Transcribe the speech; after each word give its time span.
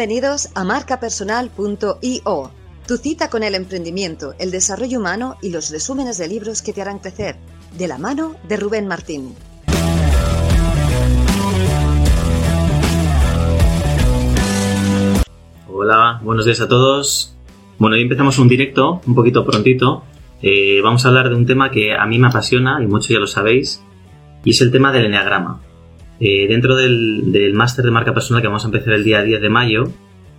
Bienvenidos 0.00 0.48
a 0.54 0.64
marcapersonal.io, 0.64 2.50
tu 2.88 2.96
cita 2.96 3.28
con 3.28 3.42
el 3.42 3.54
emprendimiento, 3.54 4.32
el 4.38 4.50
desarrollo 4.50 4.98
humano 4.98 5.36
y 5.42 5.50
los 5.50 5.70
resúmenes 5.70 6.16
de 6.16 6.26
libros 6.26 6.62
que 6.62 6.72
te 6.72 6.80
harán 6.80 7.00
crecer, 7.00 7.36
de 7.76 7.86
la 7.86 7.98
mano 7.98 8.34
de 8.48 8.56
Rubén 8.56 8.88
Martín. 8.88 9.34
Hola, 15.68 16.18
buenos 16.22 16.46
días 16.46 16.62
a 16.62 16.68
todos. 16.68 17.36
Bueno, 17.78 17.96
hoy 17.96 18.00
empezamos 18.00 18.38
un 18.38 18.48
directo, 18.48 19.02
un 19.06 19.14
poquito 19.14 19.44
prontito. 19.44 20.04
Eh, 20.40 20.80
vamos 20.82 21.04
a 21.04 21.08
hablar 21.08 21.28
de 21.28 21.34
un 21.34 21.44
tema 21.44 21.70
que 21.70 21.94
a 21.94 22.06
mí 22.06 22.18
me 22.18 22.28
apasiona 22.28 22.82
y 22.82 22.86
muchos 22.86 23.10
ya 23.10 23.18
lo 23.18 23.26
sabéis, 23.26 23.84
y 24.44 24.52
es 24.52 24.62
el 24.62 24.70
tema 24.72 24.92
del 24.92 25.04
enneagrama. 25.04 25.60
Eh, 26.20 26.46
dentro 26.48 26.76
del, 26.76 27.52
máster 27.54 27.82
de 27.82 27.90
marca 27.90 28.12
personal 28.12 28.42
que 28.42 28.48
vamos 28.48 28.64
a 28.64 28.68
empezar 28.68 28.92
el 28.92 29.04
día 29.04 29.22
10 29.22 29.40
de 29.40 29.48
mayo, 29.48 29.84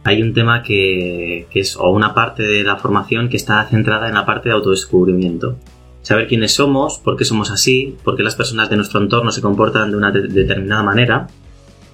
hay 0.04 0.22
un 0.22 0.34
tema 0.34 0.62
que, 0.62 1.48
es, 1.52 1.76
o 1.76 1.90
una 1.90 2.14
parte 2.14 2.44
de 2.44 2.64
la 2.64 2.78
formación 2.78 3.30
que 3.30 3.38
está 3.38 3.64
centrada 3.66 4.08
en 4.08 4.14
la 4.14 4.26
parte 4.26 4.50
de 4.50 4.56
autodescubrimiento. 4.56 5.58
Saber 6.04 6.28
quiénes 6.28 6.54
somos, 6.54 7.00
por 7.00 7.18
qué 7.18 7.26
somos 7.26 7.52
así, 7.52 7.98
por 8.04 8.16
qué 8.16 8.24
las 8.24 8.36
personas 8.36 8.70
de 8.70 8.76
nuestro 8.76 9.02
entorno 9.02 9.32
se 9.32 9.42
comportan 9.42 9.92
de 9.92 9.98
una 9.98 10.12
determinada 10.12 10.84
manera. 10.84 11.28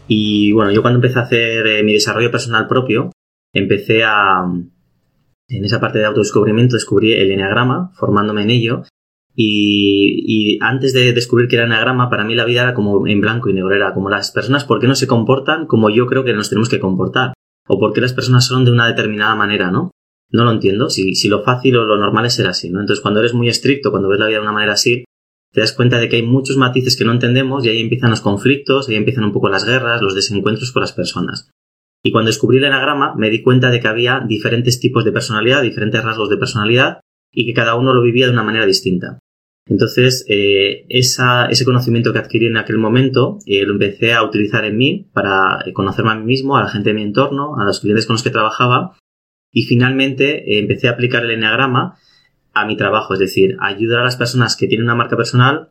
Y 0.08 0.52
bueno, 0.52 0.72
yo 0.72 0.82
cuando 0.82 0.98
empecé 0.98 1.20
a 1.20 1.24
hacer 1.24 1.68
eh, 1.68 1.84
mi 1.84 1.94
desarrollo 1.94 2.32
personal 2.32 2.68
propio, 2.68 3.12
empecé 3.54 4.04
a, 4.04 4.46
en 5.50 5.66
esa 5.66 5.80
parte 5.80 6.00
de 6.00 6.06
autodescubrimiento, 6.06 6.76
descubrí 6.76 7.14
el 7.14 7.32
enneagrama, 7.32 7.92
formándome 7.96 8.44
en 8.44 8.50
ello, 8.50 8.84
y, 9.40 10.58
antes 10.62 10.94
de 10.94 11.14
descubrir 11.14 11.48
que 11.48 11.58
era 11.58 11.66
enagrama, 11.66 12.10
para 12.10 12.24
mí 12.24 12.34
la 12.34 12.44
vida 12.44 12.64
era 12.64 12.74
como 12.74 13.06
en 13.06 13.22
blanco 13.22 13.50
y 13.50 13.54
negro, 13.54 13.76
era 13.76 13.94
como 13.94 14.10
las 14.10 14.32
personas, 14.32 14.66
¿por 14.66 14.80
qué 14.80 14.88
no 14.88 14.96
se 14.96 15.06
comportan 15.06 15.68
como 15.68 15.92
yo 15.92 16.08
creo 16.08 16.24
que 16.24 16.34
nos 16.34 16.50
tenemos 16.50 16.70
que 16.70 16.80
comportar? 16.80 17.34
O 17.68 17.80
por 17.80 17.94
qué 17.94 18.02
las 18.02 18.14
personas 18.14 18.48
son 18.48 18.66
de 18.66 18.72
una 18.72 18.88
determinada 18.88 19.36
manera, 19.36 19.70
¿no? 19.70 19.92
No 20.32 20.44
lo 20.44 20.52
entiendo, 20.52 20.90
si, 20.90 21.14
si 21.14 21.30
lo 21.30 21.44
fácil 21.44 21.78
o 21.78 21.86
lo 21.86 21.98
normal 21.98 22.26
es 22.26 22.34
ser 22.34 22.48
así, 22.48 22.72
¿no? 22.72 22.80
Entonces 22.80 23.02
cuando 23.02 23.20
eres 23.20 23.36
muy 23.36 23.48
estricto, 23.48 23.92
cuando 23.92 24.10
ves 24.10 24.20
la 24.20 24.26
vida 24.26 24.38
de 24.38 24.44
una 24.44 24.52
manera 24.52 24.74
así, 24.74 25.06
te 25.54 25.62
das 25.62 25.74
cuenta 25.74 26.00
de 26.00 26.10
que 26.10 26.16
hay 26.16 26.24
muchos 26.24 26.58
matices 26.58 26.98
que 26.98 27.06
no 27.06 27.12
entendemos 27.12 27.64
y 27.64 27.70
ahí 27.70 27.80
empiezan 27.80 28.10
los 28.10 28.22
conflictos, 28.22 28.90
ahí 28.90 28.96
empiezan 28.96 29.24
un 29.24 29.34
poco 29.34 29.50
las 29.50 29.66
guerras, 29.66 30.02
los 30.02 30.16
desencuentros 30.16 30.72
con 30.72 30.82
las 30.82 30.94
personas. 30.94 31.52
Y 32.04 32.12
cuando 32.12 32.30
descubrí 32.30 32.58
el 32.58 32.66
enagrama, 32.66 33.14
me 33.16 33.30
di 33.30 33.44
cuenta 33.44 33.70
de 33.70 33.80
que 33.80 33.88
había 33.88 34.24
diferentes 34.28 34.80
tipos 34.80 35.06
de 35.06 35.12
personalidad, 35.12 35.62
diferentes 35.62 36.04
rasgos 36.04 36.30
de 36.30 36.38
personalidad, 36.38 37.02
y 37.32 37.46
que 37.46 37.54
cada 37.54 37.76
uno 37.76 37.94
lo 37.94 38.02
vivía 38.02 38.26
de 38.26 38.34
una 38.34 38.44
manera 38.44 38.66
distinta. 38.66 39.20
Entonces, 39.70 40.26
eh, 40.30 40.86
ese 40.90 41.66
conocimiento 41.66 42.14
que 42.14 42.20
adquirí 42.20 42.48
en 42.48 42.58
aquel 42.58 42.78
momento 42.78 43.40
eh, 43.46 43.66
lo 43.66 43.74
empecé 43.74 44.14
a 44.14 44.24
utilizar 44.24 44.64
en 44.66 44.78
mí 44.78 45.08
para 45.14 45.64
conocerme 45.74 46.12
a 46.12 46.16
mí 46.16 46.26
mismo, 46.26 46.58
a 46.58 46.62
la 46.62 46.70
gente 46.70 46.90
de 46.90 46.96
mi 46.96 47.04
entorno, 47.04 47.60
a 47.60 47.66
los 47.66 47.82
clientes 47.82 48.06
con 48.06 48.14
los 48.14 48.24
que 48.24 48.30
trabajaba 48.30 48.98
y 49.52 49.64
finalmente 49.64 50.54
eh, 50.54 50.60
empecé 50.60 50.88
a 50.88 50.92
aplicar 50.92 51.24
el 51.26 51.32
enneagrama 51.32 51.98
a 52.54 52.66
mi 52.66 52.78
trabajo, 52.78 53.14
es 53.14 53.20
decir, 53.20 53.58
ayudar 53.60 54.00
a 54.00 54.06
las 54.06 54.16
personas 54.16 54.56
que 54.56 54.68
tienen 54.68 54.86
una 54.86 54.96
marca 54.96 55.18
personal 55.18 55.70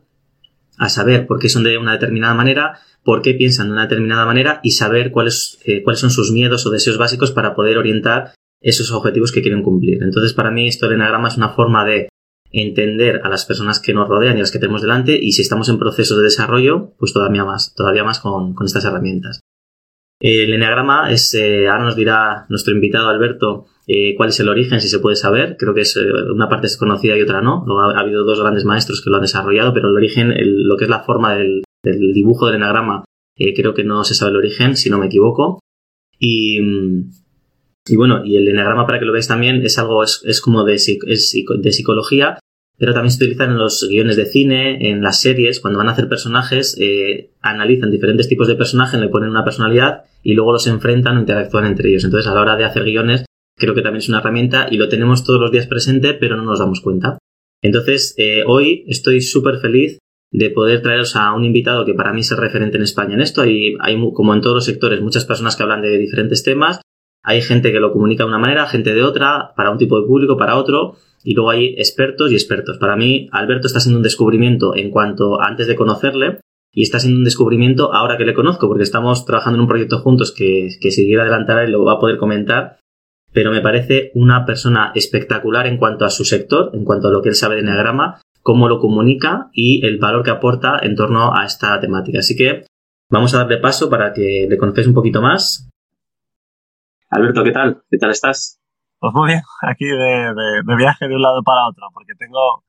a 0.77 0.89
saber 0.89 1.25
por 1.25 1.39
qué 1.39 1.49
son 1.49 1.63
de 1.63 1.77
una 1.77 1.93
determinada 1.93 2.35
manera, 2.35 2.79
por 3.03 3.21
qué 3.21 3.33
piensan 3.33 3.67
de 3.67 3.73
una 3.73 3.83
determinada 3.83 4.25
manera 4.25 4.59
y 4.63 4.71
saber 4.71 5.11
cuáles, 5.11 5.59
cuáles 5.83 5.99
son 5.99 6.11
sus 6.11 6.31
miedos 6.31 6.65
o 6.65 6.69
deseos 6.69 6.99
básicos 6.99 7.31
para 7.31 7.55
poder 7.55 7.79
orientar 7.79 8.33
esos 8.61 8.91
objetivos 8.91 9.31
que 9.31 9.41
quieren 9.41 9.63
cumplir. 9.63 10.03
Entonces, 10.03 10.33
para 10.33 10.51
mí, 10.51 10.67
esto 10.67 10.85
del 10.85 10.95
enneagrama 10.95 11.29
es 11.29 11.37
una 11.37 11.49
forma 11.49 11.83
de 11.83 12.09
entender 12.51 13.21
a 13.23 13.29
las 13.29 13.45
personas 13.45 13.79
que 13.79 13.93
nos 13.93 14.07
rodean 14.07 14.37
y 14.37 14.41
las 14.41 14.51
que 14.51 14.59
tenemos 14.59 14.81
delante 14.81 15.17
y 15.19 15.31
si 15.33 15.41
estamos 15.41 15.69
en 15.69 15.79
proceso 15.79 16.17
de 16.17 16.23
desarrollo, 16.23 16.93
pues 16.97 17.13
todavía 17.13 17.43
más, 17.43 17.73
todavía 17.75 18.03
más 18.03 18.19
con, 18.19 18.55
estas 18.63 18.85
herramientas. 18.85 19.41
El 20.19 20.51
enneagrama 20.51 21.11
es, 21.11 21.33
eh, 21.35 21.67
ahora 21.67 21.83
nos 21.83 21.95
dirá 21.95 22.47
nuestro 22.49 22.73
invitado 22.73 23.09
Alberto 23.09 23.67
eh, 23.85 24.15
cuál 24.15 24.29
es 24.29 24.39
el 24.39 24.49
origen, 24.49 24.81
si 24.81 24.87
se 24.87 24.99
puede 24.99 25.15
saber. 25.15 25.57
Creo 25.59 25.75
que 25.75 25.81
es, 25.81 25.95
eh, 25.95 26.31
una 26.33 26.49
parte 26.49 26.67
es 26.67 26.77
conocida 26.77 27.15
y 27.15 27.21
otra 27.21 27.41
no. 27.41 27.63
ha, 27.79 27.99
habido 27.99 28.23
dos 28.23 28.41
grandes 28.41 28.65
maestros 28.65 29.03
que 29.03 29.11
lo 29.11 29.17
han 29.17 29.21
desarrollado, 29.21 29.73
pero 29.73 29.89
el 29.89 29.95
origen, 29.95 30.33
lo 30.67 30.75
que 30.75 30.85
es 30.85 30.89
la 30.89 31.03
forma 31.03 31.35
del, 31.35 31.63
dibujo 31.83 32.47
del 32.47 32.55
enneagrama, 32.55 33.05
creo 33.35 33.75
que 33.75 33.83
no 33.83 34.03
se 34.03 34.15
sabe 34.15 34.31
el 34.31 34.37
origen, 34.37 34.75
si 34.75 34.89
no 34.89 34.97
me 34.97 35.05
equivoco. 35.05 35.59
Y, 36.19 36.59
y 37.87 37.95
bueno, 37.95 38.25
y 38.25 38.37
el 38.37 38.47
enagrama, 38.47 38.85
para 38.85 38.99
que 38.99 39.05
lo 39.05 39.13
veáis 39.13 39.27
también, 39.27 39.63
es 39.63 39.77
algo, 39.77 40.03
es, 40.03 40.21
es 40.25 40.41
como 40.41 40.63
de, 40.63 40.73
de 40.73 41.71
psicología, 41.71 42.39
pero 42.77 42.93
también 42.93 43.11
se 43.11 43.23
utilizan 43.23 43.51
en 43.51 43.57
los 43.57 43.87
guiones 43.89 44.15
de 44.15 44.25
cine, 44.25 44.89
en 44.89 45.01
las 45.01 45.19
series, 45.19 45.59
cuando 45.59 45.79
van 45.79 45.89
a 45.89 45.93
hacer 45.93 46.07
personajes, 46.07 46.77
eh, 46.79 47.31
analizan 47.41 47.89
diferentes 47.89 48.27
tipos 48.27 48.47
de 48.47 48.55
personajes, 48.55 48.99
le 48.99 49.09
ponen 49.09 49.31
una 49.31 49.43
personalidad 49.43 50.03
y 50.21 50.33
luego 50.33 50.53
los 50.53 50.67
enfrentan 50.67 51.17
o 51.17 51.19
interactúan 51.21 51.65
entre 51.65 51.89
ellos. 51.89 52.03
Entonces, 52.03 52.29
a 52.29 52.35
la 52.35 52.41
hora 52.41 52.55
de 52.55 52.65
hacer 52.65 52.83
guiones, 52.83 53.25
creo 53.57 53.73
que 53.73 53.81
también 53.81 53.99
es 53.99 54.09
una 54.09 54.19
herramienta 54.19 54.67
y 54.69 54.77
lo 54.77 54.89
tenemos 54.89 55.23
todos 55.23 55.41
los 55.41 55.51
días 55.51 55.65
presente, 55.65 56.13
pero 56.13 56.37
no 56.37 56.43
nos 56.43 56.59
damos 56.59 56.81
cuenta. 56.81 57.17
Entonces, 57.63 58.13
eh, 58.17 58.43
hoy 58.45 58.85
estoy 58.87 59.21
súper 59.21 59.57
feliz 59.57 59.97
de 60.31 60.49
poder 60.51 60.83
traeros 60.83 61.15
a 61.15 61.33
un 61.33 61.45
invitado 61.45 61.83
que 61.83 61.95
para 61.95 62.13
mí 62.13 62.19
es 62.19 62.31
el 62.31 62.37
referente 62.37 62.77
en 62.77 62.83
España 62.83 63.15
en 63.15 63.21
esto. 63.21 63.41
Hay, 63.41 63.75
hay, 63.79 63.97
como 64.13 64.35
en 64.35 64.41
todos 64.41 64.55
los 64.55 64.65
sectores, 64.65 65.01
muchas 65.01 65.25
personas 65.25 65.55
que 65.55 65.63
hablan 65.63 65.81
de 65.81 65.97
diferentes 65.97 66.43
temas 66.43 66.81
hay 67.27 67.41
gente 67.41 67.73
que 67.73 67.81
lo 67.81 67.91
comunica 67.91 68.23
de 68.23 68.29
una 68.29 68.37
manera, 68.37 68.67
gente 68.67 68.93
de 68.93 69.03
otra, 69.03 69.51
para 69.57 69.69
un 69.69 69.77
tipo 69.77 69.99
de 69.99 70.07
público, 70.07 70.37
para 70.37 70.55
otro, 70.55 70.95
y 71.27 71.33
luego 71.33 71.49
hay 71.49 71.75
expertos 71.77 72.31
y 72.31 72.35
expertos. 72.35 72.77
Para 72.77 72.95
mí, 72.95 73.27
Alberto 73.33 73.67
está 73.67 73.81
siendo 73.81 73.97
un 73.97 74.03
descubrimiento 74.03 74.73
en 74.77 74.89
cuanto 74.91 75.41
antes 75.41 75.67
de 75.67 75.75
conocerle, 75.75 76.39
y 76.71 76.83
está 76.83 77.01
siendo 77.01 77.17
un 77.17 77.25
descubrimiento 77.25 77.93
ahora 77.93 78.15
que 78.15 78.23
le 78.23 78.33
conozco, 78.33 78.69
porque 78.69 78.83
estamos 78.83 79.25
trabajando 79.25 79.57
en 79.57 79.61
un 79.63 79.67
proyecto 79.67 79.99
juntos 79.99 80.31
que, 80.31 80.69
que 80.79 80.89
si 80.89 81.05
quiere 81.05 81.23
adelantar 81.23 81.65
él 81.65 81.73
lo 81.73 81.83
va 81.83 81.95
a 81.95 81.99
poder 81.99 82.17
comentar, 82.17 82.79
pero 83.33 83.51
me 83.51 83.59
parece 83.59 84.11
una 84.15 84.45
persona 84.45 84.93
espectacular 84.95 85.67
en 85.67 85.75
cuanto 85.75 86.05
a 86.05 86.09
su 86.09 86.23
sector, 86.23 86.71
en 86.73 86.85
cuanto 86.85 87.09
a 87.09 87.11
lo 87.11 87.21
que 87.21 87.27
él 87.27 87.35
sabe 87.35 87.55
de 87.55 87.61
Enneagrama, 87.61 88.21
cómo 88.41 88.69
lo 88.69 88.79
comunica 88.79 89.49
y 89.51 89.85
el 89.85 89.97
valor 89.97 90.23
que 90.23 90.31
aporta 90.31 90.79
en 90.81 90.95
torno 90.95 91.35
a 91.35 91.43
esta 91.43 91.77
temática. 91.81 92.19
Así 92.19 92.37
que 92.37 92.63
vamos 93.11 93.33
a 93.33 93.39
darle 93.39 93.57
paso 93.57 93.89
para 93.89 94.13
que 94.13 94.47
le 94.49 94.57
conozcáis 94.57 94.87
un 94.87 94.93
poquito 94.93 95.21
más. 95.21 95.67
Alberto, 97.09 97.43
¿qué 97.43 97.51
tal? 97.51 97.81
¿Qué 97.89 97.97
tal 97.97 98.11
estás? 98.11 98.56
Pues 98.99 99.13
muy 99.13 99.27
bien, 99.27 99.41
aquí 99.61 99.85
de, 99.85 100.75
viaje 100.75 101.07
de 101.07 101.15
un 101.15 101.21
lado 101.21 101.43
para 101.43 101.67
otro, 101.67 101.85
porque 101.93 102.13
tengo, 102.17 102.63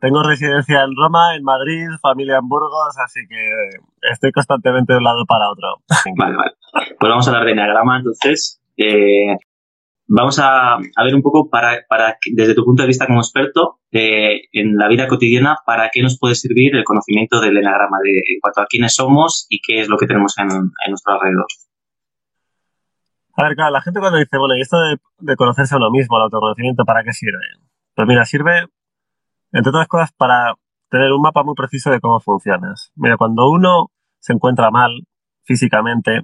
tengo 0.00 0.22
residencia 0.22 0.82
en 0.82 0.94
Roma, 0.94 1.34
en 1.34 1.42
Madrid, 1.42 1.88
familia 2.02 2.36
en 2.36 2.48
Burgos, 2.48 2.94
así 3.02 3.20
que 3.26 4.10
estoy 4.12 4.32
constantemente 4.32 4.92
de 4.92 4.98
un 4.98 5.04
lado 5.04 5.24
para 5.26 5.50
otro. 5.50 5.68
Vale, 6.16 6.36
vale. 6.36 6.52
Pues 6.98 7.10
vamos 7.10 7.26
a 7.26 7.30
hablar 7.30 7.46
de 7.46 7.52
Enneagrama, 7.52 7.98
entonces. 7.98 8.60
Eh, 8.76 9.36
vamos 10.08 10.38
a, 10.38 10.78
ver 10.78 11.14
un 11.14 11.22
poco, 11.22 11.48
para, 11.48 11.84
desde 12.32 12.54
tu 12.54 12.64
punto 12.64 12.82
de 12.82 12.88
vista 12.88 13.06
como 13.06 13.20
experto, 13.20 13.80
eh, 13.90 14.42
en 14.52 14.76
la 14.76 14.88
vida 14.88 15.08
cotidiana, 15.08 15.56
¿para 15.64 15.90
qué 15.90 16.02
nos 16.02 16.18
puede 16.18 16.34
servir 16.34 16.76
el 16.76 16.84
conocimiento 16.84 17.40
del 17.40 17.56
Enneagrama, 17.56 17.98
de, 18.02 18.10
en 18.10 18.40
cuanto 18.40 18.60
a 18.60 18.66
quiénes 18.66 18.94
somos 18.94 19.46
y 19.48 19.60
qué 19.60 19.80
es 19.80 19.88
lo 19.88 19.96
que 19.96 20.06
tenemos 20.06 20.36
en, 20.38 20.50
en 20.50 20.90
nuestro 20.90 21.14
alrededor? 21.14 21.46
A 23.34 23.44
ver, 23.44 23.54
claro, 23.56 23.70
la 23.70 23.80
gente 23.80 24.00
cuando 24.00 24.18
dice, 24.18 24.36
bueno, 24.36 24.56
¿y 24.56 24.60
esto 24.60 24.76
de, 25.20 25.36
conocerse 25.36 25.74
a 25.74 25.78
uno 25.78 25.90
mismo, 25.90 26.16
el 26.16 26.24
autoconocimiento, 26.24 26.84
para 26.84 27.02
qué 27.02 27.12
sirve? 27.12 27.40
Pues 27.94 28.06
mira, 28.06 28.24
sirve, 28.26 28.66
entre 29.52 29.70
otras 29.70 29.88
cosas, 29.88 30.12
para 30.12 30.54
tener 30.90 31.12
un 31.12 31.22
mapa 31.22 31.42
muy 31.42 31.54
preciso 31.54 31.90
de 31.90 32.00
cómo 32.00 32.20
funcionas. 32.20 32.92
Mira, 32.94 33.16
cuando 33.16 33.48
uno 33.48 33.90
se 34.18 34.34
encuentra 34.34 34.70
mal 34.70 35.06
físicamente, 35.44 36.22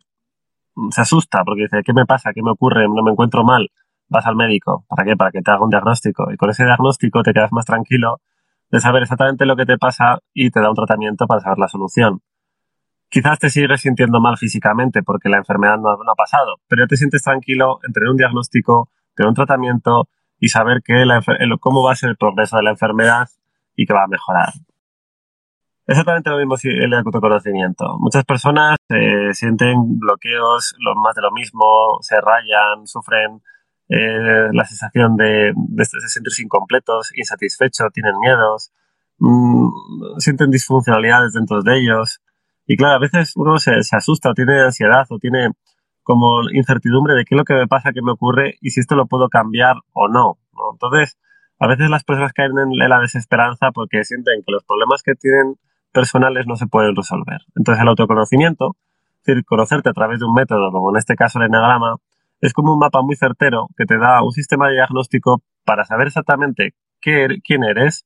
mm, 0.74 0.90
se 0.90 1.00
asusta 1.00 1.42
porque 1.44 1.62
dice, 1.62 1.82
¿qué 1.82 1.94
me 1.94 2.04
pasa? 2.04 2.32
¿Qué 2.34 2.42
me 2.42 2.50
ocurre? 2.50 2.86
No 2.86 3.02
me 3.02 3.12
encuentro 3.12 3.42
mal. 3.42 3.68
Vas 4.08 4.26
al 4.26 4.36
médico. 4.36 4.84
¿Para 4.88 5.04
qué? 5.04 5.16
Para 5.16 5.30
que 5.30 5.40
te 5.40 5.50
haga 5.50 5.64
un 5.64 5.70
diagnóstico. 5.70 6.30
Y 6.32 6.36
con 6.36 6.50
ese 6.50 6.64
diagnóstico 6.64 7.22
te 7.22 7.32
quedas 7.32 7.52
más 7.52 7.64
tranquilo 7.64 8.20
de 8.70 8.80
saber 8.80 9.02
exactamente 9.02 9.46
lo 9.46 9.56
que 9.56 9.64
te 9.64 9.78
pasa 9.78 10.18
y 10.34 10.50
te 10.50 10.60
da 10.60 10.68
un 10.68 10.76
tratamiento 10.76 11.26
para 11.26 11.40
saber 11.40 11.58
la 11.58 11.68
solución. 11.68 12.20
Quizás 13.10 13.38
te 13.38 13.48
sigues 13.50 13.80
sintiendo 13.80 14.20
mal 14.20 14.36
físicamente 14.36 15.02
porque 15.02 15.28
la 15.28 15.38
enfermedad 15.38 15.78
no, 15.78 15.90
ha 15.90 16.14
pasado, 16.14 16.56
pero 16.68 16.84
ya 16.84 16.86
te 16.88 16.96
sientes 16.96 17.22
tranquilo 17.22 17.78
en 17.86 17.92
tener 17.92 18.10
un 18.10 18.16
diagnóstico, 18.16 18.90
tener 19.14 19.28
un 19.28 19.34
tratamiento 19.34 20.08
y 20.38 20.48
saber 20.48 20.82
cómo 21.60 21.82
va 21.82 21.92
a 21.92 21.96
ser 21.96 22.10
el 22.10 22.16
progreso 22.16 22.56
de 22.56 22.62
la 22.64 22.70
enfermedad 22.70 23.28
y 23.74 23.86
que 23.86 23.94
va 23.94 24.04
a 24.04 24.08
mejorar. 24.08 24.52
Exactamente 25.86 26.28
lo 26.28 26.36
mismo 26.36 26.54
el 26.62 26.92
autoconocimiento. 26.92 27.96
Muchas 27.98 28.22
personas 28.24 28.76
eh, 28.90 29.32
sienten 29.32 29.98
bloqueos, 29.98 30.74
lo 30.78 30.94
más 30.94 31.14
de 31.14 31.22
lo 31.22 31.30
mismo, 31.30 31.96
se 32.02 32.20
rayan, 32.20 32.86
sufren 32.86 33.40
eh, 33.88 34.50
la 34.52 34.66
sensación 34.66 35.16
de, 35.16 35.54
sentirse 36.06 36.42
incompletos, 36.42 37.10
insatisfechos, 37.16 37.90
tienen 37.94 38.18
miedos, 38.20 38.70
mm, 39.18 40.18
sienten 40.18 40.50
disfuncionalidades 40.50 41.32
dentro 41.32 41.62
de 41.62 41.78
ellos. 41.78 42.20
Y 42.68 42.76
claro, 42.76 42.96
a 42.96 42.98
veces 42.98 43.32
uno 43.34 43.56
se, 43.58 43.72
asusta 43.92 44.30
o 44.30 44.34
tiene 44.34 44.60
ansiedad 44.60 45.06
o 45.08 45.18
tiene 45.18 45.52
como 46.02 46.42
incertidumbre 46.52 47.14
de 47.14 47.24
qué 47.24 47.34
es 47.34 47.38
lo 47.38 47.44
que 47.44 47.54
me 47.54 47.66
pasa, 47.66 47.92
qué 47.94 48.02
me 48.02 48.12
ocurre 48.12 48.56
y 48.60 48.70
si 48.70 48.80
esto 48.80 48.94
lo 48.94 49.06
puedo 49.06 49.30
cambiar 49.30 49.76
o 49.94 50.08
no. 50.08 50.38
Entonces, 50.74 51.18
a 51.58 51.66
veces 51.66 51.88
las 51.88 52.04
personas 52.04 52.34
caen 52.34 52.52
en 52.58 52.88
la 52.90 53.00
desesperanza 53.00 53.72
porque 53.72 54.04
sienten 54.04 54.42
que 54.46 54.52
los 54.52 54.64
problemas 54.64 55.02
que 55.02 55.14
tienen 55.14 55.56
personales 55.92 56.46
no 56.46 56.56
se 56.56 56.66
pueden 56.66 56.94
resolver. 56.94 57.40
Entonces, 57.56 57.80
el 57.80 57.88
autoconocimiento, 57.88 58.76
es 59.20 59.24
decir, 59.24 59.44
conocerte 59.46 59.88
a 59.88 59.94
través 59.94 60.20
de 60.20 60.26
un 60.26 60.34
método, 60.34 60.70
como 60.70 60.90
en 60.90 60.98
este 60.98 61.16
caso 61.16 61.38
el 61.38 61.46
enagrama, 61.46 61.96
es 62.42 62.52
como 62.52 62.74
un 62.74 62.78
mapa 62.78 63.00
muy 63.00 63.16
certero 63.16 63.68
que 63.78 63.86
te 63.86 63.96
da 63.96 64.22
un 64.22 64.32
sistema 64.32 64.68
de 64.68 64.74
diagnóstico 64.74 65.42
para 65.64 65.86
saber 65.86 66.08
exactamente 66.08 66.74
qué, 67.00 67.24
er, 67.24 67.40
quién 67.42 67.64
eres, 67.64 68.04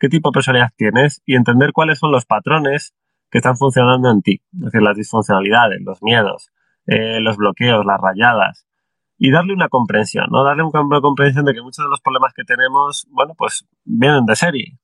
qué 0.00 0.08
tipo 0.08 0.30
de 0.30 0.34
personalidad 0.34 0.72
tienes 0.76 1.22
y 1.24 1.36
entender 1.36 1.72
cuáles 1.72 2.00
son 2.00 2.10
los 2.10 2.26
patrones 2.26 2.92
que 3.30 3.38
están 3.38 3.56
funcionando 3.56 4.10
en 4.10 4.22
ti, 4.22 4.42
es 4.54 4.60
decir, 4.60 4.82
las 4.82 4.96
disfuncionalidades, 4.96 5.80
los 5.82 6.02
miedos, 6.02 6.50
eh, 6.86 7.20
los 7.20 7.36
bloqueos, 7.36 7.84
las 7.86 8.00
rayadas, 8.00 8.66
y 9.16 9.30
darle 9.30 9.52
una 9.52 9.68
comprensión, 9.68 10.26
¿no? 10.30 10.44
Darle 10.44 10.62
una 10.62 11.00
comprensión 11.00 11.44
de 11.44 11.54
que 11.54 11.62
muchos 11.62 11.84
de 11.84 11.90
los 11.90 12.00
problemas 12.00 12.32
que 12.34 12.44
tenemos, 12.44 13.06
bueno, 13.10 13.34
pues 13.36 13.66
vienen 13.84 14.24
de 14.24 14.34
serie. 14.34 14.78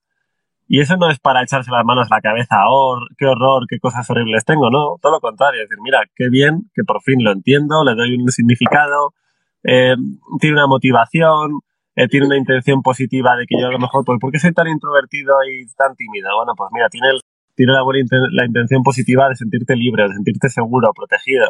Y 0.68 0.80
eso 0.80 0.96
no 0.96 1.08
es 1.10 1.18
para 1.18 1.42
echarse 1.42 1.70
las 1.70 1.84
manos 1.84 2.10
a 2.10 2.16
la 2.16 2.20
cabeza, 2.20 2.56
oh, 2.68 2.98
qué 3.16 3.26
horror, 3.26 3.66
qué 3.68 3.78
cosas 3.78 4.08
horribles 4.10 4.44
tengo, 4.44 4.68
no, 4.68 4.96
todo 5.00 5.12
lo 5.12 5.20
contrario, 5.20 5.62
es 5.62 5.68
decir, 5.68 5.80
mira, 5.82 6.00
qué 6.14 6.28
bien, 6.28 6.70
que 6.74 6.82
por 6.82 7.02
fin 7.02 7.22
lo 7.22 7.30
entiendo, 7.32 7.84
le 7.84 7.94
doy 7.94 8.16
un 8.16 8.28
significado, 8.30 9.14
eh, 9.62 9.94
tiene 10.40 10.56
una 10.56 10.66
motivación, 10.66 11.60
eh, 11.94 12.08
tiene 12.08 12.26
una 12.26 12.36
intención 12.36 12.82
positiva 12.82 13.36
de 13.36 13.46
que 13.46 13.58
yo 13.58 13.68
a 13.68 13.72
lo 13.72 13.78
mejor, 13.78 14.04
pues, 14.04 14.18
¿por 14.20 14.30
qué 14.30 14.38
soy 14.38 14.52
tan 14.52 14.68
introvertido 14.68 15.34
y 15.44 15.66
tan 15.76 15.94
tímido? 15.94 16.28
Bueno, 16.36 16.52
pues 16.56 16.70
mira, 16.72 16.88
tiene, 16.90 17.08
tiene 17.56 17.72
la, 17.72 17.82
buena 17.82 18.06
la 18.30 18.44
intención 18.44 18.82
positiva 18.82 19.28
de 19.28 19.34
sentirte 19.34 19.74
libre, 19.74 20.04
de 20.04 20.14
sentirte 20.14 20.48
seguro, 20.48 20.92
protegido. 20.94 21.46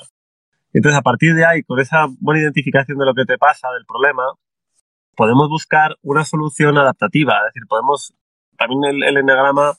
Entonces, 0.73 0.99
a 0.99 1.03
partir 1.03 1.35
de 1.35 1.44
ahí, 1.44 1.62
con 1.62 1.81
esa 1.81 2.06
buena 2.20 2.41
identificación 2.41 2.99
de 2.99 3.05
lo 3.05 3.14
que 3.14 3.25
te 3.25 3.37
pasa, 3.38 3.69
del 3.73 3.85
problema, 3.85 4.23
podemos 5.17 5.49
buscar 5.49 5.97
una 6.03 6.25
solución 6.25 6.79
adaptativa, 6.79 7.38
es 7.38 7.55
decir, 7.55 7.67
podemos 7.69 8.14
también 8.56 8.85
el, 8.85 9.03
el 9.03 9.17
enneagrama, 9.19 9.73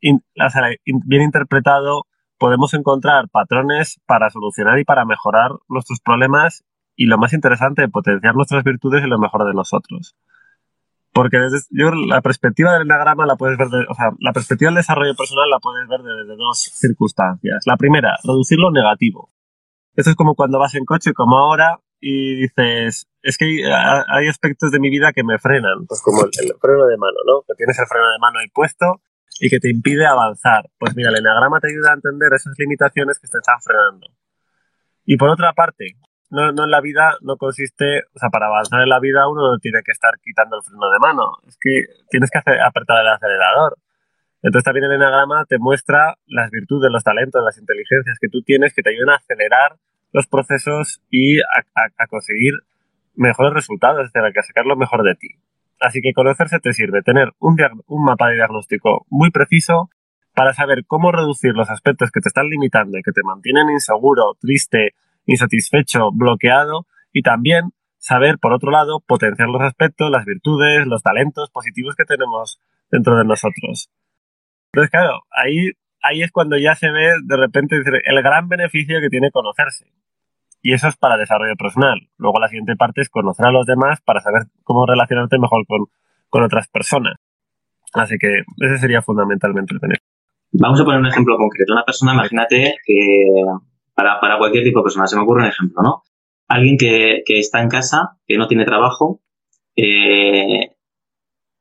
bien 0.00 1.22
interpretado, 1.22 2.06
podemos 2.38 2.74
encontrar 2.74 3.28
patrones 3.30 4.00
para 4.06 4.28
solucionar 4.30 4.78
y 4.78 4.84
para 4.84 5.04
mejorar 5.04 5.52
nuestros 5.68 6.00
problemas 6.00 6.64
y 6.96 7.06
lo 7.06 7.18
más 7.18 7.32
interesante, 7.32 7.88
potenciar 7.88 8.34
nuestras 8.34 8.64
virtudes 8.64 9.02
y 9.04 9.08
lo 9.08 9.18
mejor 9.18 9.46
de 9.46 9.54
nosotros. 9.54 10.14
Porque 11.14 11.38
desde, 11.38 11.58
yo 11.70 11.92
la 11.92 12.20
perspectiva 12.20 12.72
del 12.72 12.82
enneagrama 12.82 13.24
la 13.24 13.36
puedes 13.36 13.56
ver, 13.56 13.68
o 13.88 13.94
sea, 13.94 14.10
la 14.18 14.32
perspectiva 14.32 14.68
del 14.70 14.78
desarrollo 14.78 15.14
personal 15.14 15.48
la 15.48 15.60
puedes 15.60 15.88
ver 15.88 16.00
desde 16.00 16.36
dos 16.36 16.58
circunstancias. 16.74 17.62
La 17.66 17.76
primera, 17.76 18.16
reducir 18.24 18.58
lo 18.58 18.72
negativo. 18.72 19.30
Esto 19.94 20.10
es 20.10 20.16
como 20.16 20.34
cuando 20.34 20.58
vas 20.58 20.74
en 20.74 20.84
coche, 20.84 21.12
como 21.14 21.38
ahora, 21.38 21.78
y 22.00 22.34
dices, 22.34 23.06
es 23.22 23.38
que 23.38 23.64
hay, 23.64 24.28
aspectos 24.28 24.72
de 24.72 24.80
mi 24.80 24.90
vida 24.90 25.12
que 25.12 25.22
me 25.22 25.38
frenan, 25.38 25.86
pues 25.86 26.02
como 26.02 26.24
el, 26.24 26.30
freno 26.60 26.84
de 26.86 26.96
mano, 26.98 27.16
¿no? 27.26 27.42
Que 27.46 27.54
tienes 27.54 27.78
el 27.78 27.86
freno 27.86 28.10
de 28.10 28.18
mano 28.20 28.40
ahí 28.40 28.48
puesto 28.52 29.00
y 29.40 29.48
que 29.48 29.60
te 29.60 29.70
impide 29.70 30.06
avanzar. 30.06 30.68
Pues 30.78 30.96
mira, 30.96 31.10
el 31.10 31.16
enagrama 31.16 31.60
te 31.60 31.68
ayuda 31.68 31.92
a 31.92 31.94
entender 31.94 32.32
esas 32.34 32.54
limitaciones 32.58 33.18
que 33.20 33.28
te 33.28 33.38
están 33.38 33.60
frenando. 33.62 34.08
Y 35.06 35.16
por 35.16 35.30
otra 35.30 35.52
parte, 35.52 35.96
no, 36.30 36.52
no 36.52 36.64
en 36.64 36.70
la 36.70 36.80
vida 36.80 37.16
no 37.20 37.36
consiste, 37.36 38.02
o 38.14 38.18
sea, 38.18 38.28
para 38.30 38.46
avanzar 38.46 38.82
en 38.82 38.88
la 38.88 39.00
vida 39.00 39.28
uno 39.28 39.52
no 39.52 39.58
tiene 39.58 39.82
que 39.84 39.92
estar 39.92 40.12
quitando 40.22 40.56
el 40.56 40.62
freno 40.62 40.90
de 40.90 40.98
mano, 40.98 41.38
es 41.46 41.56
que 41.60 41.84
tienes 42.10 42.30
que 42.30 42.38
hacer, 42.38 42.60
apretar 42.60 43.00
el 43.00 43.08
acelerador. 43.08 43.76
Entonces 44.42 44.64
también 44.64 44.84
el 44.84 44.92
enagrama 44.92 45.46
te 45.46 45.58
muestra 45.58 46.16
las 46.26 46.50
virtudes, 46.50 46.90
los 46.90 47.02
talentos, 47.02 47.42
las 47.44 47.58
inteligencias 47.58 48.18
que 48.20 48.28
tú 48.28 48.42
tienes 48.42 48.74
que 48.74 48.82
te 48.82 48.90
ayudan 48.90 49.10
a 49.10 49.16
acelerar 49.16 49.76
los 50.12 50.26
procesos 50.26 51.02
y 51.10 51.40
a, 51.40 52.06
conseguir 52.08 52.52
mejores 53.14 53.54
resultados, 53.54 54.06
es 54.06 54.12
decir, 54.12 54.38
a 54.38 54.42
sacar 54.42 54.66
lo 54.66 54.76
mejor 54.76 55.02
de 55.02 55.14
ti. 55.14 55.28
Así 55.80 56.00
que 56.02 56.12
conocerse 56.12 56.60
te 56.60 56.72
sirve 56.72 57.02
tener 57.02 57.32
un, 57.38 57.56
un 57.86 58.04
mapa 58.04 58.28
de 58.28 58.36
diagnóstico 58.36 59.06
muy 59.08 59.30
preciso 59.30 59.90
para 60.34 60.52
saber 60.52 60.84
cómo 60.86 61.10
reducir 61.10 61.52
los 61.54 61.70
aspectos 61.70 62.10
que 62.10 62.20
te 62.20 62.28
están 62.28 62.48
limitando 62.48 62.98
y 62.98 63.02
que 63.02 63.12
te 63.12 63.22
mantienen 63.22 63.70
inseguro, 63.70 64.36
triste, 64.40 64.94
insatisfecho, 65.26 66.10
bloqueado 66.12 66.86
y 67.12 67.22
también 67.22 67.70
saber, 67.98 68.38
por 68.38 68.52
otro 68.52 68.70
lado, 68.70 69.00
potenciar 69.06 69.48
los 69.48 69.62
aspectos, 69.62 70.10
las 70.10 70.24
virtudes, 70.26 70.86
los 70.86 71.02
talentos 71.02 71.50
positivos 71.50 71.94
que 71.96 72.04
tenemos 72.04 72.60
dentro 72.90 73.16
de 73.16 73.24
nosotros. 73.24 73.90
Entonces, 74.72 74.90
claro, 74.90 75.22
ahí, 75.30 75.70
ahí 76.02 76.22
es 76.22 76.30
cuando 76.30 76.58
ya 76.58 76.74
se 76.74 76.90
ve 76.90 77.12
de 77.24 77.36
repente 77.36 77.76
el 77.76 78.22
gran 78.22 78.48
beneficio 78.48 79.00
que 79.00 79.08
tiene 79.08 79.30
conocerse. 79.30 79.86
Y 80.60 80.72
eso 80.72 80.88
es 80.88 80.96
para 80.96 81.16
desarrollo 81.16 81.56
personal. 81.56 82.08
Luego 82.16 82.40
la 82.40 82.48
siguiente 82.48 82.74
parte 82.76 83.02
es 83.02 83.08
conocer 83.08 83.46
a 83.46 83.50
los 83.50 83.66
demás 83.66 84.00
para 84.02 84.20
saber 84.20 84.42
cómo 84.62 84.86
relacionarte 84.86 85.38
mejor 85.38 85.66
con, 85.66 85.86
con 86.28 86.42
otras 86.42 86.68
personas. 86.68 87.16
Así 87.92 88.16
que 88.18 88.42
ese 88.58 88.78
sería 88.78 89.02
fundamentalmente 89.02 89.74
el 89.74 89.80
beneficio. 89.80 90.08
Vamos 90.52 90.80
a 90.80 90.84
poner 90.84 91.00
un 91.00 91.06
ejemplo 91.06 91.36
concreto. 91.36 91.72
Una 91.72 91.84
persona, 91.84 92.14
imagínate 92.14 92.76
que 92.84 93.26
para, 93.94 94.20
para 94.20 94.38
cualquier 94.38 94.64
tipo 94.64 94.80
de 94.80 94.84
persona, 94.84 95.06
se 95.06 95.16
me 95.16 95.22
ocurre 95.22 95.42
un 95.42 95.48
ejemplo, 95.48 95.82
¿no? 95.82 96.02
Alguien 96.48 96.76
que, 96.76 97.22
que 97.24 97.38
está 97.38 97.62
en 97.62 97.68
casa, 97.68 98.18
que 98.26 98.36
no 98.36 98.46
tiene 98.46 98.64
trabajo 98.64 99.20
eh, 99.76 100.76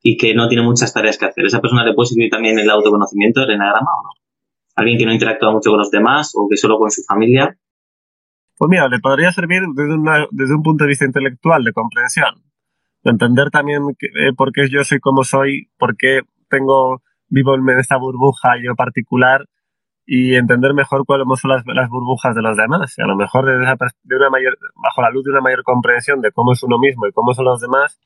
y 0.01 0.17
que 0.17 0.33
no 0.33 0.47
tiene 0.47 0.63
muchas 0.63 0.93
tareas 0.93 1.17
que 1.17 1.25
hacer. 1.25 1.45
¿Esa 1.45 1.61
persona 1.61 1.85
le 1.85 1.93
puede 1.93 2.07
servir 2.07 2.29
también 2.29 2.59
el 2.59 2.69
autoconocimiento, 2.69 3.43
el 3.43 3.51
enagrama 3.51 3.91
o 3.99 4.03
no? 4.03 4.09
Alguien 4.75 4.97
que 4.97 5.05
no 5.05 5.13
interactúa 5.13 5.51
mucho 5.51 5.69
con 5.69 5.79
los 5.79 5.91
demás 5.91 6.31
o 6.35 6.47
que 6.49 6.57
solo 6.57 6.77
con 6.77 6.91
su 6.91 7.03
familia 7.03 7.57
pues 8.57 8.69
mira, 8.69 8.87
le 8.87 8.99
podría 8.99 9.31
servir 9.31 9.61
desde, 9.75 10.27
desde 10.31 10.55
un 10.55 10.63
punto 10.63 10.83
de 10.83 10.89
vista 10.89 11.05
intelectual, 11.05 11.63
de 11.63 11.73
comprensión, 11.73 12.43
de 13.03 13.11
entender 13.11 13.49
también 13.49 13.81
eh, 13.99 14.33
por 14.37 14.51
qué 14.51 14.69
yo 14.69 14.83
soy 14.83 14.99
como 14.99 15.23
soy, 15.23 15.69
por 15.77 15.97
qué 15.97 16.21
tengo, 16.49 17.01
vivo 17.27 17.55
en 17.55 17.67
esta 17.79 17.97
burbuja 17.97 18.53
yo 18.63 18.75
particular 18.75 19.47
y 20.05 20.35
entender 20.35 20.73
mejor 20.73 21.05
cuáles 21.05 21.25
son 21.39 21.51
las, 21.51 21.89
burbujas 21.89 22.35
de 22.35 22.41
los 22.41 22.57
demás. 22.57 22.97
Y 22.97 23.01
a 23.01 23.05
lo 23.05 23.15
mejor 23.15 23.45
de 23.45 23.55
una 23.55 24.29
mayor, 24.29 24.57
bajo 24.75 25.01
la 25.01 25.09
luz 25.09 25.23
de 25.23 25.31
una 25.31 25.41
mayor 25.41 25.63
comprensión 25.63 26.21
de 26.21 26.31
cómo 26.31 26.53
es 26.53 26.63
uno 26.63 26.77
mismo 26.77 27.07
y 27.07 27.11
cómo 27.11 27.33
son 27.33 27.45
los 27.45 27.61
demás, 27.61 27.99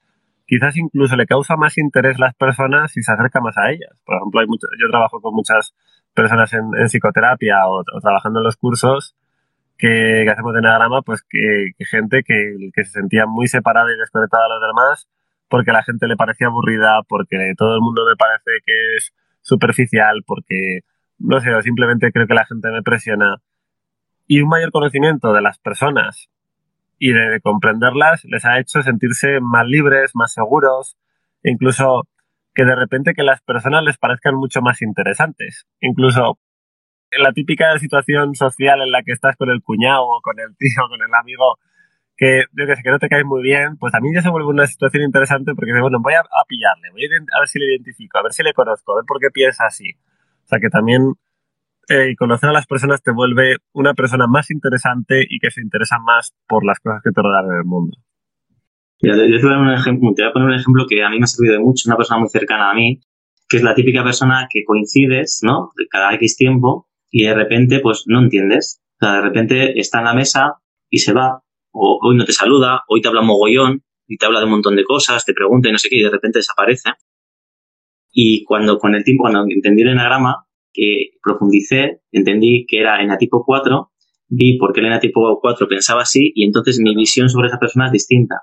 quizás 0.46 0.78
incluso 0.78 1.16
le 1.16 1.26
causa 1.26 1.56
más 1.56 1.78
interés 1.78 2.20
las 2.20 2.36
personas 2.36 2.96
y 2.96 3.02
se 3.02 3.12
acerca 3.12 3.42
más 3.42 3.58
a 3.58 3.72
ellas. 3.72 3.92
Por 4.06 4.18
ejemplo, 4.18 4.42
hay 4.42 4.48
mucho, 4.48 4.68
yo 4.80 4.90
trabajo 4.90 5.22
con 5.22 5.34
muchas 5.34 5.74
personas 6.14 6.54
en, 6.54 6.88
psicoterapia 6.88 7.68
o, 7.68 7.84
trabajando 8.02 8.40
en 8.40 8.46
los 8.46 8.58
cursos 8.58 9.16
que, 9.78 10.26
hacemos 10.30 10.54
de 10.54 10.60
Enagrama, 10.60 11.02
pues 11.02 11.24
que, 11.30 11.72
gente 11.86 12.24
que, 12.24 12.70
que, 12.74 12.84
se 12.84 12.92
sentía 12.92 13.26
muy 13.28 13.48
separada 13.48 13.92
y 13.92 13.98
desconectada 13.98 14.44
de 14.44 14.50
los 14.50 14.62
demás 14.62 15.08
porque 15.50 15.72
a 15.72 15.74
la 15.74 15.84
gente 15.84 16.08
le 16.08 16.16
parecía 16.16 16.48
aburrida, 16.48 17.02
porque 17.08 17.54
todo 17.58 17.76
el 17.76 17.82
mundo 17.82 18.06
me 18.06 18.16
parece 18.16 18.52
que 18.66 18.96
es 18.98 19.14
superficial, 19.42 20.24
porque, 20.26 20.82
no 21.20 21.40
sé, 21.40 21.50
simplemente 21.62 22.12
creo 22.12 22.28
que 22.28 22.34
la 22.34 22.46
gente 22.46 22.70
me 22.70 22.84
presiona. 22.84 23.38
Y 24.28 24.42
un 24.42 24.50
mayor 24.50 24.72
conocimiento 24.72 25.34
de 25.34 25.42
las 25.42 25.58
personas 25.60 26.30
y 27.00 27.12
de, 27.12 27.40
comprenderlas 27.42 28.26
les 28.26 28.46
ha 28.46 28.60
hecho 28.60 28.82
sentirse 28.82 29.40
más 29.40 29.66
libres, 29.66 30.12
más 30.16 30.34
seguros, 30.34 30.98
incluso 31.44 32.08
que 32.54 32.66
de 32.66 32.76
repente 32.76 33.14
que 33.14 33.24
las 33.24 33.42
personas 33.42 33.84
les 33.84 33.98
parezcan 33.98 34.36
mucho 34.36 34.62
más 34.62 34.82
interesantes. 34.82 35.68
Incluso 35.80 36.40
la 37.12 37.32
típica 37.32 37.78
situación 37.80 38.36
social 38.36 38.82
en 38.82 38.92
la 38.92 39.04
que 39.04 39.14
estás 39.14 39.36
con 39.38 39.50
el 39.50 39.62
cuñado 39.62 40.06
con 40.24 40.40
el 40.40 40.56
tío, 40.58 40.84
con 40.90 41.02
el 41.02 41.14
amigo, 41.14 41.58
que 42.18 42.46
yo 42.52 42.66
que 42.66 42.76
sé, 42.76 42.84
que 42.84 42.90
no 42.90 43.00
te 43.00 43.10
cae 43.10 43.24
muy 43.24 43.44
bien, 43.44 43.78
pues 43.78 43.94
a 43.94 44.00
mí 44.00 44.14
ya 44.14 44.22
se 44.22 44.30
vuelve 44.30 44.50
una 44.50 44.66
situación 44.66 45.04
interesante 45.04 45.54
porque 45.54 45.72
bueno, 45.80 46.00
voy 46.02 46.16
a, 46.16 46.24
pillarle, 46.48 46.90
voy 46.92 47.06
a, 47.06 47.40
ver 47.40 47.48
si 47.48 47.60
le 47.60 47.68
identifico, 47.68 48.18
a 48.18 48.24
ver 48.24 48.34
si 48.34 48.44
le 48.44 48.54
conozco, 48.54 48.94
a 48.94 48.96
ver 48.98 49.06
por 49.06 49.20
qué 49.20 49.30
piensa 49.30 49.66
así. 49.68 49.96
O 50.48 50.50
sea 50.50 50.60
que 50.62 50.70
también 50.70 51.14
eh, 51.90 52.16
conocer 52.18 52.50
a 52.50 52.54
las 52.54 52.68
personas 52.68 53.04
te 53.04 53.12
vuelve 53.12 53.58
una 53.74 53.94
persona 53.94 54.28
más 54.28 54.50
interesante 54.50 55.26
y 55.30 55.40
que 55.40 55.52
se 55.52 55.62
interesa 55.62 56.00
más 56.00 56.34
por 56.48 56.66
las 56.66 56.80
cosas 56.80 57.02
que 57.04 57.12
te 57.12 57.22
rodean 57.22 57.52
en 57.52 57.58
el 57.58 57.66
mundo. 57.66 57.98
yo 59.02 59.14
te 59.14 59.46
voy, 59.46 59.54
a 59.54 59.60
un 59.60 59.74
ejemplo, 59.74 60.14
te 60.16 60.22
voy 60.22 60.30
a 60.30 60.34
poner 60.34 60.48
un 60.48 60.56
ejemplo 60.56 60.86
que 60.88 61.04
a 61.04 61.10
mí 61.10 61.18
me 61.18 61.26
ha 61.26 61.28
servido 61.28 61.56
de 61.56 61.60
mucho, 61.60 61.90
una 61.90 61.98
persona 61.98 62.22
muy 62.22 62.30
cercana 62.30 62.72
a 62.72 62.74
mí, 62.74 63.02
que 63.50 63.58
es 63.58 63.64
la 63.64 63.76
típica 63.76 64.06
persona 64.06 64.48
que 64.50 64.64
coincides, 64.64 65.40
¿no? 65.44 65.72
Cada 65.90 66.14
X 66.14 66.38
tiempo 66.38 66.88
y 67.12 67.26
de 67.26 67.34
repente 67.34 67.82
pues 67.82 68.04
no 68.08 68.22
entiendes. 68.22 68.82
O 69.02 69.06
sea, 69.06 69.16
de 69.16 69.22
repente 69.22 69.78
está 69.78 70.00
en 70.00 70.06
la 70.06 70.14
mesa 70.14 70.54
y 70.90 71.00
se 71.00 71.12
va, 71.12 71.42
o 71.72 72.00
hoy 72.02 72.16
no 72.16 72.24
te 72.24 72.32
saluda, 72.32 72.84
hoy 72.88 73.02
te 73.02 73.10
habla 73.10 73.22
mogollón 73.22 73.84
y 74.08 74.18
te 74.18 74.26
habla 74.26 74.40
de 74.40 74.46
un 74.46 74.52
montón 74.52 74.78
de 74.78 74.86
cosas, 74.86 75.26
te 75.26 75.34
pregunta 75.34 75.68
y 75.68 75.74
no 75.74 75.78
sé 75.78 75.90
qué, 75.90 75.98
y 75.98 76.04
de 76.04 76.10
repente 76.10 76.40
desaparece. 76.40 76.92
Y 78.20 78.44
cuando 78.46 78.80
con 78.80 78.96
el 78.96 79.04
tiempo, 79.04 79.26
cuando 79.26 79.46
entendí 79.48 79.84
el 79.84 79.90
enagrama, 79.90 80.48
que 80.74 81.12
profundicé, 81.22 82.02
entendí 82.12 82.66
que 82.68 82.80
era 82.80 83.00
enatipo 83.00 83.44
4, 83.46 83.92
vi 84.30 84.58
por 84.58 84.74
qué 84.74 84.80
el 84.80 84.88
enatipo 84.88 85.40
4 85.40 85.68
pensaba 85.68 86.02
así 86.02 86.32
y 86.34 86.44
entonces 86.44 86.80
mi 86.80 86.96
visión 86.96 87.30
sobre 87.30 87.50
esa 87.50 87.60
persona 87.60 87.86
es 87.86 87.92
distinta. 87.92 88.38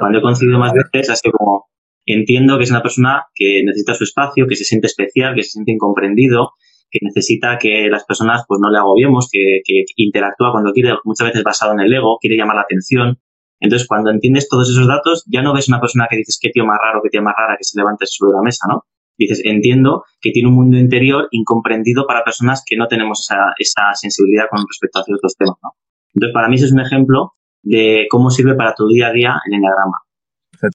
Cuando 0.00 0.18
he 0.18 0.22
coincidido 0.22 0.58
más 0.58 0.72
veces, 0.72 1.20
sido 1.20 1.34
como, 1.38 1.66
entiendo 2.04 2.58
que 2.58 2.64
es 2.64 2.70
una 2.72 2.82
persona 2.82 3.26
que 3.32 3.62
necesita 3.64 3.94
su 3.94 4.02
espacio, 4.02 4.48
que 4.48 4.56
se 4.56 4.64
siente 4.64 4.88
especial, 4.88 5.36
que 5.36 5.44
se 5.44 5.50
siente 5.50 5.70
incomprendido, 5.70 6.54
que 6.90 6.98
necesita 7.00 7.58
que 7.58 7.88
las 7.88 8.04
personas 8.04 8.42
pues 8.48 8.58
no 8.60 8.72
le 8.72 8.78
agobiemos, 8.78 9.28
que, 9.30 9.60
que 9.64 9.84
interactúa 9.98 10.50
cuando 10.50 10.72
quiere, 10.72 10.94
muchas 11.04 11.28
veces 11.28 11.44
basado 11.44 11.74
en 11.74 11.80
el 11.80 11.92
ego, 11.94 12.18
quiere 12.20 12.36
llamar 12.36 12.56
la 12.56 12.62
atención. 12.62 13.20
Entonces, 13.60 13.86
cuando 13.86 14.10
entiendes 14.10 14.48
todos 14.48 14.68
esos 14.68 14.88
datos, 14.88 15.24
ya 15.28 15.42
no 15.42 15.54
ves 15.54 15.68
una 15.68 15.80
persona 15.80 16.08
que 16.10 16.16
dices 16.16 16.40
qué 16.42 16.50
tío 16.50 16.66
más 16.66 16.78
raro, 16.82 17.00
qué 17.04 17.08
tío 17.10 17.22
más 17.22 17.34
rara 17.38 17.56
que 17.56 17.62
se 17.62 17.78
levanta 17.78 18.04
sobre 18.06 18.32
la 18.32 18.42
mesa, 18.42 18.66
¿no? 18.68 18.82
Dices, 19.18 19.42
entiendo 19.44 20.04
que 20.20 20.30
tiene 20.30 20.48
un 20.48 20.54
mundo 20.54 20.78
interior 20.78 21.28
incomprendido 21.30 22.06
para 22.06 22.24
personas 22.24 22.62
que 22.66 22.76
no 22.76 22.88
tenemos 22.88 23.20
esa, 23.20 23.52
esa 23.58 23.94
sensibilidad 23.94 24.46
con 24.50 24.64
respecto 24.66 25.00
a 25.00 25.04
ciertos 25.04 25.36
temas, 25.36 25.56
¿no? 25.62 25.70
Entonces, 26.14 26.34
para 26.34 26.48
mí 26.48 26.56
ese 26.56 26.66
es 26.66 26.72
un 26.72 26.80
ejemplo 26.80 27.32
de 27.62 28.06
cómo 28.10 28.30
sirve 28.30 28.54
para 28.54 28.74
tu 28.74 28.88
día 28.88 29.08
a 29.08 29.12
día 29.12 29.40
el 29.46 29.54
enneagrama. 29.54 29.98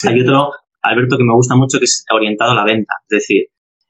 Hay 0.07 0.21
otro, 0.21 0.51
Alberto, 0.81 1.17
que 1.17 1.23
me 1.23 1.33
gusta 1.33 1.55
mucho 1.55 1.79
que 1.79 1.85
es 1.85 2.05
orientado 2.11 2.51
a 2.51 2.55
la 2.55 2.63
venta, 2.63 2.93
es 3.09 3.19
decir, 3.19 3.45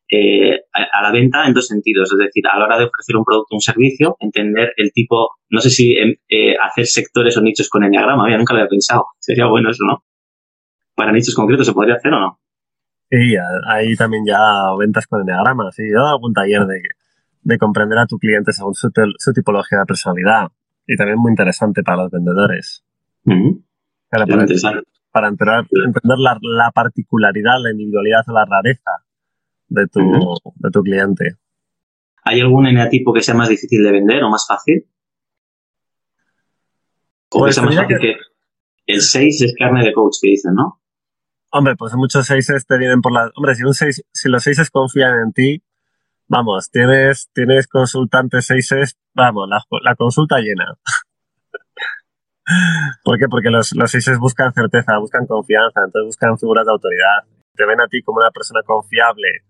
eh, 0.10 0.62
a, 0.72 1.02
la 1.02 1.12
venta 1.12 1.46
en 1.46 1.54
dos 1.54 1.68
sentidos, 1.68 2.12
es 2.14 2.18
decir, 2.18 2.44
a 2.48 2.58
la 2.58 2.66
hora 2.66 2.78
de 2.78 2.86
ofrecer 2.86 3.16
un 3.18 3.26
producto 3.26 3.54
o 3.54 3.58
un 3.58 3.62
servicio, 3.62 4.16
entender 4.20 4.72
el 4.78 4.92
tipo, 4.94 5.32
no 5.50 5.60
sé 5.60 5.70
si 5.70 5.98
em, 5.98 6.16
eh, 6.30 6.56
hacer 6.58 6.86
sectores 6.86 7.36
o 7.38 7.42
nichos 7.42 7.70
con 7.70 7.84
enneagrama, 7.84 8.26
mira, 8.26 8.38
nunca 8.38 8.54
lo 8.54 8.62
había 8.62 8.70
pensado, 8.70 9.08
sería 9.20 9.48
bueno 9.48 9.70
eso, 9.70 9.84
¿no? 9.86 10.04
Para 10.96 11.12
nichos 11.12 11.36
concretos, 11.36 11.68
¿se 11.68 11.74
podría 11.74 11.96
hacer 11.96 12.14
o 12.14 12.20
no? 12.20 12.40
Sí, 13.10 13.36
hay 13.68 13.96
también 13.96 14.26
ya 14.26 14.40
ventas 14.78 15.08
con 15.08 15.22
enneagrama, 15.22 15.72
sí, 15.72 15.84
yo 15.84 15.98
he 15.98 16.02
dado 16.02 16.16
algún 16.16 16.34
taller 16.34 16.66
de, 16.66 16.82
de 17.42 17.58
comprender 17.58 17.98
a 17.98 18.06
tu 18.06 18.18
cliente 18.18 18.52
según 18.52 18.76
su, 18.76 18.92
tipología 19.34 19.80
de 19.80 19.86
personalidad 19.86 20.52
y 20.86 20.98
también 20.98 21.18
muy 21.18 21.32
interesante 21.32 21.82
para 21.82 22.04
los 22.04 22.12
vendedores. 22.12 22.84
para, 24.10 24.26
para, 24.26 24.44
entender, 25.30 25.66
entender 25.86 26.18
la, 26.18 26.38
la, 26.42 26.72
particularidad, 26.72 27.62
la 27.62 27.72
individualidad 27.72 28.26
o 28.28 28.34
la 28.34 28.46
rareza 28.46 28.92
de 29.70 29.88
tu, 29.88 30.02
de 30.56 30.72
tu 30.72 30.84
cliente. 30.84 31.38
¿Hay 32.26 32.42
algún 32.42 32.68
eneatipo 32.68 33.14
que 33.14 33.22
sea 33.22 33.36
más 33.36 33.48
difícil 33.48 33.82
de 33.82 33.92
vender 33.94 34.22
o 34.24 34.30
más 34.30 34.46
fácil? 34.46 34.86
¿O 37.30 37.38
que 37.38 37.40
pues 37.40 37.56
sea 37.56 37.64
más 37.64 37.76
fácil 37.76 37.98
que... 37.98 38.18
El 38.86 39.02
6 39.02 39.42
es 39.42 39.56
carne 39.58 39.86
de 39.86 39.94
coach, 39.94 40.18
que 40.22 40.30
dicen, 40.30 40.54
¿no? 40.54 40.82
Hombre, 41.50 41.76
pues 41.78 41.94
muchos 41.96 42.26
6 42.26 42.66
te 42.68 42.78
vienen 42.78 43.02
por 43.02 43.14
la... 43.14 43.32
Hombre, 43.36 43.56
si, 43.56 43.64
un 43.64 43.74
seis, 43.74 44.04
si 44.12 44.30
los 44.30 44.44
6 44.44 44.70
confían 44.70 45.20
en 45.22 45.34
ti, 45.34 45.64
vamos, 46.28 46.70
tienes, 46.70 47.30
tienes 47.34 47.68
consultantes 47.68 48.46
6 48.48 48.98
vamos, 49.14 49.48
la, 49.82 49.96
consulta 49.96 50.40
llena. 50.40 50.78
¿Por 53.04 53.18
qué? 53.18 53.28
Porque 53.30 53.50
los, 53.50 53.74
los 53.76 53.92
6 53.92 54.20
buscan 54.20 54.54
certeza, 54.54 54.98
buscan 55.00 55.26
confianza, 55.26 55.82
entonces 55.86 56.06
buscan 56.08 56.38
figuras 56.38 56.66
de 56.66 56.72
autoridad. 56.72 57.24
Te 57.56 57.66
ven 57.66 57.80
a 57.82 57.88
ti 57.88 58.02
como 58.04 58.20
una 58.20 58.32
persona 58.32 58.62
confiable, 58.64 59.44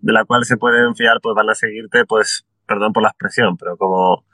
de 0.00 0.12
la 0.12 0.24
cual 0.24 0.44
se 0.44 0.56
pueden 0.56 0.94
fiar, 0.96 1.18
pues 1.22 1.34
van 1.34 1.50
a 1.50 1.54
seguirte, 1.54 2.04
pues, 2.06 2.46
perdón 2.66 2.92
por 2.92 3.02
la 3.02 3.10
expresión, 3.10 3.56
pero 3.56 3.76
como, 3.76 4.24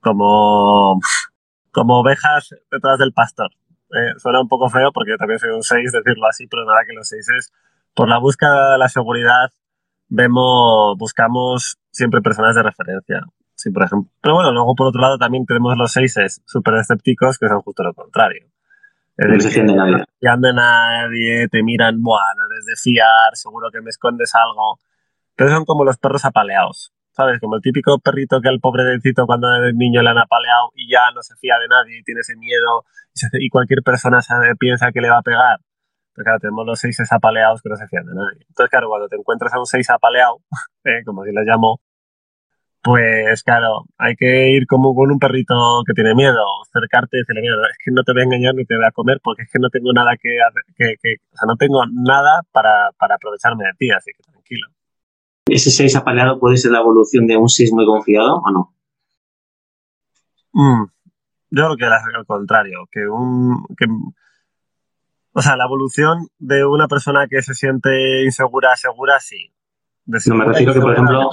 como, 0.00 1.00
como 1.70 2.00
ovejas 2.00 2.50
detrás 2.70 2.98
del 2.98 3.12
pastor. 3.12 3.50
Eh, 3.90 4.18
suena 4.18 4.40
un 4.40 4.48
poco 4.48 4.68
feo 4.68 4.90
porque 4.92 5.12
yo 5.12 5.16
también 5.16 5.38
soy 5.38 5.50
un 5.50 5.62
6 5.62 5.92
decirlo 5.92 6.26
así, 6.26 6.46
pero 6.46 6.64
nada 6.64 6.80
que 6.86 6.92
los 6.92 7.08
6 7.08 7.28
es 7.38 7.52
por 7.94 8.08
la 8.08 8.18
búsqueda 8.18 8.72
de 8.72 8.78
la 8.78 8.88
seguridad 8.88 9.50
vemos, 10.08 10.96
buscamos 10.98 11.78
siempre 11.90 12.20
personas 12.20 12.54
de 12.54 12.62
referencia. 12.62 13.20
Sí, 13.54 13.70
por 13.70 13.84
ejemplo. 13.84 14.10
Pero 14.20 14.34
bueno, 14.34 14.52
luego 14.52 14.74
por 14.74 14.88
otro 14.88 15.00
lado 15.00 15.18
también 15.18 15.46
tenemos 15.46 15.76
los 15.76 15.92
6 15.92 16.42
súper 16.44 16.74
escépticos 16.74 17.38
que 17.38 17.48
son 17.48 17.62
justo 17.62 17.82
lo 17.82 17.94
contrario. 17.94 18.46
no 19.16 19.40
se 19.40 19.62
de 19.62 19.74
nadie. 19.74 20.04
de 20.20 20.52
nadie, 20.52 21.48
te 21.48 21.62
miran, 21.62 22.02
bueno, 22.02 22.44
desde 22.54 22.76
fiar, 22.76 23.34
seguro 23.34 23.70
que 23.70 23.80
me 23.80 23.90
escondes 23.90 24.34
algo. 24.34 24.78
Pero 25.34 25.50
son 25.50 25.64
como 25.64 25.84
los 25.84 25.96
perros 25.96 26.24
apaleados, 26.24 26.92
¿sabes? 27.16 27.40
Como 27.40 27.56
el 27.56 27.62
típico 27.62 27.98
perrito 27.98 28.40
que 28.40 28.48
al 28.48 28.60
pobre 28.60 28.84
pobrecito 28.84 29.26
cuando 29.26 29.48
el 29.54 29.74
niño 29.74 30.02
le 30.02 30.10
han 30.10 30.18
apaleado 30.18 30.70
y 30.74 30.90
ya 30.90 31.10
no 31.14 31.22
se 31.22 31.34
fía 31.36 31.54
de 31.58 31.68
nadie 31.68 31.98
y 31.98 32.02
tiene 32.02 32.20
ese 32.20 32.36
miedo 32.36 32.84
y, 33.32 33.48
cualquier 33.48 33.82
persona 33.82 34.20
sabe, 34.20 34.54
piensa 34.56 34.92
que 34.92 35.00
le 35.00 35.08
va 35.08 35.18
a 35.18 35.22
pegar. 35.22 35.58
Pero 36.14 36.24
claro, 36.24 36.38
tenemos 36.40 36.66
los 36.66 36.78
seis 36.78 37.00
apaleados 37.10 37.62
que 37.62 37.70
no 37.70 37.76
se 37.76 37.88
fían 37.88 38.04
de 38.04 38.14
nadie. 38.14 38.44
Entonces, 38.48 38.70
claro, 38.70 38.88
cuando 38.88 39.08
te 39.08 39.16
encuentras 39.16 39.54
a 39.54 39.58
un 39.58 39.66
seis 39.66 39.88
apaleado, 39.88 40.40
eh, 40.84 41.02
como 41.04 41.24
si 41.24 41.32
le 41.32 41.42
llamo, 41.44 41.80
pues 42.82 43.42
claro, 43.42 43.84
hay 43.98 44.14
que 44.14 44.50
ir 44.50 44.66
como 44.66 44.94
con 44.94 45.10
un 45.10 45.18
perrito 45.18 45.54
que 45.86 45.94
tiene 45.94 46.14
miedo, 46.14 46.44
acercarte 46.68 47.16
y 47.16 47.20
decirle, 47.20 47.40
mira, 47.42 47.54
es 47.70 47.78
que 47.82 47.90
no 47.92 48.04
te 48.04 48.12
voy 48.12 48.22
a 48.22 48.24
engañar 48.24 48.54
ni 48.54 48.64
te 48.64 48.76
voy 48.76 48.84
a 48.84 48.92
comer 48.92 49.20
porque 49.22 49.42
es 49.42 49.50
que 49.50 49.58
no 49.58 49.70
tengo 49.70 49.92
nada 49.92 50.12
que, 50.20 50.36
que, 50.76 50.94
que 51.02 51.14
o 51.32 51.36
sea, 51.36 51.46
no 51.46 51.56
tengo 51.56 51.80
nada 51.90 52.42
para, 52.52 52.90
para 52.98 53.16
aprovecharme 53.16 53.64
de 53.64 53.72
ti, 53.78 53.90
así 53.90 54.12
que 54.12 54.22
tranquilo. 54.30 54.75
¿Ese 55.48 55.70
6 55.70 55.96
apaleado 55.96 56.40
puede 56.40 56.56
ser 56.56 56.72
la 56.72 56.80
evolución 56.80 57.26
de 57.26 57.36
un 57.36 57.48
6 57.48 57.72
muy 57.72 57.86
confiado 57.86 58.42
o 58.44 58.50
no? 58.50 58.74
Mm, 60.52 60.86
yo 61.50 61.64
creo 61.64 61.76
que 61.76 61.84
al 61.84 62.26
contrario, 62.26 62.88
que 62.90 63.06
un... 63.08 63.64
Que, 63.76 63.86
o 65.32 65.42
sea, 65.42 65.56
la 65.56 65.66
evolución 65.66 66.28
de 66.38 66.64
una 66.64 66.88
persona 66.88 67.26
que 67.28 67.42
se 67.42 67.54
siente 67.54 68.24
insegura, 68.24 68.74
segura, 68.74 69.20
sí. 69.20 69.52
no, 70.06 70.34
me 70.34 70.46
refiero 70.46 70.72
que, 70.72 70.80
por 70.80 70.94
ejemplo, 70.94 71.30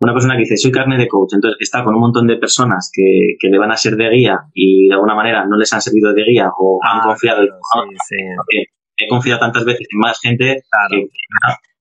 una 0.00 0.12
persona 0.12 0.34
que 0.34 0.40
dice, 0.40 0.56
soy 0.56 0.70
carne 0.70 0.98
de 0.98 1.08
coach, 1.08 1.32
entonces 1.32 1.56
está 1.58 1.82
con 1.82 1.94
un 1.94 2.00
montón 2.00 2.26
de 2.26 2.36
personas 2.36 2.90
que, 2.92 3.36
que 3.40 3.48
le 3.48 3.58
van 3.58 3.72
a 3.72 3.76
ser 3.76 3.96
de 3.96 4.10
guía 4.10 4.40
y 4.52 4.88
de 4.88 4.94
alguna 4.94 5.14
manera 5.14 5.46
no 5.46 5.56
les 5.56 5.72
han 5.72 5.80
servido 5.80 6.12
de 6.12 6.22
guía 6.22 6.50
o 6.56 6.78
han 6.82 7.00
ah, 7.00 7.02
confiado. 7.04 7.42
sí, 7.42 7.48
sí. 8.48 8.64
He 9.02 9.08
confiado 9.08 9.40
tantas 9.40 9.64
veces 9.64 9.88
en 9.90 9.98
más 9.98 10.20
gente 10.20 10.62
que, 10.90 11.08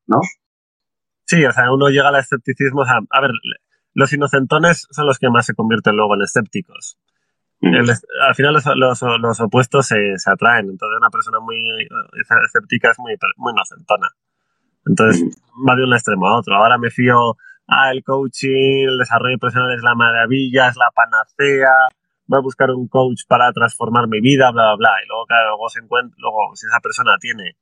¿no? 0.08 0.22
Sí, 1.30 1.46
o 1.46 1.52
sea, 1.52 1.72
uno 1.72 1.90
llega 1.90 2.10
al 2.10 2.16
escepticismo. 2.16 2.84
a 2.84 3.22
ver, 3.22 3.32
los 3.94 4.12
inocentones 4.12 4.88
son 4.90 5.06
los 5.06 5.20
que 5.20 5.30
más 5.30 5.46
se 5.46 5.54
convierten 5.54 5.96
luego 5.96 6.16
en 6.16 6.24
escépticos. 6.24 6.98
Mm. 7.62 7.76
al 8.28 8.36
final 8.36 8.54
los, 8.54 9.02
los, 9.20 9.40
opuestos 9.40 9.86
se, 9.86 10.18
se, 10.18 10.32
atraen. 10.32 10.72
Entonces 10.72 10.98
una 10.98 11.12
persona 11.12 11.40
muy 11.40 11.56
escéptica 12.46 12.90
es 12.90 12.98
muy, 12.98 13.16
muy 13.38 13.54
inocentona. 13.54 14.08
Entonces 14.88 15.22
mm. 15.22 15.70
va 15.70 15.76
de 15.76 15.84
un 15.84 15.94
extremo 15.94 16.28
a 16.28 16.40
otro. 16.40 16.56
Ahora 16.56 16.80
me 16.80 16.90
fío, 16.90 17.38
ah, 17.68 17.92
el 17.92 18.04
coaching, 18.04 18.88
el 18.88 18.98
desarrollo 18.98 19.38
personal 19.38 19.72
es 19.76 19.84
la 19.84 19.94
maravilla, 19.94 20.70
es 20.70 20.78
la 20.78 20.90
panacea, 20.96 21.70
voy 22.26 22.40
a 22.40 22.42
buscar 22.42 22.72
un 22.72 22.88
coach 22.88 23.22
para 23.28 23.52
transformar 23.54 24.08
mi 24.08 24.20
vida, 24.20 24.50
bla, 24.50 24.74
bla, 24.74 24.76
bla. 24.78 24.92
Y 25.04 25.08
luego, 25.08 25.28
claro, 25.28 25.50
luego, 25.50 25.70
se 25.70 25.80
encuentra, 25.80 26.16
luego 26.18 26.56
si 26.56 26.66
esa 26.66 26.80
persona 26.80 27.18
tiene 27.20 27.56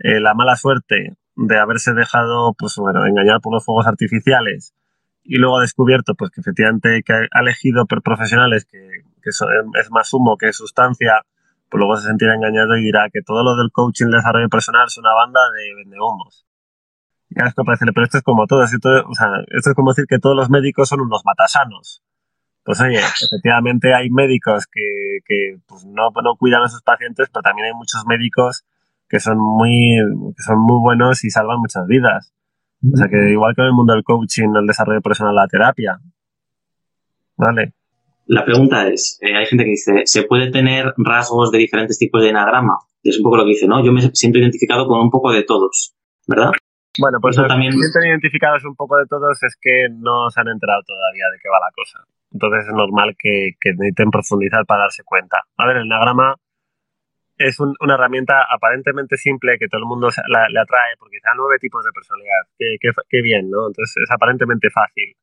eh, 0.00 0.18
la 0.18 0.34
mala 0.34 0.56
suerte 0.56 1.16
de 1.36 1.58
haberse 1.58 1.92
dejado, 1.94 2.54
pues 2.54 2.76
bueno, 2.76 3.06
engañar 3.06 3.40
por 3.40 3.52
los 3.52 3.64
fuegos 3.64 3.86
artificiales 3.86 4.74
y 5.24 5.38
luego 5.38 5.58
ha 5.58 5.62
descubierto, 5.62 6.14
pues 6.14 6.30
que 6.30 6.40
efectivamente 6.40 7.02
que 7.04 7.12
ha 7.12 7.40
elegido 7.40 7.86
profesionales 7.86 8.66
que, 8.66 8.78
que 9.22 9.30
es 9.30 9.90
más 9.90 10.12
humo 10.12 10.36
que 10.36 10.52
sustancia, 10.52 11.22
pues 11.70 11.78
luego 11.78 11.96
se 11.96 12.06
sentirá 12.06 12.34
engañado 12.34 12.76
y 12.76 12.82
dirá 12.82 13.08
que 13.10 13.22
todo 13.22 13.42
lo 13.42 13.56
del 13.56 13.72
coaching 13.72 14.06
de 14.06 14.16
desarrollo 14.18 14.48
personal 14.48 14.86
es 14.86 14.98
una 14.98 15.12
banda 15.14 15.40
de 15.50 15.74
vendehumos. 15.74 16.46
Y 17.30 17.42
es 17.42 17.54
que 17.54 17.64
parece, 17.64 17.86
pero 17.86 18.04
esto 18.04 18.18
es 18.18 18.22
como 18.22 18.46
todo, 18.46 18.62
esto, 18.62 18.88
o 19.08 19.14
sea, 19.14 19.28
esto 19.48 19.70
es 19.70 19.74
como 19.74 19.90
decir 19.90 20.06
que 20.06 20.18
todos 20.18 20.36
los 20.36 20.50
médicos 20.50 20.88
son 20.88 21.00
unos 21.00 21.22
matasanos. 21.24 22.02
Pues 22.62 22.80
oye, 22.80 22.98
efectivamente 23.22 23.94
hay 23.94 24.10
médicos 24.10 24.66
que, 24.66 25.18
que 25.24 25.56
pues 25.66 25.84
no, 25.86 26.10
no 26.22 26.36
cuidan 26.36 26.62
a 26.62 26.68
sus 26.68 26.82
pacientes, 26.82 27.28
pero 27.32 27.42
también 27.42 27.68
hay 27.68 27.74
muchos 27.74 28.04
médicos 28.06 28.64
que 29.14 29.20
son 29.20 29.38
muy, 29.38 29.94
que 30.36 30.42
son 30.42 30.58
muy 30.58 30.80
buenos 30.80 31.22
y 31.24 31.30
salvan 31.30 31.60
muchas 31.60 31.86
vidas. 31.86 32.34
O 32.92 32.96
sea 32.96 33.06
que 33.06 33.30
igual 33.30 33.54
que 33.54 33.62
en 33.62 33.68
el 33.68 33.72
mundo 33.72 33.92
del 33.92 34.02
coaching, 34.02 34.48
el 34.56 34.66
desarrollo 34.66 35.00
personal, 35.00 35.36
la 35.36 35.46
terapia. 35.46 36.00
¿Vale? 37.36 37.74
La 38.26 38.44
pregunta 38.44 38.88
es, 38.88 39.16
eh, 39.20 39.36
hay 39.36 39.46
gente 39.46 39.62
que 39.62 39.70
dice, 39.70 39.92
¿se 40.06 40.24
puede 40.24 40.50
tener 40.50 40.94
rasgos 40.96 41.52
de 41.52 41.58
diferentes 41.58 41.96
tipos 41.96 42.22
de 42.22 42.30
enagrama? 42.30 42.74
es 43.04 43.18
un 43.18 43.22
poco 43.22 43.36
lo 43.36 43.44
que 43.44 43.50
dice, 43.50 43.68
¿no? 43.68 43.84
Yo 43.84 43.92
me 43.92 44.00
siento 44.00 44.38
identificado 44.38 44.88
con 44.88 44.98
un 44.98 45.10
poco 45.10 45.30
de 45.30 45.44
todos, 45.44 45.94
¿verdad? 46.26 46.50
Bueno, 46.98 47.18
pues 47.20 47.36
Eso 47.36 47.46
también... 47.46 47.70
sienten 47.72 48.08
identificados 48.08 48.64
un 48.64 48.74
poco 48.74 48.96
de 48.96 49.06
todos 49.06 49.40
es 49.42 49.56
que 49.60 49.88
no 49.90 50.30
se 50.30 50.40
han 50.40 50.48
enterado 50.48 50.82
todavía 50.86 51.26
de 51.30 51.38
qué 51.40 51.48
va 51.50 51.60
la 51.60 51.70
cosa. 51.72 52.02
Entonces 52.32 52.66
es 52.66 52.74
normal 52.74 53.14
que, 53.18 53.52
que 53.60 53.74
necesiten 53.74 54.10
profundizar 54.10 54.64
para 54.66 54.84
darse 54.84 55.04
cuenta. 55.04 55.42
A 55.58 55.66
ver, 55.66 55.76
el 55.76 55.86
enagrama 55.86 56.34
es 57.36 57.58
una 57.58 57.94
herramienta 57.94 58.46
aparentemente 58.48 59.16
simple 59.16 59.58
que 59.58 59.68
todo 59.68 59.80
el 59.80 59.86
mundo 59.86 60.08
le 60.08 60.60
atrae 60.60 60.96
porque 60.98 61.18
da 61.22 61.32
nueve 61.36 61.58
tipos 61.58 61.84
de 61.84 61.90
personalidad. 61.92 62.46
Qué, 62.58 63.22
bien, 63.22 63.50
¿no? 63.50 63.66
Entonces 63.66 63.96
es 64.02 64.10
aparentemente 64.10 64.70
fácil. 64.70 65.16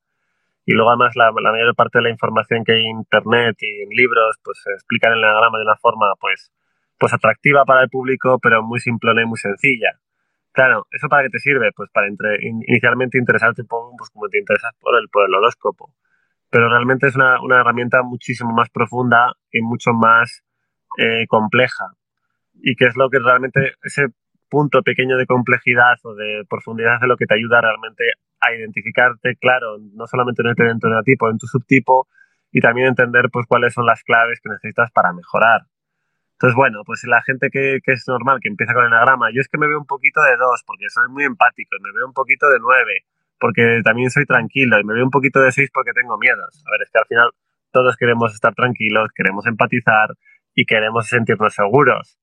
Y 0.65 0.73
luego 0.73 0.89
además 0.89 1.15
la, 1.15 1.31
mayor 1.31 1.73
parte 1.75 1.99
de 1.99 2.03
la 2.03 2.09
información 2.09 2.63
que 2.63 2.73
hay 2.73 2.83
en 2.83 2.97
internet 2.97 3.55
y 3.59 3.81
en 3.83 3.89
libros 3.89 4.37
pues 4.43 4.61
se 4.61 4.71
explica 4.71 5.07
en 5.07 5.15
el 5.15 5.21
diagrama 5.21 5.57
de 5.57 5.63
una 5.63 5.77
forma 5.77 6.13
pues, 6.19 6.51
pues 6.99 7.13
atractiva 7.13 7.65
para 7.65 7.81
el 7.81 7.89
público 7.89 8.39
pero 8.39 8.61
muy 8.61 8.79
simple 8.79 9.11
y 9.21 9.25
muy 9.25 9.37
sencilla. 9.37 9.99
Claro, 10.51 10.85
¿eso 10.91 11.07
para 11.07 11.23
qué 11.23 11.29
te 11.29 11.39
sirve? 11.39 11.71
Pues 11.73 11.89
para 11.91 12.07
inicialmente 12.41 13.17
interesarte 13.17 13.61
un 13.61 13.67
poco 13.69 13.95
pues 13.97 14.09
como 14.09 14.27
te 14.27 14.37
interesas 14.37 14.73
por 14.81 14.99
el, 14.99 15.07
por 15.07 15.27
el 15.27 15.33
horóscopo. 15.33 15.93
Pero 16.49 16.67
realmente 16.67 17.07
es 17.07 17.15
una, 17.15 17.41
una 17.41 17.61
herramienta 17.61 18.03
muchísimo 18.03 18.51
más 18.51 18.69
profunda 18.69 19.31
y 19.49 19.61
mucho 19.61 19.93
más 19.93 20.43
eh, 20.97 21.25
compleja 21.27 21.85
y 22.61 22.75
qué 22.75 22.85
es 22.85 22.95
lo 22.95 23.09
que 23.09 23.19
realmente 23.19 23.73
ese 23.83 24.07
punto 24.49 24.81
pequeño 24.83 25.17
de 25.17 25.25
complejidad 25.25 25.97
o 26.03 26.13
de 26.13 26.43
profundidad 26.49 26.95
es 27.01 27.07
lo 27.07 27.17
que 27.17 27.25
te 27.25 27.35
ayuda 27.35 27.61
realmente 27.61 28.03
a 28.41 28.53
identificarte, 28.53 29.35
claro, 29.37 29.77
no 29.93 30.07
solamente 30.07 30.43
dentro 30.43 30.65
de 30.65 30.73
un 30.73 31.03
tipo, 31.03 31.29
en 31.29 31.37
tu 31.37 31.47
subtipo 31.47 32.07
y 32.51 32.59
también 32.59 32.87
entender 32.87 33.29
pues 33.31 33.45
cuáles 33.47 33.73
son 33.73 33.85
las 33.85 34.03
claves 34.03 34.39
que 34.41 34.49
necesitas 34.49 34.91
para 34.91 35.13
mejorar. 35.13 35.61
Entonces, 36.33 36.55
bueno, 36.55 36.81
pues 36.85 37.03
la 37.05 37.21
gente 37.21 37.49
que, 37.51 37.79
que 37.83 37.91
es 37.93 38.03
normal, 38.07 38.39
que 38.41 38.49
empieza 38.49 38.73
con 38.73 38.83
el 38.83 38.89
enagrama, 38.89 39.29
yo 39.31 39.41
es 39.41 39.47
que 39.47 39.59
me 39.59 39.67
veo 39.67 39.77
un 39.77 39.85
poquito 39.85 40.21
de 40.21 40.35
dos, 40.37 40.63
porque 40.65 40.89
soy 40.89 41.07
muy 41.07 41.23
empático, 41.23 41.77
y 41.77 41.83
me 41.83 41.91
veo 41.93 42.07
un 42.07 42.13
poquito 42.13 42.49
de 42.49 42.57
nueve, 42.59 43.05
porque 43.39 43.81
también 43.83 44.09
soy 44.09 44.25
tranquilo, 44.25 44.79
y 44.79 44.83
me 44.83 44.95
veo 44.95 45.05
un 45.05 45.11
poquito 45.11 45.39
de 45.39 45.51
seis 45.51 45.69
porque 45.71 45.93
tengo 45.93 46.17
miedos. 46.17 46.63
A 46.67 46.71
ver, 46.71 46.81
es 46.81 46.89
que 46.89 46.97
al 46.97 47.05
final 47.05 47.29
todos 47.71 47.95
queremos 47.95 48.33
estar 48.33 48.55
tranquilos, 48.55 49.09
queremos 49.15 49.45
empatizar, 49.45 50.15
y 50.55 50.65
queremos 50.65 51.07
sentirnos 51.07 51.53
seguros. 51.53 52.17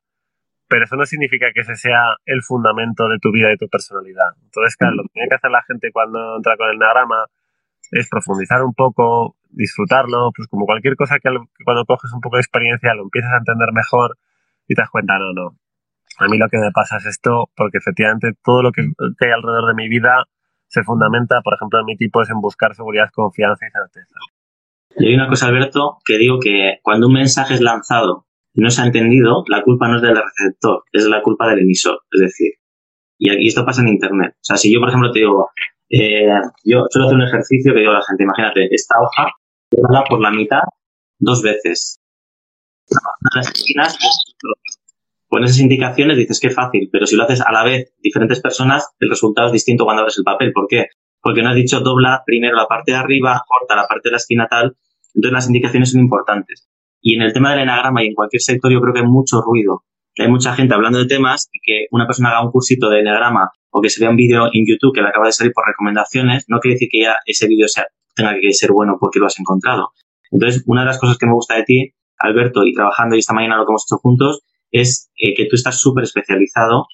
Pero 0.69 0.85
eso 0.85 0.95
no 0.95 1.05
significa 1.05 1.47
que 1.53 1.61
ese 1.61 1.75
sea 1.75 2.15
el 2.25 2.43
fundamento 2.43 3.09
de 3.09 3.17
tu 3.17 3.31
vida 3.31 3.47
y 3.47 3.51
de 3.51 3.57
tu 3.57 3.67
personalidad. 3.67 4.37
Entonces, 4.43 4.77
claro, 4.77 4.97
lo 4.97 5.03
que 5.03 5.09
tiene 5.13 5.27
que 5.27 5.35
hacer 5.35 5.49
la 5.49 5.63
gente 5.63 5.91
cuando 5.91 6.37
entra 6.37 6.55
con 6.57 6.69
el 6.69 6.75
enagrama 6.75 7.25
es 7.91 8.07
profundizar 8.07 8.61
un 8.61 8.73
poco, 8.75 9.35
disfrutarlo, 9.49 10.31
pues 10.35 10.47
como 10.47 10.65
cualquier 10.65 10.95
cosa 10.95 11.17
que, 11.17 11.29
cuando 11.65 11.85
coges 11.85 12.13
un 12.13 12.21
poco 12.21 12.35
de 12.35 12.41
experiencia 12.41 12.93
lo 12.93 13.03
empiezas 13.03 13.33
a 13.33 13.37
entender 13.37 13.73
mejor 13.73 14.17
y 14.67 14.75
te 14.75 14.81
das 14.81 14.91
cuenta, 14.91 15.17
no, 15.17 15.33
no. 15.33 15.57
A 16.19 16.27
mí 16.27 16.37
lo 16.37 16.49
que 16.49 16.59
me 16.59 16.71
pasa 16.71 16.97
es 16.97 17.05
esto, 17.07 17.49
porque 17.55 17.79
efectivamente 17.79 18.33
todo 18.43 18.61
lo 18.61 18.71
que, 18.71 18.83
que 19.17 19.25
hay 19.25 19.31
alrededor 19.31 19.69
de 19.69 19.73
mi 19.73 19.89
vida 19.89 20.25
se 20.67 20.83
fundamenta, 20.83 21.41
por 21.41 21.55
ejemplo, 21.55 21.79
en 21.79 21.85
mi 21.85 21.97
tipo 21.97 22.21
es 22.21 22.29
en 22.29 22.41
buscar 22.41 22.75
seguridad, 22.75 23.09
confianza 23.11 23.65
y 23.65 23.71
certeza. 23.71 24.15
Y 24.97 25.07
hay 25.07 25.15
una 25.15 25.27
cosa, 25.27 25.47
Alberto, 25.47 25.97
que 26.05 26.17
digo 26.17 26.39
que 26.39 26.79
cuando 26.83 27.07
un 27.07 27.13
mensaje 27.13 27.55
es 27.55 27.61
lanzado 27.61 28.27
no 28.59 28.69
se 28.69 28.81
ha 28.81 28.85
entendido, 28.85 29.43
la 29.47 29.63
culpa 29.63 29.87
no 29.87 29.97
es 29.97 30.01
del 30.01 30.15
receptor, 30.15 30.83
es 30.91 31.05
la 31.05 31.21
culpa 31.21 31.47
del 31.49 31.59
emisor. 31.59 32.01
Es 32.11 32.21
decir, 32.21 32.51
y 33.17 33.29
aquí 33.29 33.47
esto 33.47 33.65
pasa 33.65 33.81
en 33.81 33.89
Internet. 33.89 34.33
O 34.35 34.43
sea, 34.43 34.57
si 34.57 34.73
yo, 34.73 34.79
por 34.79 34.89
ejemplo, 34.89 35.11
te 35.11 35.19
digo, 35.19 35.49
eh, 35.89 36.27
yo 36.63 36.85
suelo 36.89 37.07
hacer 37.07 37.17
un 37.17 37.27
ejercicio 37.27 37.73
que 37.73 37.79
digo 37.79 37.91
a 37.91 37.95
la 37.95 38.05
gente, 38.07 38.23
imagínate, 38.23 38.67
esta 38.71 38.95
hoja, 38.99 39.31
por 40.09 40.21
la 40.21 40.31
mitad 40.31 40.61
dos 41.19 41.41
veces. 41.43 41.99
Las 43.35 43.47
esquinas, 43.47 43.97
con 45.27 45.43
esas 45.43 45.59
indicaciones 45.59 46.17
dices 46.17 46.39
que 46.39 46.49
fácil, 46.49 46.89
pero 46.91 47.05
si 47.05 47.15
lo 47.15 47.23
haces 47.23 47.41
a 47.41 47.51
la 47.51 47.63
vez 47.63 47.93
diferentes 48.01 48.41
personas, 48.41 48.89
el 48.99 49.09
resultado 49.09 49.47
es 49.47 49.53
distinto 49.53 49.83
cuando 49.83 50.01
abres 50.01 50.17
el 50.17 50.23
papel. 50.23 50.51
¿Por 50.53 50.67
qué? 50.67 50.87
Porque 51.21 51.43
no 51.43 51.49
has 51.49 51.55
dicho 51.55 51.81
dobla 51.81 52.23
primero 52.25 52.55
la 52.55 52.67
parte 52.67 52.93
de 52.93 52.97
arriba, 52.97 53.43
corta 53.47 53.75
la 53.75 53.87
parte 53.87 54.09
de 54.09 54.11
la 54.11 54.17
esquina 54.17 54.47
tal. 54.47 54.77
Entonces 55.13 55.33
las 55.33 55.47
indicaciones 55.47 55.91
son 55.91 56.01
importantes. 56.01 56.67
Y 57.01 57.15
en 57.15 57.21
el 57.21 57.33
tema 57.33 57.51
del 57.51 57.61
enagrama 57.61 58.03
y 58.03 58.07
en 58.07 58.13
cualquier 58.13 58.41
sector 58.41 58.71
yo 58.71 58.81
creo 58.81 58.93
que 58.93 58.99
hay 58.99 59.07
mucho 59.07 59.41
ruido. 59.41 59.83
Hay 60.17 60.27
mucha 60.27 60.53
gente 60.53 60.73
hablando 60.73 60.99
de 60.99 61.05
temas 61.05 61.49
y 61.53 61.59
que 61.63 61.85
una 61.91 62.05
persona 62.05 62.29
haga 62.29 62.43
un 62.43 62.51
cursito 62.51 62.89
de 62.89 62.99
enagrama 62.99 63.51
o 63.69 63.81
que 63.81 63.89
se 63.89 64.01
vea 64.01 64.09
un 64.09 64.17
vídeo 64.17 64.47
en 64.51 64.65
YouTube 64.67 64.93
que 64.93 65.01
le 65.01 65.07
acaba 65.07 65.27
de 65.27 65.31
salir 65.31 65.53
por 65.53 65.65
recomendaciones, 65.65 66.45
no 66.47 66.59
quiere 66.59 66.75
decir 66.75 66.89
que 66.91 67.01
ya 67.03 67.15
ese 67.25 67.47
vídeo 67.47 67.67
tenga 68.15 68.35
que 68.39 68.51
ser 68.53 68.71
bueno 68.71 68.97
porque 68.99 69.19
lo 69.19 69.27
has 69.27 69.39
encontrado. 69.39 69.91
Entonces, 70.31 70.63
una 70.67 70.81
de 70.81 70.87
las 70.87 70.99
cosas 70.99 71.17
que 71.17 71.25
me 71.25 71.33
gusta 71.33 71.55
de 71.55 71.63
ti, 71.63 71.93
Alberto, 72.17 72.63
y 72.63 72.73
trabajando 72.73 73.15
y 73.15 73.19
esta 73.19 73.33
mañana 73.33 73.57
lo 73.57 73.65
que 73.65 73.71
hemos 73.71 73.85
hecho 73.87 73.97
juntos, 73.97 74.41
es 74.71 75.09
eh, 75.17 75.33
que 75.35 75.45
tú 75.45 75.55
estás 75.55 75.79
súper 75.79 76.03
especializado 76.03 76.87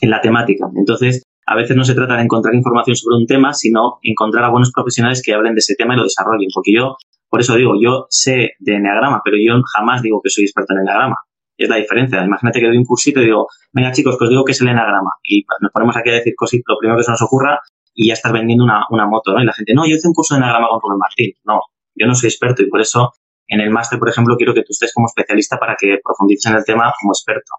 en 0.00 0.10
la 0.10 0.20
temática. 0.20 0.66
Entonces, 0.76 1.22
a 1.46 1.56
veces 1.56 1.76
no 1.76 1.84
se 1.84 1.94
trata 1.94 2.16
de 2.16 2.22
encontrar 2.22 2.54
información 2.54 2.96
sobre 2.96 3.16
un 3.16 3.26
tema, 3.26 3.52
sino 3.52 3.98
encontrar 4.02 4.44
a 4.44 4.50
buenos 4.50 4.72
profesionales 4.72 5.22
que 5.24 5.32
hablen 5.32 5.54
de 5.54 5.60
ese 5.60 5.74
tema 5.74 5.94
y 5.94 5.96
lo 5.96 6.04
desarrollen. 6.04 6.48
Porque 6.54 6.72
yo, 6.74 6.96
por 7.32 7.40
eso 7.40 7.54
digo, 7.54 7.72
yo 7.80 8.04
sé 8.10 8.50
de 8.58 8.74
enneagrama, 8.76 9.22
pero 9.24 9.38
yo 9.40 9.54
jamás 9.74 10.02
digo 10.02 10.20
que 10.22 10.28
soy 10.28 10.44
experto 10.44 10.74
en 10.74 10.80
enneagrama. 10.80 11.16
Es 11.56 11.66
la 11.66 11.76
diferencia. 11.76 12.22
Imagínate 12.22 12.60
que 12.60 12.66
doy 12.66 12.76
un 12.76 12.84
cursito 12.84 13.22
y 13.22 13.24
digo, 13.24 13.46
venga 13.72 13.90
chicos, 13.90 14.18
que 14.18 14.24
os 14.24 14.28
digo 14.28 14.44
que 14.44 14.52
es 14.52 14.60
el 14.60 14.68
enneagrama. 14.68 15.12
Y 15.22 15.46
nos 15.62 15.72
ponemos 15.72 15.96
aquí 15.96 16.10
a 16.10 16.12
decir 16.12 16.34
cositas, 16.36 16.64
lo 16.68 16.76
primero 16.78 16.98
que 16.98 17.04
se 17.04 17.10
nos 17.10 17.22
ocurra, 17.22 17.58
y 17.94 18.08
ya 18.08 18.12
estás 18.12 18.32
vendiendo 18.32 18.64
una, 18.64 19.06
moto, 19.06 19.32
¿no? 19.32 19.40
Y 19.40 19.46
la 19.46 19.54
gente, 19.54 19.72
no, 19.72 19.86
yo 19.86 19.96
hice 19.96 20.08
un 20.08 20.12
curso 20.12 20.34
de 20.34 20.40
enneagrama 20.40 20.68
con 20.68 20.80
Rubén 20.82 20.98
Martín. 20.98 21.32
No, 21.44 21.62
yo 21.94 22.06
no 22.06 22.14
soy 22.14 22.28
experto 22.28 22.62
y 22.62 22.68
por 22.68 22.82
eso 22.82 23.12
en 23.48 23.60
el 23.60 23.70
máster, 23.70 23.98
por 23.98 24.10
ejemplo, 24.10 24.36
quiero 24.36 24.52
que 24.52 24.60
tú 24.60 24.72
estés 24.72 24.92
como 24.92 25.06
especialista 25.06 25.56
para 25.56 25.74
que 25.80 26.00
profundices 26.04 26.52
en 26.52 26.58
el 26.58 26.64
tema 26.66 26.92
como 27.00 27.12
experto. 27.12 27.52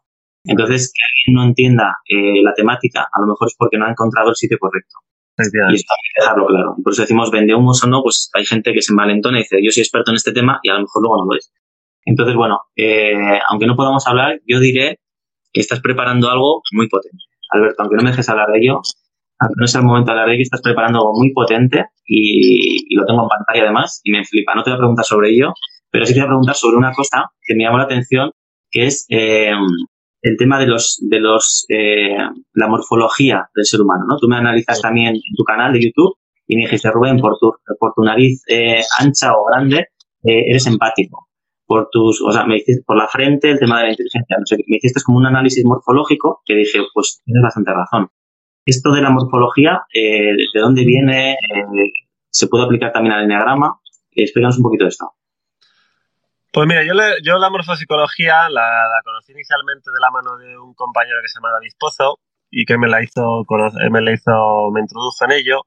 Entonces, 0.43 0.93
que 0.93 1.01
alguien 1.01 1.41
no 1.41 1.49
entienda 1.49 1.95
eh, 2.07 2.43
la 2.43 2.53
temática, 2.53 3.09
a 3.11 3.21
lo 3.21 3.25
mejor 3.25 3.47
es 3.47 3.55
porque 3.57 3.79
no 3.79 3.87
ha 3.87 3.89
encontrado 3.89 4.29
el 4.29 4.35
sitio 4.35 4.59
correcto. 4.59 4.97
Y 5.37 5.43
hay 5.57 5.77
que 5.77 6.21
dejarlo 6.21 6.45
claro. 6.47 6.75
Por 6.83 6.93
eso 6.93 7.01
decimos 7.01 7.31
vende 7.31 7.55
humos 7.55 7.83
o 7.83 7.87
no, 7.87 8.03
pues 8.03 8.29
hay 8.33 8.45
gente 8.45 8.71
que 8.73 8.81
se 8.81 8.93
envalentona 8.93 9.39
y 9.39 9.41
dice, 9.41 9.57
yo 9.63 9.71
soy 9.71 9.81
experto 9.81 10.11
en 10.11 10.17
este 10.17 10.31
tema 10.31 10.59
y 10.61 10.69
a 10.69 10.73
lo 10.73 10.81
mejor 10.81 11.01
luego 11.01 11.17
no 11.17 11.31
lo 11.31 11.37
es. 11.37 11.51
Entonces, 12.05 12.35
bueno, 12.35 12.59
eh, 12.75 13.39
aunque 13.49 13.65
no 13.65 13.75
podamos 13.75 14.05
hablar, 14.07 14.39
yo 14.45 14.59
diré 14.59 14.99
que 15.51 15.61
estás 15.61 15.79
preparando 15.79 16.29
algo 16.29 16.61
muy 16.71 16.87
potente. 16.87 17.23
Alberto, 17.49 17.83
aunque 17.83 17.95
no 17.95 18.03
me 18.03 18.09
dejes 18.09 18.29
hablar 18.29 18.51
de 18.51 18.59
ello, 18.59 18.81
no 19.55 19.65
es 19.65 19.75
el 19.75 19.83
momento 19.83 20.07
de 20.07 20.11
hablar 20.11 20.27
de 20.27 20.35
ello, 20.35 20.43
estás 20.43 20.61
preparando 20.61 20.99
algo 20.99 21.13
muy 21.13 21.31
potente 21.31 21.85
y, 22.05 22.95
lo 22.95 23.05
tengo 23.05 23.23
en 23.23 23.29
pantalla 23.29 23.63
además 23.63 24.01
y 24.03 24.11
me 24.11 24.25
flipa. 24.25 24.53
No 24.55 24.63
te 24.63 24.69
voy 24.69 24.75
a 24.75 24.79
preguntar 24.79 25.05
sobre 25.05 25.29
ello, 25.31 25.53
pero 25.89 26.05
sí 26.05 26.13
te 26.13 26.19
voy 26.19 26.25
a 26.25 26.29
preguntar 26.29 26.55
sobre 26.55 26.77
una 26.77 26.91
cosa 26.93 27.31
que 27.41 27.55
me 27.55 27.63
llamó 27.63 27.77
la 27.77 27.85
atención, 27.85 28.31
que 28.71 28.85
es 28.85 29.05
eh, 29.09 29.53
el 30.23 30.37
tema 30.37 30.57
de 30.57 30.67
los, 30.67 30.97
de 31.01 31.19
los, 31.19 31.65
eh, 31.69 32.17
la 32.53 32.67
morfología 32.67 33.49
del 33.53 33.65
ser 33.65 33.81
humano, 33.81 34.05
¿no? 34.07 34.17
Tú 34.17 34.27
me 34.27 34.37
analizas 34.37 34.81
también 34.81 35.09
en 35.15 35.35
tu 35.37 35.43
canal 35.43 35.73
de 35.73 35.81
YouTube 35.81 36.15
y 36.47 36.55
me 36.55 36.63
dijiste, 36.63 36.89
Rubén, 36.89 37.19
por 37.19 37.37
tu, 37.37 37.53
por 37.77 37.93
tu 37.93 38.03
nariz 38.03 38.41
eh, 38.47 38.81
ancha 38.99 39.33
o 39.33 39.45
grande, 39.45 39.87
eres 40.23 40.65
empático. 40.67 41.27
Por 41.65 41.89
tus, 41.91 42.21
o 42.21 42.31
sea, 42.31 42.45
me 42.45 42.55
dijiste, 42.55 42.83
por 42.85 42.97
la 42.97 43.07
frente, 43.07 43.51
el 43.51 43.59
tema 43.59 43.79
de 43.79 43.83
la 43.85 43.91
inteligencia, 43.91 44.37
no 44.37 44.45
sé, 44.45 44.57
me 44.67 44.77
hiciste 44.77 45.01
como 45.03 45.17
un 45.17 45.25
análisis 45.25 45.63
morfológico 45.65 46.41
que 46.45 46.55
dije, 46.55 46.79
pues 46.93 47.21
tienes 47.25 47.43
bastante 47.43 47.71
razón. 47.73 48.09
Esto 48.65 48.91
de 48.93 49.01
la 49.01 49.09
morfología, 49.09 49.81
¿de 49.93 50.59
dónde 50.59 50.85
viene? 50.85 51.37
¿Se 52.29 52.47
puede 52.47 52.63
aplicar 52.63 52.93
también 52.93 53.13
al 53.13 53.25
enneagrama? 53.25 53.79
explícanos 54.15 54.57
un 54.57 54.63
poquito 54.63 54.85
de 54.85 54.89
esto. 54.89 55.11
Pues 56.53 56.67
mira, 56.67 56.83
yo, 56.83 56.93
yo 57.23 57.39
la 57.39 57.49
morfopsicología 57.49 58.47
la, 58.47 58.61
conocí 59.03 59.31
inicialmente 59.31 59.89
de 59.91 59.99
la 59.99 60.11
mano 60.11 60.37
de 60.37 60.55
un 60.59 60.75
compañero 60.75 61.17
que 61.23 61.27
se 61.27 61.39
llama 61.39 61.49
David 61.49 61.71
Pozo 61.79 62.19
y 62.51 62.65
que 62.65 62.77
me 62.77 62.87
la 62.87 63.01
hizo, 63.01 63.43
me 63.89 64.01
la 64.01 64.11
hizo, 64.13 64.69
me 64.71 64.81
introdujo 64.81 65.25
en 65.25 65.31
ello. 65.31 65.61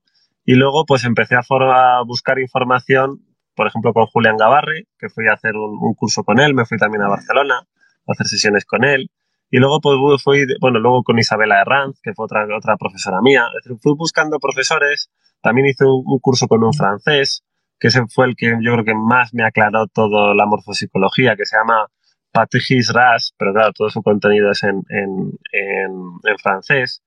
Y 0.45 0.55
luego 0.55 0.87
pues 0.87 1.03
empecé 1.03 1.35
a, 1.35 2.03
buscar 2.07 2.39
información, 2.39 3.19
por 3.57 3.67
ejemplo, 3.67 3.93
con 3.93 4.07
Julián 4.07 4.37
Gavarri, 4.37 4.87
que 4.97 5.09
fui 5.09 5.27
a 5.27 5.33
hacer 5.33 5.57
un, 5.57 5.95
curso 5.95 6.23
con 6.23 6.39
él, 6.39 6.55
me 6.55 6.65
fui 6.65 6.79
también 6.79 7.03
a 7.03 7.09
Barcelona 7.09 7.57
a 7.57 8.13
hacer 8.13 8.29
sesiones 8.29 8.65
con 8.65 8.85
él. 8.85 9.11
Y 9.51 9.59
luego 9.59 9.81
pues 9.81 10.23
fui, 10.23 10.47
bueno, 10.61 10.79
luego 10.79 11.03
con 11.03 11.19
Isabela 11.19 11.61
Herranz, 11.63 12.01
que 12.01 12.15
fue 12.15 12.27
otra, 12.27 12.47
otra 12.57 12.77
profesora 12.77 13.21
mía. 13.21 13.49
Es 13.59 13.65
decir, 13.65 13.77
fui 13.83 13.95
buscando 13.97 14.39
profesores, 14.39 15.11
también 15.43 15.67
hice 15.67 15.85
un 15.85 16.21
curso 16.21 16.47
con 16.47 16.63
un 16.63 16.73
francés, 16.73 17.43
que 17.79 17.89
ese 17.89 18.03
fue 18.09 18.27
el 18.27 18.37
que 18.37 18.57
yo 18.61 18.73
creo 18.73 18.85
que 18.85 18.95
más 18.95 19.35
me 19.35 19.45
aclaró 19.45 19.87
todo 19.87 20.35
la 20.35 20.47
morfopsicología, 20.47 21.37
que 21.37 21.45
se 21.45 21.57
llama 21.57 21.87
Patrice 22.33 22.93
Ras, 22.93 23.35
pero 23.39 23.53
claro, 23.53 23.73
todo 23.73 23.91
su 23.91 24.03
contenido 24.03 24.51
es 24.51 24.63
en, 24.63 24.83
en, 24.89 25.33
en, 25.53 26.39
francés. 26.39 27.03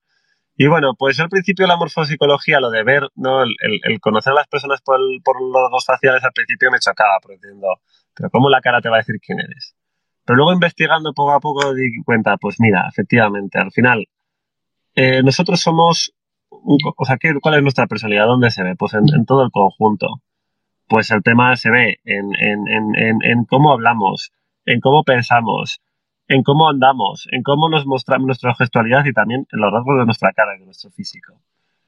Y 0.55 0.67
bueno, 0.67 0.93
pues 0.97 1.19
al 1.19 1.29
principio 1.29 1.65
la 1.67 1.77
morfopsicología, 1.77 2.60
lo 2.60 2.69
de 2.69 2.84
ver, 2.84 3.03
¿no? 3.15 3.43
El, 3.43 3.55
el, 3.84 3.99
conocer 3.99 4.32
a 4.32 4.38
las 4.38 4.47
personas 4.47 4.82
por, 4.82 4.99
por, 5.23 5.41
los 5.41 5.71
dos 5.71 5.86
faciales 5.86 6.23
al 6.23 6.34
principio 6.34 6.71
me 6.71 6.79
chocaba, 6.79 7.17
diciendo, 7.29 7.67
pero 8.13 8.29
¿cómo 8.29 8.49
la 8.49 8.62
cara 8.62 8.82
te 8.82 8.89
va 8.89 8.97
a 8.97 8.99
decir 8.99 9.15
quién 9.25 9.39
eres? 9.39 9.75
Pero 10.25 10.38
luego 10.38 10.53
investigando 10.53 11.13
poco 11.13 11.32
a 11.32 11.39
poco 11.39 11.73
di 11.73 12.03
cuenta, 12.03 12.38
pues 12.38 12.58
mira, 12.60 12.88
efectivamente, 12.89 13.58
al 13.58 13.71
final, 13.71 14.08
eh, 14.95 15.23
nosotros 15.23 15.62
somos, 15.62 16.13
o 16.49 17.05
sea, 17.05 17.17
¿cuál 17.41 17.55
es 17.55 17.62
nuestra 17.63 17.88
personalidad? 17.88 18.25
¿Dónde 18.25 18.51
se 18.51 18.63
ve? 18.63 18.75
Pues 18.75 18.93
en, 18.93 19.03
en 19.15 19.25
todo 19.25 19.43
el 19.43 19.51
conjunto 19.51 20.21
pues 20.89 21.12
el 21.12 21.21
tema 21.21 21.56
se 21.56 21.69
ve 21.69 21.99
en, 22.04 22.34
en, 22.36 22.67
en, 22.67 23.19
en, 23.23 23.45
cómo 23.45 23.71
hablamos, 23.71 24.34
en 24.65 24.82
cómo 24.82 25.04
pensamos, 25.04 25.82
en 26.28 26.41
cómo 26.41 26.67
andamos, 26.67 27.28
en 27.32 27.43
cómo 27.43 27.69
nos 27.69 27.86
mostramos 27.86 28.25
nuestra 28.25 28.56
gestualidad 28.56 29.06
y 29.06 29.13
también 29.13 29.45
en 29.52 29.60
los 29.60 29.71
rasgos 29.71 29.99
de 29.99 30.06
nuestra 30.06 30.34
cara 30.34 30.56
y 30.56 30.60
de 30.60 30.65
nuestro 30.65 30.89
físico. 30.89 31.39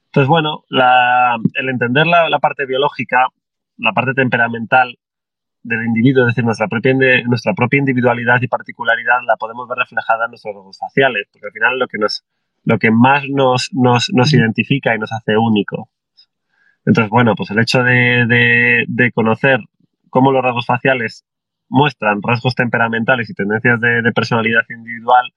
Entonces, 0.06 0.28
bueno, 0.28 0.62
la, 0.68 1.36
el 1.54 1.68
entender 1.68 2.06
la, 2.06 2.28
la, 2.30 2.38
parte 2.38 2.64
biológica, 2.64 3.26
la 3.76 3.92
parte 3.92 4.14
temperamental 4.14 4.96
del 5.64 5.84
individuo, 5.84 6.22
es 6.22 6.34
decir, 6.34 6.44
nuestra 6.44 6.68
propia, 6.68 6.94
nuestra 7.26 7.54
propia 7.54 7.78
individualidad 7.78 8.40
y 8.40 8.46
particularidad 8.46 9.18
la 9.26 9.36
podemos 9.36 9.68
ver 9.68 9.78
reflejada 9.78 10.26
en 10.26 10.30
nuestros 10.30 10.54
rasgos 10.54 10.78
faciales, 10.78 11.26
porque 11.32 11.46
al 11.46 11.52
final 11.52 11.78
lo 11.78 11.88
que, 11.88 11.98
nos, 11.98 12.24
lo 12.64 12.78
que 12.78 12.92
más 12.92 13.24
nos, 13.28 13.70
nos, 13.72 14.10
nos 14.12 14.32
identifica 14.32 14.94
y 14.94 14.98
nos 14.98 15.12
hace 15.12 15.36
único 15.36 15.88
entonces, 16.84 17.10
bueno, 17.10 17.34
pues 17.36 17.50
el 17.50 17.60
hecho 17.60 17.82
de, 17.82 19.12
conocer 19.14 19.60
cómo 20.10 20.32
los 20.32 20.42
rasgos 20.42 20.66
faciales 20.66 21.24
muestran 21.68 22.20
rasgos 22.22 22.54
temperamentales 22.54 23.30
y 23.30 23.34
tendencias 23.34 23.80
de, 23.80 24.12
personalidad 24.12 24.62
individual 24.68 25.32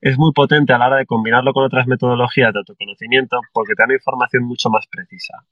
es 0.00 0.18
muy 0.18 0.32
potente 0.32 0.72
a 0.72 0.78
la 0.78 0.86
hora 0.86 0.96
de 0.96 1.06
combinarlo 1.06 1.52
con 1.52 1.64
otras 1.64 1.86
metodologías 1.86 2.52
de 2.52 2.60
autoconocimiento 2.60 3.40
porque 3.52 3.74
te 3.74 3.82
dan 3.82 3.92
información 3.92 4.44
mucho 4.44 4.70
más 4.70 4.86
precisa. 4.86 5.44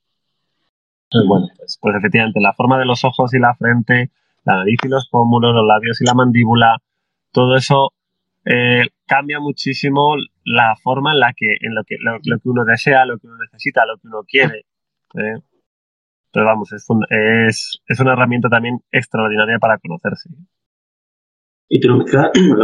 Entonces, 1.04 1.28
bueno, 1.28 1.46
pues, 1.56 1.78
pues, 1.80 1.96
efectivamente 1.96 2.40
la 2.40 2.52
forma 2.52 2.78
de 2.78 2.84
los 2.84 3.04
ojos 3.04 3.34
y 3.34 3.38
la 3.38 3.54
frente, 3.54 4.10
la 4.44 4.56
nariz 4.56 4.78
y 4.84 4.88
los 4.88 5.08
pómulos, 5.08 5.54
los 5.54 5.66
labios 5.66 6.00
y 6.00 6.04
la 6.04 6.14
mandíbula, 6.14 6.78
todo 7.32 7.56
eso 7.56 7.92
eh, 8.44 8.86
cambia 9.06 9.40
muchísimo 9.40 10.14
la 10.44 10.76
forma 10.76 11.12
en 11.12 11.20
la 11.20 11.32
que, 11.34 11.56
en 11.60 11.74
lo 11.74 11.82
que, 11.84 11.96
lo 11.98 12.38
que 12.38 12.48
uno 12.48 12.64
desea, 12.64 13.04
lo 13.06 13.18
que 13.18 13.26
uno 13.26 13.38
necesita, 13.38 13.84
lo 13.86 13.96
que 13.96 14.06
uno 14.06 14.22
quiere. 14.24 14.66
¿Eh? 15.14 15.40
Pero 16.32 16.46
vamos, 16.46 16.72
es, 16.72 16.84
es, 17.10 17.82
es, 17.86 18.00
una 18.00 18.12
herramienta 18.14 18.48
también 18.48 18.80
extraordinaria 18.90 19.58
para 19.58 19.78
conocerse. 19.78 20.30
Y 21.68 21.80
tú 21.80 21.88
lo 21.88 21.96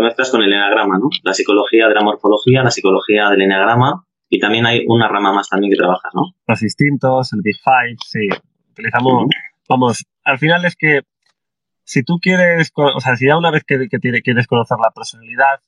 mezclas, 0.03 0.31
con 0.31 0.43
el 0.43 0.53
enagrama, 0.53 0.99
¿no? 0.99 1.09
La 1.23 1.33
psicología 1.33 1.89
de 1.89 1.95
la 1.95 2.03
morfología, 2.03 2.63
la 2.63 2.71
psicología 2.71 3.29
del 3.31 3.43
enagrama 3.43 4.05
y 4.29 4.39
también 4.39 4.67
hay 4.67 4.85
una 4.87 5.09
rama 5.09 5.33
más 5.33 5.49
también 5.49 5.73
que 5.73 5.77
trabajas, 5.77 6.13
¿no? 6.15 6.35
Los 6.47 6.63
instintos, 6.63 7.33
el 7.33 7.41
Big 7.43 7.57
Five, 7.63 7.97
sí. 8.05 8.29
Utilizamos, 8.71 9.25
vamos, 9.69 10.05
al 10.25 10.39
final 10.39 10.65
es 10.65 10.77
que 10.77 11.03
si 11.85 12.05
tú 12.05 12.19
quieres, 12.21 12.71
o 12.77 13.01
sea, 13.01 13.17
si 13.17 13.27
ya 13.27 13.37
una 13.37 13.51
vez 13.51 13.65
que, 13.65 13.89
quieres 13.89 14.47
conocer 14.47 14.79
la 14.79 14.93
personalidad, 14.95 15.61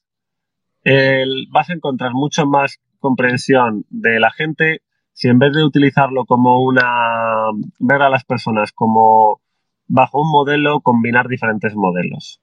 vas 1.51 1.71
a 1.71 1.73
encontrar 1.73 2.13
mucho 2.13 2.47
más 2.47 2.79
comprensión 3.01 3.85
de 3.91 4.21
la 4.21 4.31
gente 4.31 4.83
si 5.13 5.29
en 5.29 5.39
vez 5.39 5.53
de 5.53 5.65
utilizarlo 5.65 6.25
como 6.25 6.63
una, 6.63 7.51
ver 7.79 8.03
a 8.03 8.11
las 8.11 8.25
personas 8.25 8.73
como 8.73 9.41
bajo 9.87 10.21
un 10.21 10.31
modelo, 10.31 10.81
combinar 10.81 11.29
diferentes 11.29 11.75
modelos. 11.75 12.41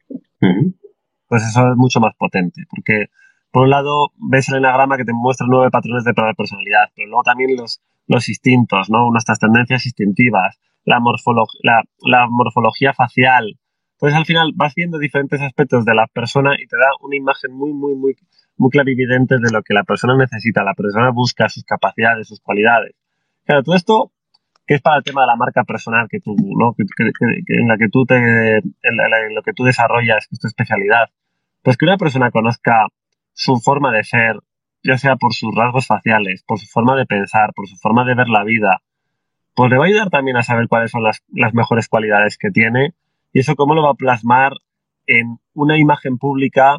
Pues 1.27 1.43
eso 1.43 1.71
es 1.71 1.77
mucho 1.77 1.99
más 1.99 2.15
potente, 2.15 2.63
porque 2.69 3.07
por 3.51 3.63
un 3.63 3.71
lado 3.71 4.09
ves 4.17 4.49
el 4.49 4.57
enagrama 4.57 4.97
que 4.97 5.05
te 5.05 5.13
muestra 5.13 5.47
nueve 5.49 5.71
patrones 5.71 6.03
de 6.03 6.13
personalidad, 6.13 6.89
pero 6.95 7.09
luego 7.09 7.23
también 7.23 7.55
los, 7.57 7.81
los 8.07 8.29
instintos, 8.29 8.89
¿no? 8.89 9.11
Nuestras 9.11 9.39
tendencias 9.39 9.85
instintivas, 9.85 10.59
la, 10.85 10.99
la, 11.63 11.83
la 12.01 12.27
morfología 12.29 12.93
facial. 12.93 13.59
Entonces 13.93 14.17
al 14.17 14.25
final 14.25 14.53
vas 14.55 14.73
viendo 14.75 14.97
diferentes 14.97 15.41
aspectos 15.41 15.85
de 15.85 15.93
la 15.93 16.07
persona 16.07 16.55
y 16.55 16.65
te 16.67 16.77
da 16.77 16.87
una 17.01 17.17
imagen 17.17 17.51
muy, 17.51 17.73
muy, 17.73 17.95
muy, 17.95 18.15
muy 18.59 18.69
clarividente 18.69 19.35
de 19.39 19.51
lo 19.51 19.63
que 19.63 19.73
la 19.73 19.83
persona 19.83 20.15
necesita, 20.17 20.63
la 20.63 20.73
persona 20.73 21.09
busca, 21.11 21.49
sus 21.49 21.63
capacidades, 21.63 22.27
sus 22.27 22.41
cualidades. 22.41 22.93
Claro, 23.45 23.63
todo 23.63 23.75
esto 23.75 24.11
que 24.67 24.75
es 24.75 24.81
para 24.81 24.97
el 24.97 25.03
tema 25.03 25.21
de 25.21 25.27
la 25.27 25.35
marca 25.35 25.63
personal 25.63 26.07
que 26.07 26.19
tú, 26.19 26.35
¿no? 26.37 26.75
en 26.77 27.67
la 27.67 27.77
que 27.77 27.89
tú 27.89 28.05
te, 28.05 28.15
en, 28.57 29.33
lo 29.33 29.41
que 29.41 29.53
tú 29.53 29.63
desarrollas, 29.63 30.27
que 30.27 30.35
es 30.35 30.39
tu 30.39 30.47
especialidad. 30.47 31.09
Pues 31.63 31.75
que 31.75 31.85
una 31.85 31.97
persona 31.97 32.29
conozca 32.29 32.85
su 33.33 33.57
forma 33.57 33.91
de 33.91 34.03
ser, 34.03 34.35
ya 34.83 34.99
sea 34.99 35.15
por 35.15 35.33
sus 35.33 35.55
rasgos 35.55 35.87
faciales, 35.87 36.43
por 36.43 36.59
su 36.59 36.67
forma 36.67 36.95
de 36.95 37.07
pensar, 37.07 37.51
por 37.55 37.67
su 37.67 37.77
forma 37.77 38.05
de 38.05 38.13
ver 38.13 38.29
la 38.29 38.43
vida, 38.43 38.83
pues 39.55 39.71
le 39.71 39.77
va 39.77 39.85
a 39.85 39.87
ayudar 39.87 40.11
también 40.11 40.37
a 40.37 40.43
saber 40.43 40.67
cuáles 40.67 40.91
son 40.91 41.01
las, 41.01 41.23
las 41.33 41.55
mejores 41.55 41.87
cualidades 41.87 42.37
que 42.37 42.51
tiene 42.51 42.93
y 43.33 43.39
eso 43.39 43.55
cómo 43.55 43.73
lo 43.73 43.81
va 43.81 43.91
a 43.91 43.95
plasmar 43.95 44.53
en 45.07 45.39
una 45.53 45.79
imagen 45.79 46.19
pública 46.19 46.77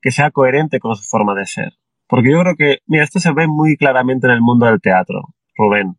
que 0.00 0.10
sea 0.10 0.30
coherente 0.30 0.80
con 0.80 0.96
su 0.96 1.02
forma 1.02 1.34
de 1.34 1.46
ser. 1.46 1.72
Porque 2.06 2.30
yo 2.30 2.40
creo 2.40 2.56
que, 2.56 2.78
mira, 2.86 3.04
esto 3.04 3.20
se 3.20 3.32
ve 3.32 3.46
muy 3.46 3.76
claramente 3.76 4.26
en 4.26 4.32
el 4.32 4.40
mundo 4.40 4.66
del 4.66 4.80
teatro, 4.80 5.34
Rubén. 5.56 5.98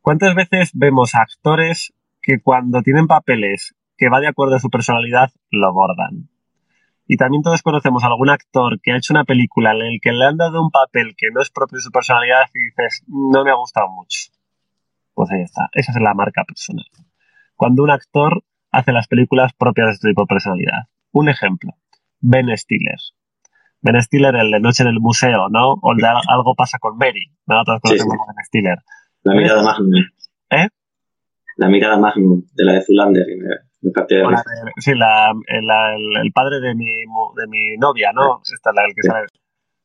¿Cuántas 0.00 0.34
veces 0.34 0.70
vemos 0.74 1.14
actores 1.14 1.92
que 2.22 2.40
cuando 2.40 2.82
tienen 2.82 3.06
papeles 3.06 3.74
que 3.96 4.08
va 4.08 4.20
de 4.20 4.28
acuerdo 4.28 4.56
a 4.56 4.60
su 4.60 4.70
personalidad, 4.70 5.30
lo 5.50 5.72
bordan? 5.72 6.30
Y 7.06 7.16
también 7.16 7.42
todos 7.42 7.62
conocemos 7.62 8.04
a 8.04 8.08
algún 8.08 8.30
actor 8.30 8.80
que 8.82 8.92
ha 8.92 8.96
hecho 8.96 9.12
una 9.12 9.24
película 9.24 9.72
en 9.72 9.82
el 9.82 10.00
que 10.00 10.12
le 10.12 10.24
han 10.24 10.36
dado 10.36 10.62
un 10.62 10.70
papel 10.70 11.14
que 11.16 11.28
no 11.32 11.40
es 11.40 11.50
propio 11.50 11.76
de 11.76 11.82
su 11.82 11.90
personalidad 11.90 12.44
y 12.54 12.64
dices, 12.66 13.02
no 13.06 13.44
me 13.44 13.50
ha 13.50 13.54
gustado 13.54 13.88
mucho. 13.88 14.30
Pues 15.14 15.30
ahí 15.30 15.42
está, 15.42 15.68
esa 15.72 15.92
es 15.92 15.98
la 16.00 16.14
marca 16.14 16.44
personal. 16.44 16.86
Cuando 17.56 17.82
un 17.82 17.90
actor 17.90 18.44
hace 18.70 18.92
las 18.92 19.08
películas 19.08 19.52
propias 19.52 19.88
de 19.88 19.94
su 19.94 20.08
tipo 20.08 20.22
de 20.22 20.26
personalidad. 20.26 20.88
Un 21.12 21.28
ejemplo, 21.28 21.72
Ben 22.20 22.56
Stiller. 22.56 22.98
Ben 23.80 24.02
Stiller, 24.02 24.34
el 24.34 24.50
de 24.50 24.60
Noche 24.60 24.82
en 24.82 24.88
el 24.88 25.00
Museo, 25.00 25.48
¿no? 25.50 25.74
O 25.80 25.92
el 25.92 25.98
de 25.98 26.06
Algo 26.06 26.54
pasa 26.56 26.78
con 26.78 26.96
Mary, 26.98 27.30
¿no? 27.46 27.62
Todos 27.64 27.80
conocemos 27.80 28.14
a 28.14 28.32
Ben 28.32 28.44
Stiller. 28.44 28.78
La 29.22 29.34
mirada 29.34 29.62
Magnum. 29.62 29.92
¿Eh? 30.50 30.68
La 31.56 31.68
mirada 31.68 31.98
Magnum, 31.98 32.42
de 32.54 32.64
la 32.64 32.72
de 32.74 32.82
Zulander. 32.82 33.26
Me, 33.80 33.90
sí, 34.78 34.94
la, 34.94 35.32
el, 35.46 36.32
padre 36.32 36.60
de 36.60 36.74
mi, 36.74 36.86
de 36.86 37.46
mi 37.48 37.76
novia, 37.76 38.12
¿no? 38.12 38.40
Esta 38.42 38.70
es 38.70 38.76
la 38.76 38.82
que 38.94 39.02
sale. 39.02 39.26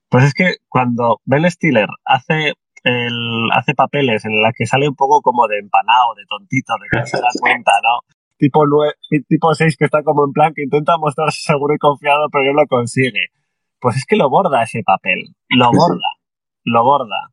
Pues 0.09 0.25
es 0.25 0.33
que 0.33 0.55
cuando 0.69 1.21
Ben 1.25 1.49
Stiller 1.49 1.87
hace 2.05 2.53
el, 2.83 3.49
hace 3.53 3.73
papeles 3.73 4.25
en 4.25 4.41
la 4.41 4.51
que 4.51 4.65
sale 4.65 4.87
un 4.87 4.95
poco 4.95 5.21
como 5.21 5.47
de 5.47 5.59
empanado, 5.59 6.15
de 6.15 6.25
tontito, 6.27 6.73
de 6.81 6.87
que 6.91 6.99
no 6.99 7.05
se 7.05 7.17
da 7.17 7.27
cuenta, 7.39 7.71
¿no? 7.83 8.15
Tipo, 8.43 8.65
tipo 9.29 9.56
6 9.56 9.77
que 9.77 9.86
está 9.86 10.03
como 10.03 10.25
en 10.25 10.34
plan 10.34 10.53
que 10.53 10.63
intenta 10.63 10.97
mostrarse 10.97 11.39
seguro 11.41 11.75
y 11.75 11.77
confiado, 11.77 12.27
pero 12.29 12.51
no 12.51 12.60
lo 12.60 12.67
consigue. 12.67 13.27
Pues 13.79 13.95
es 13.95 14.06
que 14.06 14.17
lo 14.17 14.29
borda 14.29 14.63
ese 14.63 14.84
papel, 14.84 15.34
lo 15.47 15.71
borda, 15.71 16.10
lo 16.65 16.84
borda. 16.84 17.32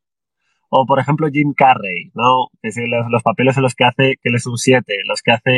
O, 0.68 0.86
por 0.86 1.00
ejemplo, 1.00 1.26
Jim 1.32 1.52
Carrey, 1.52 2.12
¿no? 2.14 2.46
Que 2.62 2.70
los, 3.10 3.22
papeles 3.24 3.56
en 3.56 3.64
los 3.64 3.74
que 3.74 3.84
hace, 3.86 4.18
que 4.22 4.28
él 4.28 4.36
es 4.36 4.46
un 4.46 4.56
7, 4.56 4.84
los 5.08 5.20
que 5.22 5.32
hace 5.32 5.50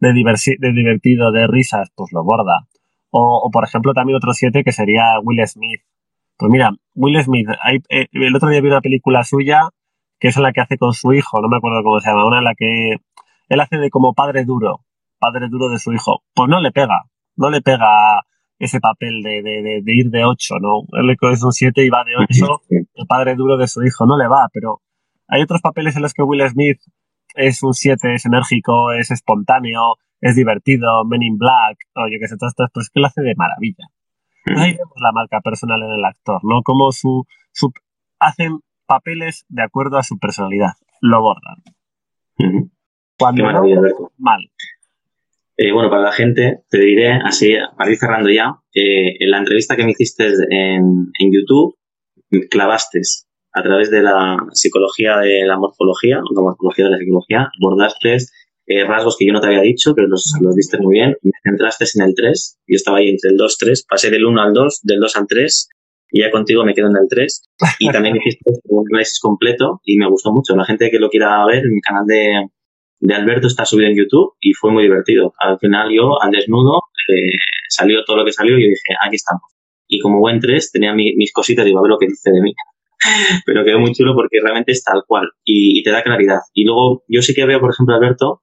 de, 0.00 0.12
de 0.58 0.72
divertido, 0.74 1.32
de 1.32 1.46
risas, 1.46 1.88
pues 1.94 2.12
lo 2.12 2.22
borda. 2.22 2.66
O, 3.08 3.48
por 3.50 3.64
ejemplo, 3.64 3.94
también 3.94 4.18
otro 4.18 4.34
7 4.34 4.62
que 4.62 4.72
sería 4.72 5.18
Will 5.22 5.40
Smith. 5.46 5.80
Pues 6.36 6.52
mira, 6.52 6.72
Will 6.94 7.22
Smith, 7.24 7.48
eh, 7.88 8.06
el 8.12 8.36
otro 8.36 8.50
día 8.50 8.60
vi 8.60 8.68
una 8.68 8.82
película 8.82 9.24
suya 9.24 9.70
que 10.18 10.28
es 10.28 10.36
la 10.36 10.52
que 10.52 10.60
hace 10.60 10.76
con 10.76 10.92
su 10.92 11.14
hijo, 11.14 11.40
no 11.40 11.48
me 11.48 11.56
acuerdo 11.56 11.82
cómo 11.82 11.98
se 12.00 12.10
llama, 12.10 12.26
una 12.26 12.38
en 12.38 12.44
la 12.44 12.54
que 12.54 12.96
él 13.48 13.60
hace 13.60 13.78
de 13.78 13.88
como 13.88 14.12
padre 14.12 14.44
duro, 14.44 14.84
padre 15.20 15.48
duro 15.48 15.68
de 15.68 15.78
su 15.78 15.92
hijo. 15.92 16.22
Pues 16.34 16.48
no 16.48 16.60
le 16.60 16.72
pega, 16.72 17.04
no 17.36 17.50
le 17.50 17.60
pega 17.60 18.24
ese 18.58 18.80
papel 18.80 19.22
de, 19.22 19.42
de, 19.42 19.82
de, 19.82 19.94
ir 19.94 20.10
de 20.10 20.24
8, 20.24 20.56
¿no? 20.60 20.82
Él 20.92 21.16
es 21.32 21.42
un 21.42 21.52
7 21.52 21.84
y 21.84 21.88
va 21.88 22.04
de 22.04 22.12
8, 22.16 22.62
el 22.94 23.06
padre 23.06 23.34
duro 23.34 23.56
de 23.56 23.66
su 23.66 23.82
hijo, 23.82 24.04
no 24.06 24.18
le 24.18 24.28
va, 24.28 24.48
pero 24.52 24.82
hay 25.28 25.42
otros 25.42 25.62
papeles 25.62 25.96
en 25.96 26.02
los 26.02 26.12
que 26.12 26.22
Will 26.22 26.46
Smith 26.48 26.78
es 27.34 27.62
un 27.62 27.72
7, 27.72 28.14
es 28.14 28.26
enérgico, 28.26 28.92
es 28.92 29.10
espontáneo, 29.10 29.96
es 30.20 30.36
divertido, 30.36 31.04
Men 31.06 31.22
in 31.22 31.38
Black, 31.38 31.78
o 31.94 32.06
yo 32.08 32.18
qué 32.20 32.28
sé, 32.28 32.36
todo 32.36 32.48
esto, 32.48 32.64
pues 32.74 32.86
es 32.86 32.90
que 32.90 33.00
lo 33.00 33.06
hace 33.06 33.22
de 33.22 33.34
maravilla. 33.34 33.86
ahí 34.56 34.72
vemos 34.72 34.96
la 34.96 35.12
marca 35.12 35.40
personal 35.40 35.82
en 35.82 35.92
el 35.92 36.04
actor, 36.04 36.40
¿no? 36.42 36.62
Como 36.62 36.92
su, 36.92 37.24
su, 37.52 37.72
hacen 38.18 38.60
papeles 38.86 39.46
de 39.48 39.62
acuerdo 39.62 39.96
a 39.96 40.02
su 40.02 40.18
personalidad, 40.18 40.72
lo 41.00 41.22
bordan. 41.22 41.62
Cuando 43.18 43.50
no, 43.52 43.62
mal. 44.18 44.50
Eh, 45.62 45.72
bueno, 45.72 45.90
para 45.90 46.04
la 46.04 46.12
gente, 46.12 46.62
te 46.70 46.78
diré, 46.78 47.12
así, 47.22 47.52
para 47.76 47.90
ir 47.90 47.98
cerrando 47.98 48.30
ya, 48.30 48.54
en 48.72 49.30
la 49.30 49.40
entrevista 49.40 49.76
que 49.76 49.84
me 49.84 49.90
hiciste 49.90 50.28
en, 50.48 51.12
YouTube, 51.30 51.76
clavaste 52.50 53.02
a 53.52 53.62
través 53.62 53.90
de 53.90 54.00
la 54.00 54.38
psicología 54.52 55.18
de 55.18 55.44
la 55.44 55.58
morfología, 55.58 56.18
o 56.18 56.34
la 56.34 56.40
morfología 56.40 56.86
de 56.86 56.92
la 56.92 56.96
psicología, 56.96 57.50
abordaste 57.60 58.16
eh, 58.68 58.84
rasgos 58.84 59.18
que 59.18 59.26
yo 59.26 59.34
no 59.34 59.42
te 59.42 59.48
había 59.48 59.60
dicho, 59.60 59.92
pero 59.94 60.08
los, 60.08 60.32
los 60.40 60.56
diste 60.56 60.78
muy 60.78 60.94
bien, 60.94 61.14
me 61.20 61.32
centraste 61.44 61.84
en 61.94 62.08
el 62.08 62.14
3, 62.14 62.58
yo 62.66 62.76
estaba 62.76 62.96
ahí 62.96 63.10
entre 63.10 63.32
el 63.32 63.36
2-3, 63.36 63.84
pasé 63.86 64.08
del 64.08 64.24
1 64.24 64.40
al 64.40 64.54
2, 64.54 64.80
del 64.84 64.98
2 64.98 65.16
al 65.16 65.26
3, 65.26 65.68
y 66.12 66.20
ya 66.22 66.30
contigo 66.30 66.64
me 66.64 66.72
quedo 66.72 66.86
en 66.86 66.96
el 66.96 67.06
3, 67.06 67.42
y 67.80 67.90
también 67.90 68.16
hiciste 68.24 68.50
un 68.64 68.86
análisis 68.90 69.20
completo, 69.20 69.82
y 69.84 69.98
me 69.98 70.08
gustó 70.08 70.32
mucho. 70.32 70.56
La 70.56 70.64
gente 70.64 70.90
que 70.90 70.98
lo 70.98 71.10
quiera 71.10 71.44
ver, 71.44 71.64
en 71.64 71.74
mi 71.74 71.82
canal 71.82 72.06
de, 72.06 72.46
de 73.00 73.14
Alberto 73.14 73.46
está 73.46 73.64
subido 73.64 73.88
en 73.88 73.96
YouTube 73.96 74.34
y 74.40 74.52
fue 74.52 74.70
muy 74.70 74.84
divertido. 74.84 75.32
Al 75.38 75.58
final 75.58 75.90
yo, 75.90 76.20
al 76.22 76.30
desnudo, 76.30 76.82
eh, 77.08 77.32
salió 77.68 78.04
todo 78.04 78.18
lo 78.18 78.24
que 78.24 78.32
salió 78.32 78.58
y 78.58 78.62
yo 78.62 78.68
dije, 78.68 78.94
aquí 79.04 79.16
estamos. 79.16 79.42
Y 79.88 79.98
como 79.98 80.20
buen 80.20 80.38
tres, 80.38 80.70
tenía 80.70 80.94
mis 80.94 81.32
cositas 81.32 81.66
y 81.66 81.70
iba 81.70 81.80
a 81.80 81.82
ver 81.82 81.90
lo 81.90 81.98
que 81.98 82.06
dice 82.06 82.30
de 82.30 82.40
mí. 82.42 82.52
Pero 83.46 83.64
quedó 83.64 83.80
muy 83.80 83.92
chulo 83.92 84.14
porque 84.14 84.38
realmente 84.42 84.72
es 84.72 84.84
tal 84.84 85.02
cual 85.06 85.28
y, 85.44 85.82
te 85.82 85.90
da 85.90 86.02
claridad. 86.02 86.40
Y 86.52 86.64
luego 86.64 87.02
yo 87.08 87.22
sí 87.22 87.34
que 87.34 87.46
veo, 87.46 87.60
por 87.60 87.70
ejemplo, 87.72 87.94
Alberto, 87.94 88.42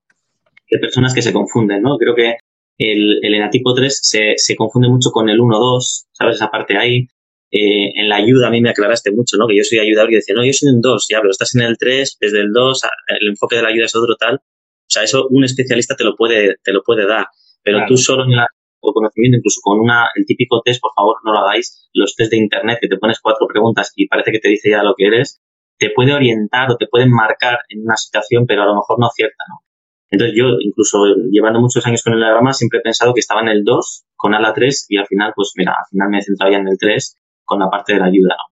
que 0.66 0.80
personas 0.80 1.14
que 1.14 1.22
se 1.22 1.32
confunden, 1.32 1.82
¿no? 1.82 1.98
Creo 1.98 2.16
que 2.16 2.38
el, 2.80 3.20
el 3.24 3.34
enatipo 3.34 3.74
3 3.74 4.00
se, 4.02 4.34
se 4.38 4.56
confunde 4.56 4.90
mucho 4.90 5.12
con 5.12 5.30
el 5.30 5.40
1-2, 5.40 6.08
¿sabes? 6.12 6.36
Esa 6.36 6.50
parte 6.50 6.78
ahí. 6.78 7.08
Eh, 7.50 7.94
en 7.96 8.10
la 8.10 8.18
ayuda 8.18 8.48
a 8.48 8.52
mí 8.52 8.60
me 8.60 8.70
aclaraste 8.70 9.12
mucho, 9.12 9.38
¿no? 9.38 9.48
Que 9.48 9.58
yo 9.58 9.64
soy 9.64 9.80
ayudador 9.80 10.12
y 10.12 10.16
decía, 10.16 10.36
no, 10.36 10.46
yo 10.46 10.52
soy 10.54 10.70
un 10.70 10.82
2, 10.82 11.08
ya, 11.10 11.20
pero 11.20 11.32
estás 11.32 11.56
en 11.56 11.62
el 11.62 11.78
3, 11.78 12.18
desde 12.20 12.42
el 12.42 12.52
2, 12.52 12.82
el 13.22 13.28
enfoque 13.30 13.56
de 13.56 13.62
la 13.62 13.70
ayuda 13.70 13.86
es 13.86 13.96
otro 13.96 14.16
tal. 14.16 14.36
O 14.36 14.90
sea, 14.90 15.04
eso 15.04 15.28
un 15.30 15.44
especialista 15.44 15.96
te 15.96 16.04
lo 16.04 16.16
puede, 16.16 16.56
te 16.64 16.74
lo 16.74 16.82
puede 16.84 17.08
dar. 17.08 17.28
Pero 17.64 17.80
tú 17.88 17.98
solo 17.98 18.24
en 18.24 18.36
la, 18.36 18.48
o 18.80 18.94
conocimiento, 18.94 19.38
incluso 19.38 19.60
con 19.62 19.80
una, 19.80 20.08
el 20.16 20.26
típico 20.26 20.62
test, 20.64 20.82
por 20.82 20.92
favor, 20.96 21.18
no 21.24 21.34
lo 21.34 21.40
hagáis. 21.40 21.90
Los 21.94 22.16
test 22.16 22.32
de 22.32 22.38
internet 22.38 22.80
que 22.82 22.88
te 22.88 22.98
pones 22.98 23.20
cuatro 23.20 23.48
preguntas 23.48 23.92
y 23.96 24.08
parece 24.08 24.32
que 24.32 24.40
te 24.40 24.50
dice 24.50 24.70
ya 24.70 24.84
lo 24.84 24.96
que 24.96 25.08
eres, 25.08 25.42
te 25.78 25.90
puede 25.92 26.14
orientar 26.14 26.72
o 26.72 26.78
te 26.78 26.88
pueden 26.88 27.12
marcar 27.12 27.60
en 27.70 27.82
una 27.84 27.98
situación, 27.98 28.46
pero 28.48 28.64
a 28.64 28.66
lo 28.66 28.76
mejor 28.76 29.00
no 29.00 29.08
acierta, 29.08 29.44
¿no? 29.50 29.62
Entonces 30.10 30.38
yo, 30.38 30.46
incluso 30.62 31.06
llevando 31.30 31.60
muchos 31.60 31.86
años 31.86 32.02
con 32.02 32.14
el 32.14 32.20
diagrama, 32.20 32.54
siempre 32.54 32.80
he 32.80 32.82
pensado 32.82 33.14
que 33.14 33.20
estaba 33.20 33.42
en 33.42 33.50
el 33.50 33.64
2 33.66 34.06
con 34.16 34.34
ala 34.34 34.54
3 34.54 34.86
y 34.90 34.98
al 34.98 35.06
final, 35.06 35.34
pues 35.36 35.52
mira, 35.58 35.74
al 35.74 35.90
final 35.92 36.10
me 36.10 36.20
he 36.20 36.22
centrado 36.22 36.52
ya 36.54 36.60
en 36.60 36.68
el 36.70 36.78
3 36.80 37.18
con 37.48 37.60
la 37.60 37.70
parte 37.70 37.94
de 37.94 38.00
la 38.00 38.06
ayuda. 38.06 38.36
¿no? 38.38 38.56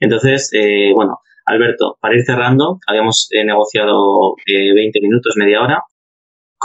Entonces, 0.00 0.50
eh, 0.52 0.92
bueno, 0.94 1.18
Alberto, 1.44 1.98
para 2.00 2.14
ir 2.14 2.24
cerrando, 2.24 2.78
habíamos 2.86 3.28
eh, 3.32 3.44
negociado 3.44 4.36
20 4.46 4.98
eh, 4.98 5.02
minutos, 5.02 5.34
media 5.36 5.60
hora. 5.60 5.82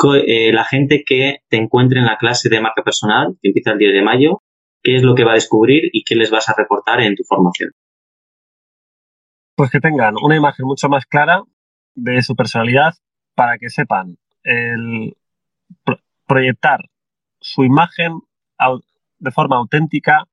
la 0.04 0.64
gente 0.64 1.04
que 1.06 1.40
te 1.50 1.58
encuentre 1.58 2.00
en 2.00 2.06
la 2.06 2.18
clase 2.18 2.50
de 2.50 2.62
marca 2.62 2.84
personal, 2.84 3.36
que 3.42 3.50
empieza 3.50 3.72
el 3.72 3.80
10 3.80 3.94
de 3.94 4.02
mayo, 4.02 4.42
¿qué 4.82 4.96
es 4.96 5.04
lo 5.04 5.16
que 5.16 5.24
va 5.24 5.32
a 5.32 5.36
descubrir 5.36 5.90
y 5.92 6.04
qué 6.04 6.16
les 6.16 6.30
vas 6.30 6.48
a 6.50 6.56
reportar 6.56 7.02
en 7.02 7.16
tu 7.16 7.24
formación? 7.24 7.72
Pues 9.56 9.70
que 9.72 9.80
tengan 9.80 10.16
una 10.22 10.36
imagen 10.36 10.66
mucho 10.66 10.90
más 10.90 11.06
clara 11.06 11.44
de 11.96 12.22
su 12.22 12.36
personalidad 12.36 12.94
para 13.36 13.58
que 13.58 13.70
sepan 13.70 14.18
el 14.44 15.16
proyectar 16.28 16.80
su 17.40 17.64
imagen 17.64 18.20
de 19.20 19.32
forma 19.32 19.58
auténtica 19.58 20.26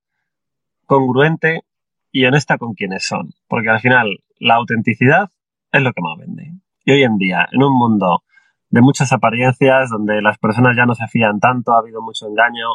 congruente 0.90 1.62
y 2.10 2.24
honesta 2.24 2.58
con 2.58 2.74
quienes 2.74 3.06
son. 3.06 3.30
Porque 3.48 3.70
al 3.70 3.78
final 3.78 4.18
la 4.40 4.56
autenticidad 4.56 5.30
es 5.70 5.82
lo 5.82 5.92
que 5.92 6.02
más 6.02 6.18
vende. 6.18 6.52
Y 6.84 6.90
hoy 6.90 7.04
en 7.04 7.16
día, 7.16 7.46
en 7.52 7.62
un 7.62 7.78
mundo 7.78 8.24
de 8.70 8.80
muchas 8.80 9.12
apariencias, 9.12 9.88
donde 9.88 10.20
las 10.20 10.38
personas 10.38 10.76
ya 10.76 10.86
no 10.86 10.96
se 10.96 11.06
fían 11.06 11.38
tanto, 11.38 11.72
ha 11.72 11.78
habido 11.78 12.02
mucho 12.02 12.26
engaño, 12.26 12.74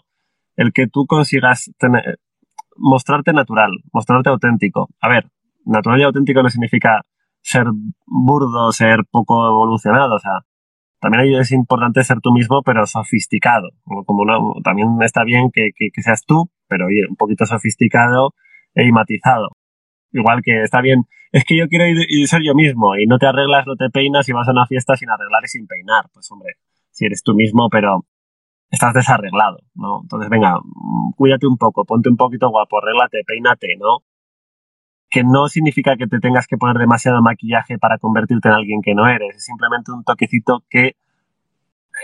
el 0.56 0.72
que 0.72 0.88
tú 0.88 1.06
consigas 1.06 1.70
tener, 1.78 2.20
mostrarte 2.78 3.34
natural, 3.34 3.72
mostrarte 3.92 4.30
auténtico. 4.30 4.88
A 5.02 5.10
ver, 5.10 5.28
natural 5.66 6.00
y 6.00 6.04
auténtico 6.04 6.42
no 6.42 6.50
significa 6.50 7.02
ser 7.42 7.68
burdo, 8.06 8.72
ser 8.72 9.02
poco 9.12 9.46
evolucionado, 9.46 10.16
o 10.16 10.20
sea, 10.20 10.40
también 11.02 11.36
es 11.36 11.52
importante 11.52 12.04
ser 12.04 12.22
tú 12.22 12.32
mismo, 12.32 12.62
pero 12.64 12.86
sofisticado. 12.86 13.70
Como 13.84 14.24
también 14.64 14.98
está 15.02 15.24
bien 15.26 15.52
que, 15.54 15.72
que, 15.76 16.02
seas 16.02 16.24
tú, 16.26 16.50
pero 16.68 16.88
oye, 16.88 17.02
un 17.10 17.16
poquito 17.16 17.46
sofisticado 17.46 18.34
y 18.76 18.92
matizado. 18.92 19.50
Igual 20.12 20.42
que 20.44 20.64
está 20.64 20.82
bien, 20.82 21.04
es 21.32 21.44
que 21.44 21.58
yo 21.58 21.68
quiero 21.68 21.86
ir, 21.88 22.28
ser 22.28 22.42
yo 22.44 22.56
mismo 22.56 22.96
y 22.96 23.06
no 23.08 23.18
te 23.18 23.28
arreglas, 23.28 23.68
no 23.68 23.76
te 23.76 23.90
peinas 23.90 24.28
y 24.30 24.34
vas 24.34 24.48
a 24.48 24.52
una 24.52 24.66
fiesta 24.66 24.96
sin 24.96 25.10
arreglar 25.10 25.42
y 25.44 25.48
sin 25.48 25.68
peinar. 25.68 26.06
Pues 26.14 26.32
hombre, 26.32 26.54
si 26.92 27.06
eres 27.06 27.24
tú 27.24 27.36
mismo, 27.36 27.68
pero 27.70 28.06
estás 28.70 28.94
desarreglado, 28.94 29.60
¿no? 29.74 30.02
Entonces, 30.04 30.30
venga, 30.30 30.58
cuídate 31.16 31.48
un 31.48 31.58
poco, 31.58 31.86
ponte 31.86 32.10
un 32.10 32.18
poquito 32.18 32.50
guapo, 32.50 32.78
arréglate, 32.78 33.24
peínate, 33.26 33.76
¿no? 33.78 34.04
Que 35.10 35.24
no 35.24 35.48
significa 35.48 35.98
que 35.98 36.08
te 36.08 36.20
tengas 36.20 36.48
que 36.48 36.58
poner 36.58 36.78
demasiado 36.78 37.22
maquillaje 37.22 37.78
para 37.78 37.98
convertirte 37.98 38.48
en 38.50 38.56
alguien 38.56 38.82
que 38.82 38.96
no 38.96 39.08
eres, 39.08 39.36
es 39.36 39.46
simplemente 39.46 39.92
un 39.92 40.04
toquecito 40.04 40.64
que 40.70 40.96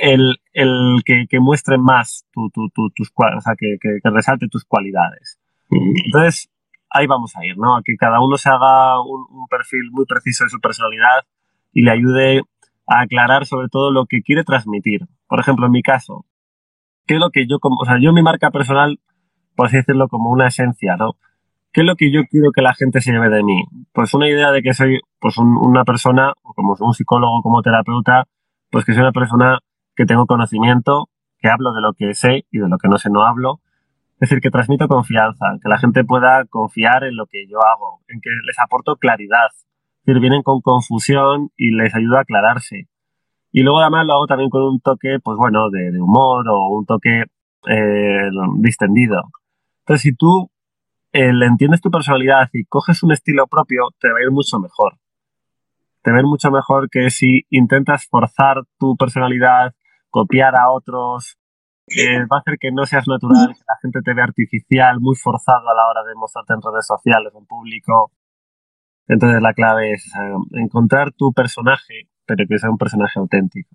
el, 0.01 0.37
el 0.53 1.03
que, 1.05 1.27
que, 1.29 1.39
muestre 1.39 1.77
más 1.77 2.25
tu, 2.33 2.49
tu, 2.49 2.69
tus 2.71 3.11
o 3.15 3.41
sea, 3.41 3.53
que, 3.55 3.77
que, 3.79 4.09
resalte 4.09 4.47
tus 4.47 4.65
cualidades. 4.65 5.39
Entonces, 5.69 6.49
ahí 6.89 7.05
vamos 7.05 7.35
a 7.35 7.45
ir, 7.45 7.55
¿no? 7.57 7.77
A 7.77 7.81
que 7.85 7.95
cada 7.97 8.19
uno 8.19 8.35
se 8.37 8.49
haga 8.49 8.99
un, 8.99 9.27
un 9.29 9.47
perfil 9.47 9.91
muy 9.91 10.05
preciso 10.05 10.43
de 10.43 10.49
su 10.49 10.59
personalidad 10.59 11.21
y 11.71 11.83
le 11.83 11.91
ayude 11.91 12.41
a 12.87 13.01
aclarar 13.01 13.45
sobre 13.45 13.67
todo 13.69 13.91
lo 13.91 14.07
que 14.07 14.23
quiere 14.23 14.43
transmitir. 14.43 15.01
Por 15.27 15.39
ejemplo, 15.39 15.67
en 15.67 15.71
mi 15.71 15.83
caso, 15.83 16.25
¿qué 17.05 17.13
es 17.13 17.19
lo 17.19 17.29
que 17.29 17.45
yo, 17.47 17.59
como, 17.59 17.75
o 17.79 17.85
sea, 17.85 17.99
yo 18.01 18.11
mi 18.11 18.23
marca 18.23 18.49
personal, 18.49 18.99
por 19.55 19.67
así 19.67 19.77
decirlo, 19.77 20.07
como 20.07 20.31
una 20.31 20.47
esencia, 20.47 20.97
¿no? 20.97 21.13
¿Qué 21.71 21.81
es 21.81 21.87
lo 21.87 21.95
que 21.95 22.11
yo 22.11 22.21
quiero 22.29 22.51
que 22.51 22.63
la 22.63 22.73
gente 22.73 23.01
se 23.01 23.11
lleve 23.11 23.29
de 23.29 23.43
mí? 23.43 23.65
Pues 23.93 24.15
una 24.15 24.27
idea 24.27 24.51
de 24.51 24.63
que 24.63 24.73
soy 24.73 24.99
pues 25.19 25.37
una 25.37 25.85
persona, 25.85 26.33
como 26.41 26.75
un 26.77 26.93
psicólogo, 26.93 27.41
como 27.43 27.61
terapeuta, 27.61 28.25
pues 28.71 28.83
que 28.83 28.93
soy 28.93 29.03
una 29.03 29.13
persona 29.13 29.59
que 29.95 30.05
tengo 30.05 30.25
conocimiento, 30.25 31.09
que 31.39 31.49
hablo 31.49 31.73
de 31.73 31.81
lo 31.81 31.93
que 31.93 32.13
sé 32.13 32.45
y 32.51 32.59
de 32.59 32.69
lo 32.69 32.77
que 32.77 32.87
no 32.87 32.97
sé 32.97 33.09
no 33.09 33.25
hablo. 33.25 33.59
Es 34.21 34.29
decir, 34.29 34.39
que 34.39 34.51
transmito 34.51 34.87
confianza, 34.87 35.57
que 35.61 35.69
la 35.69 35.79
gente 35.79 36.03
pueda 36.03 36.45
confiar 36.45 37.03
en 37.03 37.15
lo 37.15 37.25
que 37.25 37.47
yo 37.47 37.57
hago, 37.57 38.01
en 38.07 38.21
que 38.21 38.29
les 38.45 38.59
aporto 38.59 38.95
claridad. 38.97 39.49
Es 39.51 40.05
decir, 40.05 40.21
vienen 40.21 40.43
con 40.43 40.61
confusión 40.61 41.49
y 41.57 41.71
les 41.71 41.95
ayudo 41.95 42.17
a 42.17 42.21
aclararse. 42.21 42.87
Y 43.51 43.63
luego 43.63 43.79
además 43.79 44.05
lo 44.05 44.13
hago 44.13 44.27
también 44.27 44.49
con 44.49 44.63
un 44.63 44.79
toque, 44.79 45.17
pues 45.23 45.37
bueno, 45.37 45.69
de, 45.69 45.99
humor 45.99 46.47
o 46.49 46.67
un 46.69 46.85
toque 46.85 47.25
eh, 47.67 48.29
distendido. 48.59 49.23
Entonces, 49.79 50.03
si 50.03 50.15
tú 50.15 50.49
eh, 51.11 51.33
le 51.33 51.47
entiendes 51.47 51.81
tu 51.81 51.91
personalidad 51.91 52.49
y 52.53 52.63
coges 52.65 53.03
un 53.03 53.11
estilo 53.11 53.47
propio, 53.47 53.89
te 53.99 54.09
va 54.09 54.19
a 54.19 54.23
ir 54.23 54.31
mucho 54.31 54.59
mejor. 54.59 54.97
Te 56.01 56.11
va 56.11 56.17
a 56.17 56.19
ir 56.21 56.25
mucho 56.27 56.49
mejor 56.49 56.89
que 56.89 57.09
si 57.09 57.45
intentas 57.49 58.07
forzar 58.07 58.63
tu 58.79 58.95
personalidad, 58.95 59.73
copiar 60.11 60.55
a 60.55 60.69
otros, 60.69 61.37
eh, 61.87 62.19
va 62.31 62.37
a 62.37 62.39
hacer 62.41 62.57
que 62.59 62.71
no 62.71 62.85
seas 62.85 63.07
natural, 63.07 63.47
que 63.47 63.63
la 63.67 63.77
gente 63.81 64.01
te 64.03 64.13
vea 64.13 64.25
artificial, 64.25 64.99
muy 64.99 65.15
forzado 65.15 65.67
a 65.67 65.73
la 65.73 65.89
hora 65.89 66.03
de 66.07 66.13
mostrarte 66.15 66.53
en 66.53 66.61
redes 66.61 66.85
sociales, 66.85 67.33
en 67.35 67.45
público. 67.47 68.11
Entonces 69.07 69.41
la 69.41 69.53
clave 69.53 69.93
es 69.93 70.11
encontrar 70.53 71.11
tu 71.13 71.33
personaje 71.33 72.11
pero 72.25 72.47
que 72.47 72.57
sea 72.57 72.69
un 72.69 72.77
personaje 72.77 73.19
auténtico. 73.19 73.69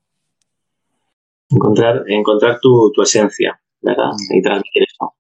Encontrar, 1.51 2.05
encontrar 2.09 2.59
tu, 2.61 2.91
tu 2.93 3.03
esencia, 3.03 3.61
¿verdad? 3.81 4.11
Y 4.31 4.43
transmitir 4.43 4.85
eso. 4.85 5.13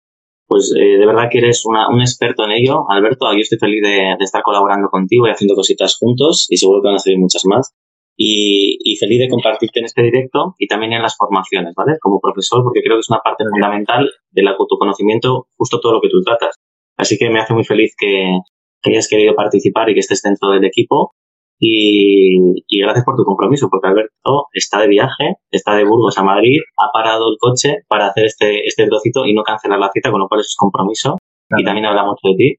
Pues 0.46 0.72
eh, 0.76 0.98
de 0.98 1.06
verdad 1.06 1.28
que 1.30 1.38
eres 1.38 1.64
un 1.66 2.00
experto 2.00 2.44
en 2.44 2.52
ello, 2.52 2.88
Alberto. 2.88 3.30
Yo 3.32 3.40
estoy 3.40 3.58
feliz 3.58 3.82
de, 3.82 4.16
estar 4.20 4.42
colaborando 4.42 4.88
contigo 4.88 5.26
y 5.26 5.30
haciendo 5.30 5.54
cositas 5.54 5.96
juntos 5.96 6.46
y 6.48 6.56
seguro 6.56 6.80
que 6.82 6.88
van 6.88 6.96
a 6.96 7.00
salir 7.00 7.18
muchas 7.18 7.44
más. 7.44 7.74
Y, 8.18 8.78
y, 8.82 8.96
feliz 8.96 9.20
de 9.20 9.28
compartirte 9.28 9.80
en 9.80 9.84
este 9.84 10.02
directo 10.02 10.54
y 10.58 10.66
también 10.66 10.94
en 10.94 11.02
las 11.02 11.16
formaciones, 11.16 11.74
¿vale? 11.76 11.98
Como 12.00 12.18
profesor, 12.18 12.62
porque 12.62 12.80
creo 12.80 12.96
que 12.96 13.00
es 13.00 13.10
una 13.10 13.20
parte 13.20 13.44
fundamental 13.44 14.10
del 14.30 14.48
autoconocimiento, 14.48 15.48
justo 15.56 15.80
todo 15.80 15.92
lo 15.92 16.00
que 16.00 16.08
tú 16.08 16.22
tratas. 16.22 16.54
Así 16.96 17.18
que 17.18 17.28
me 17.28 17.40
hace 17.40 17.52
muy 17.52 17.64
feliz 17.64 17.94
que, 17.98 18.38
que 18.82 18.90
hayas 18.90 19.08
querido 19.08 19.34
participar 19.34 19.90
y 19.90 19.94
que 19.94 20.00
estés 20.00 20.22
dentro 20.22 20.50
del 20.50 20.64
equipo 20.64 21.12
y, 21.58 22.82
gracias 22.82 23.04
por 23.04 23.16
tu 23.16 23.24
compromiso, 23.24 23.68
porque 23.70 23.88
Alberto 23.88 24.48
está 24.52 24.80
de 24.80 24.88
viaje, 24.88 25.36
está 25.50 25.74
de 25.74 25.84
Burgos 25.84 26.18
a 26.18 26.22
Madrid, 26.22 26.58
ha 26.76 26.90
parado 26.92 27.30
el 27.30 27.36
coche 27.38 27.78
para 27.88 28.08
hacer 28.08 28.26
este, 28.26 28.66
este 28.66 28.86
trocito 28.86 29.24
y 29.26 29.34
no 29.34 29.42
cancelar 29.42 29.78
la 29.78 29.90
cita, 29.92 30.10
con 30.10 30.20
lo 30.20 30.28
cual 30.28 30.40
es 30.40 30.54
compromiso. 30.58 31.16
Y 31.56 31.64
también 31.64 31.86
habla 31.86 32.04
mucho 32.04 32.28
de 32.28 32.34
ti. 32.36 32.54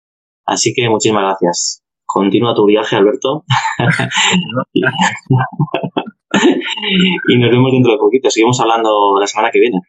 Así 0.46 0.74
que 0.74 0.90
muchísimas 0.90 1.24
gracias. 1.24 1.84
Continúa 2.08 2.56
tu 2.56 2.66
viaje, 2.66 2.96
Alberto. 2.96 3.44
y 7.28 7.38
nos 7.38 7.52
vemos 7.52 7.72
dentro 7.72 7.92
de 7.92 7.98
poquito. 7.98 8.30
Seguimos 8.30 8.60
hablando 8.62 9.20
la 9.20 9.28
semana 9.28 9.52
que 9.52 9.60
viene. 9.60 9.80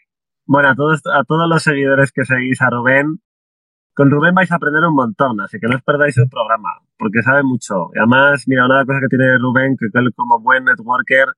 Bueno, 0.45 0.71
a 0.71 0.75
todos, 0.75 1.01
a 1.07 1.23
todos 1.25 1.49
los 1.49 1.63
seguidores 1.63 2.11
que 2.11 2.25
seguís 2.25 2.61
a 2.61 2.71
Rubén, 2.71 3.21
con 3.95 4.11
Rubén 4.11 4.35
vais 4.35 4.51
a 4.51 4.57
aprender 4.57 4.85
un 4.85 4.95
montón, 4.95 5.41
así 5.41 5.59
que 5.61 5.69
no 5.69 5.77
os 5.77 5.83
perdáis 5.83 6.17
el 6.19 6.29
programa, 6.29 6.81
porque 6.99 7.23
sabe 7.23 7.43
mucho. 7.43 7.91
Y 7.95 7.99
además, 7.99 8.45
mira, 8.47 8.65
una 8.65 8.85
cosa 8.85 9.01
que 9.01 9.09
tiene 9.09 9.39
Rubén, 9.39 9.77
que 9.77 9.87
él 9.93 10.11
como 10.15 10.41
buen 10.41 10.65
networker 10.65 11.29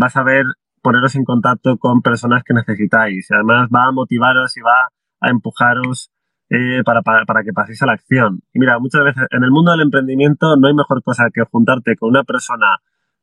va 0.00 0.06
a 0.06 0.10
saber 0.10 0.44
poneros 0.82 1.14
en 1.16 1.24
contacto 1.24 1.76
con 1.78 2.02
personas 2.02 2.42
que 2.44 2.54
necesitáis. 2.54 3.28
Y 3.30 3.34
además 3.34 3.68
va 3.74 3.86
a 3.86 3.92
motivaros 3.92 4.56
y 4.56 4.60
va 4.60 4.88
a 5.20 5.30
empujaros 5.30 6.10
eh, 6.54 6.82
para, 6.84 7.02
para, 7.02 7.42
que 7.42 7.52
paséis 7.52 7.82
a 7.82 7.86
la 7.86 7.94
acción. 7.94 8.40
Y 8.52 8.60
mira, 8.60 8.78
muchas 8.78 9.02
veces 9.02 9.24
en 9.30 9.42
el 9.42 9.50
mundo 9.50 9.72
del 9.72 9.82
emprendimiento 9.82 10.56
no 10.56 10.68
hay 10.68 10.74
mejor 10.74 11.02
cosa 11.02 11.28
que 11.32 11.42
juntarte 11.50 11.96
con 11.96 12.10
una 12.10 12.22
persona 12.22 12.66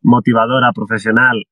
motivadora, 0.02 0.74
profesional, 0.74 1.44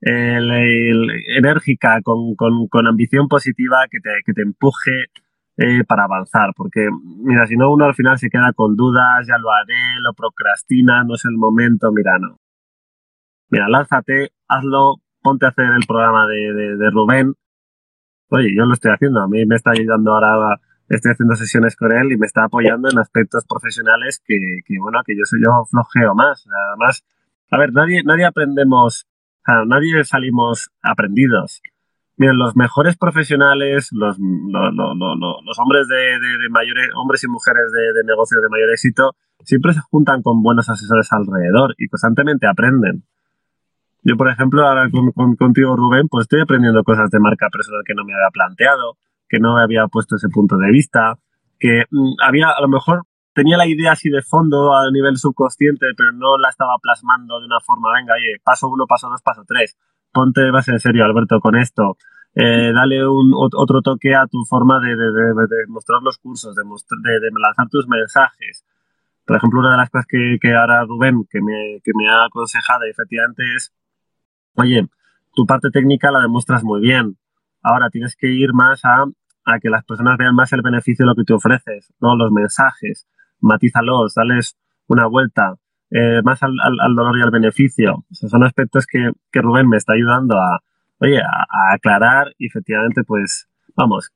enérgica, 0.00 2.00
con, 2.02 2.34
con, 2.34 2.66
con, 2.68 2.86
ambición 2.86 3.28
positiva, 3.28 3.86
que 3.90 4.00
te, 4.00 4.10
que 4.24 4.32
te 4.32 4.42
empuje 4.42 5.06
eh, 5.60 5.82
para 5.84 6.04
avanzar, 6.04 6.50
porque 6.56 6.88
mira, 7.24 7.44
si 7.46 7.56
no 7.56 7.72
uno 7.72 7.86
al 7.86 7.94
final 7.94 8.16
se 8.16 8.30
queda 8.30 8.52
con 8.54 8.76
dudas, 8.76 9.26
ya 9.26 9.38
lo 9.38 9.52
haré, 9.52 10.00
lo 10.02 10.14
procrastina, 10.14 11.02
no 11.02 11.16
es 11.16 11.24
el 11.24 11.36
momento, 11.36 11.90
mira, 11.90 12.16
no. 12.20 12.38
Mira, 13.50 13.68
lánzate, 13.68 14.30
hazlo, 14.46 14.96
ponte 15.20 15.46
a 15.46 15.48
hacer 15.48 15.66
el 15.76 15.84
programa 15.86 16.28
de, 16.28 16.76
de, 16.76 16.90
Rubén. 16.90 17.34
Oye, 18.28 18.54
yo 18.56 18.66
lo 18.66 18.74
estoy 18.74 18.92
haciendo, 18.92 19.20
a 19.20 19.26
mí 19.26 19.44
me 19.46 19.56
está 19.56 19.72
ayudando 19.72 20.12
ahora, 20.12 20.60
estoy 20.96 21.12
haciendo 21.12 21.34
sesiones 21.36 21.76
con 21.76 21.92
él 21.92 22.12
y 22.12 22.16
me 22.16 22.26
está 22.26 22.44
apoyando 22.44 22.90
en 22.90 22.98
aspectos 22.98 23.44
profesionales 23.46 24.22
que, 24.24 24.60
que 24.64 24.78
bueno, 24.78 25.00
que 25.04 25.16
yo 25.16 25.24
soy 25.24 25.40
yo 25.44 25.64
flojeo 25.70 26.14
más. 26.14 26.46
Además, 26.70 27.04
a 27.50 27.58
ver, 27.58 27.72
nadie, 27.72 28.02
nadie 28.04 28.24
aprendemos, 28.24 29.06
nadie 29.66 30.04
salimos 30.04 30.70
aprendidos. 30.82 31.62
Miren, 32.16 32.36
los 32.36 32.56
mejores 32.56 32.96
profesionales, 32.96 33.90
los, 33.92 34.18
los, 34.18 35.58
hombres 35.58 35.86
de, 35.86 35.96
de, 35.96 36.48
mayores, 36.50 36.90
hombres 36.96 37.22
y 37.22 37.28
mujeres 37.28 37.70
de, 37.70 37.92
de 37.92 38.04
negocios 38.04 38.42
de 38.42 38.48
mayor 38.48 38.70
éxito, 38.70 39.14
siempre 39.44 39.72
se 39.72 39.80
juntan 39.80 40.22
con 40.22 40.42
buenos 40.42 40.68
asesores 40.68 41.12
alrededor 41.12 41.74
y 41.78 41.86
constantemente 41.86 42.48
aprenden. 42.48 43.04
Yo, 44.02 44.16
por 44.16 44.30
ejemplo, 44.30 44.66
ahora 44.66 44.88
con, 44.90 45.36
contigo, 45.36 45.76
Rubén, 45.76 46.08
pues 46.08 46.24
estoy 46.24 46.40
aprendiendo 46.40 46.82
cosas 46.82 47.10
de 47.10 47.20
marca 47.20 47.48
personal 47.50 47.82
que 47.84 47.94
no 47.94 48.04
me 48.04 48.14
había 48.14 48.30
planteado, 48.32 48.96
que 49.28 49.38
no 49.38 49.58
había 49.58 49.86
puesto 49.88 50.16
ese 50.16 50.28
punto 50.28 50.56
de 50.56 50.70
vista, 50.70 51.18
que 51.58 51.84
mm, 51.90 52.14
había, 52.24 52.50
a 52.50 52.60
lo 52.60 52.68
mejor, 52.68 53.02
tenía 53.34 53.56
la 53.56 53.66
idea 53.66 53.92
así 53.92 54.10
de 54.10 54.22
fondo 54.22 54.74
a 54.74 54.90
nivel 54.90 55.16
subconsciente, 55.16 55.86
pero 55.96 56.12
no 56.12 56.38
la 56.38 56.48
estaba 56.48 56.74
plasmando 56.80 57.38
de 57.40 57.46
una 57.46 57.60
forma, 57.60 57.92
venga, 57.94 58.14
oye, 58.14 58.40
paso 58.42 58.68
uno, 58.68 58.86
paso 58.86 59.08
dos, 59.08 59.22
paso 59.22 59.44
tres 59.46 59.76
ponte 60.12 60.50
más 60.52 60.68
en 60.68 60.80
serio, 60.80 61.04
Alberto, 61.04 61.40
con 61.40 61.56
esto. 61.56 61.96
Eh, 62.34 62.72
dale 62.72 63.06
un, 63.06 63.32
otro 63.34 63.82
toque 63.82 64.14
a 64.14 64.26
tu 64.26 64.44
forma 64.44 64.78
de, 64.80 64.94
mostrar 65.68 66.02
los 66.02 66.18
cursos, 66.18 66.54
de, 66.54 66.62
de, 66.62 67.30
lanzar 67.38 67.68
tus 67.68 67.88
mensajes. 67.88 68.64
Por 69.24 69.36
ejemplo, 69.36 69.60
una 69.60 69.72
de 69.72 69.76
las 69.78 69.90
cosas 69.90 70.06
que, 70.08 70.38
que 70.40 70.54
ahora 70.54 70.84
Rubén, 70.84 71.26
que 71.30 71.40
me, 71.40 71.80
que 71.82 71.92
me 71.94 72.08
ha 72.08 72.24
aconsejado 72.24 72.84
efectivamente 72.84 73.42
es, 73.56 73.72
oye, 74.54 74.88
tu 75.34 75.46
parte 75.46 75.70
técnica 75.70 76.10
la 76.10 76.20
demuestras 76.20 76.64
muy 76.64 76.80
bien. 76.80 77.16
Ahora 77.62 77.90
tienes 77.90 78.16
que 78.16 78.28
ir 78.28 78.52
más 78.52 78.82
a, 78.84 79.04
que 79.60 79.70
las 79.70 79.84
personas 79.84 80.18
vean 80.18 80.34
más 80.34 80.52
el 80.52 80.62
beneficio 80.62 81.04
de 81.04 81.10
lo 81.10 81.14
que 81.14 81.24
te 81.24 81.32
ofreces, 81.32 81.92
¿no? 82.00 82.16
Los 82.16 82.30
mensajes, 82.30 83.08
matízalos, 83.40 84.14
dales 84.14 84.58
una 84.86 85.06
vuelta. 85.06 85.54
Eh, 85.90 86.20
más 86.22 86.42
al, 86.42 86.54
dolor 86.94 87.16
y 87.18 87.22
al 87.22 87.30
beneficio. 87.30 88.04
son 88.10 88.44
aspectos 88.44 88.86
que, 88.86 89.10
Rubén 89.40 89.68
me 89.68 89.78
está 89.78 89.94
ayudando 89.94 90.36
a, 90.36 90.60
oye, 90.98 91.20
a, 91.20 91.72
aclarar 91.72 92.34
y 92.36 92.46
efectivamente, 92.46 93.04
pues, 93.04 93.48
vamos, 93.74 94.10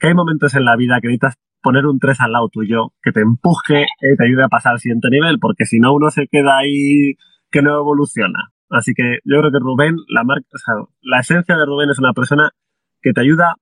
que 0.00 0.08
hay 0.08 0.14
momentos 0.14 0.54
en 0.54 0.64
la 0.64 0.76
vida 0.76 1.00
que 1.00 1.06
necesitas 1.06 1.36
poner 1.62 1.86
un 1.86 2.00
3 2.00 2.20
al 2.20 2.32
lado 2.32 2.48
tuyo, 2.48 2.92
que 3.02 3.12
te 3.12 3.20
empuje 3.20 3.86
y 4.00 4.16
te 4.16 4.24
ayude 4.24 4.42
a 4.42 4.48
pasar 4.48 4.72
al 4.72 4.80
siguiente 4.80 5.08
nivel, 5.10 5.38
porque 5.38 5.64
si 5.64 5.78
no 5.78 5.94
uno 5.94 6.10
se 6.10 6.26
queda 6.26 6.58
ahí 6.58 7.14
que 7.50 7.62
no 7.62 7.78
evoluciona. 7.78 8.50
Así 8.68 8.94
que 8.94 9.18
yo 9.24 9.38
creo 9.38 9.52
que 9.52 9.58
Rubén, 9.60 9.96
la 10.08 10.24
marca, 10.24 10.46
o 10.80 10.88
la 11.02 11.20
esencia 11.20 11.56
de 11.56 11.66
Rubén 11.66 11.90
es 11.90 11.98
una 11.98 12.14
persona 12.14 12.50
que 13.02 13.12
te 13.12 13.20
ayuda 13.20 13.56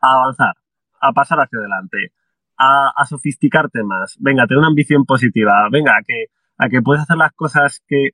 a 0.00 0.12
avanzar, 0.12 0.54
a 1.00 1.12
pasar 1.12 1.38
hacia 1.38 1.58
adelante, 1.58 2.12
a, 2.58 2.92
a 2.94 3.06
sofisticarte 3.06 3.82
más. 3.82 4.16
Venga, 4.18 4.46
tener 4.46 4.58
una 4.58 4.68
ambición 4.68 5.04
positiva. 5.04 5.68
Venga, 5.70 5.92
a 5.92 6.02
que, 6.06 6.26
a 6.58 6.68
que 6.68 6.82
puedes 6.82 7.02
hacer 7.02 7.16
las 7.16 7.32
cosas 7.32 7.82
que, 7.86 8.10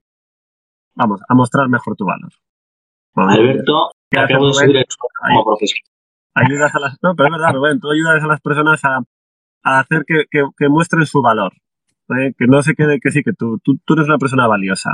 vamos, 0.94 1.20
a 1.28 1.34
mostrar 1.34 1.68
mejor 1.68 1.96
tu 1.96 2.04
valor. 2.04 2.32
Alberto, 3.14 3.90
¿Qué 4.10 4.20
hace 4.20 4.34
acabo 4.34 4.48
de 4.48 4.54
subir 4.54 4.76
el 4.76 4.84
como 5.28 5.44
profesor. 5.44 5.78
ayudas 6.34 6.74
a 6.74 6.80
las 6.80 6.98
no 7.02 7.14
pero 7.16 7.28
es 7.28 7.32
verdad 7.32 7.54
Rubén 7.54 7.80
tú 7.80 7.90
ayudas 7.90 8.22
a 8.22 8.26
las 8.26 8.40
personas 8.40 8.84
a, 8.84 9.00
a 9.62 9.78
hacer 9.80 10.04
que, 10.06 10.24
que, 10.30 10.44
que 10.56 10.68
muestren 10.68 11.06
su 11.06 11.22
valor 11.22 11.52
¿eh? 12.10 12.34
que 12.38 12.46
no 12.46 12.62
se 12.62 12.74
quede 12.74 13.00
que 13.00 13.10
sí 13.10 13.22
que 13.22 13.32
tú, 13.32 13.58
tú 13.64 13.78
tú 13.84 13.94
eres 13.94 14.06
una 14.06 14.18
persona 14.18 14.46
valiosa 14.46 14.90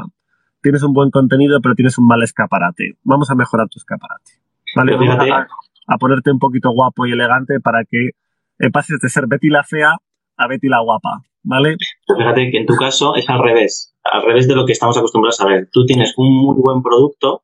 tienes 0.62 0.82
un 0.82 0.92
buen 0.92 1.10
contenido 1.10 1.60
pero 1.60 1.74
tienes 1.74 1.98
un 1.98 2.06
mal 2.06 2.22
escaparate 2.22 2.96
vamos 3.02 3.30
a 3.30 3.34
mejorar 3.34 3.68
tu 3.68 3.78
escaparate 3.78 4.32
vale 4.76 4.98
fíjate- 4.98 5.30
a, 5.30 5.46
a 5.88 5.98
ponerte 5.98 6.30
un 6.30 6.38
poquito 6.38 6.70
guapo 6.70 7.06
y 7.06 7.12
elegante 7.12 7.60
para 7.60 7.84
que 7.84 8.10
eh, 8.58 8.70
pases 8.70 8.98
de 9.00 9.08
ser 9.08 9.26
Betty 9.26 9.48
la 9.48 9.64
fea 9.64 9.96
a 10.36 10.46
Betty 10.48 10.68
la 10.68 10.80
guapa 10.80 11.22
vale 11.44 11.76
Pero 12.06 12.18
Fíjate 12.18 12.50
que 12.50 12.58
en 12.58 12.66
tu 12.66 12.74
caso 12.76 13.14
es 13.16 13.28
al 13.28 13.42
revés, 13.42 13.94
al 14.04 14.22
revés 14.22 14.46
de 14.48 14.54
lo 14.54 14.64
que 14.64 14.72
estamos 14.72 14.96
acostumbrados 14.96 15.40
a 15.40 15.46
ver. 15.46 15.68
Tú 15.72 15.84
tienes 15.84 16.14
un 16.16 16.32
muy 16.36 16.56
buen 16.58 16.82
producto, 16.82 17.42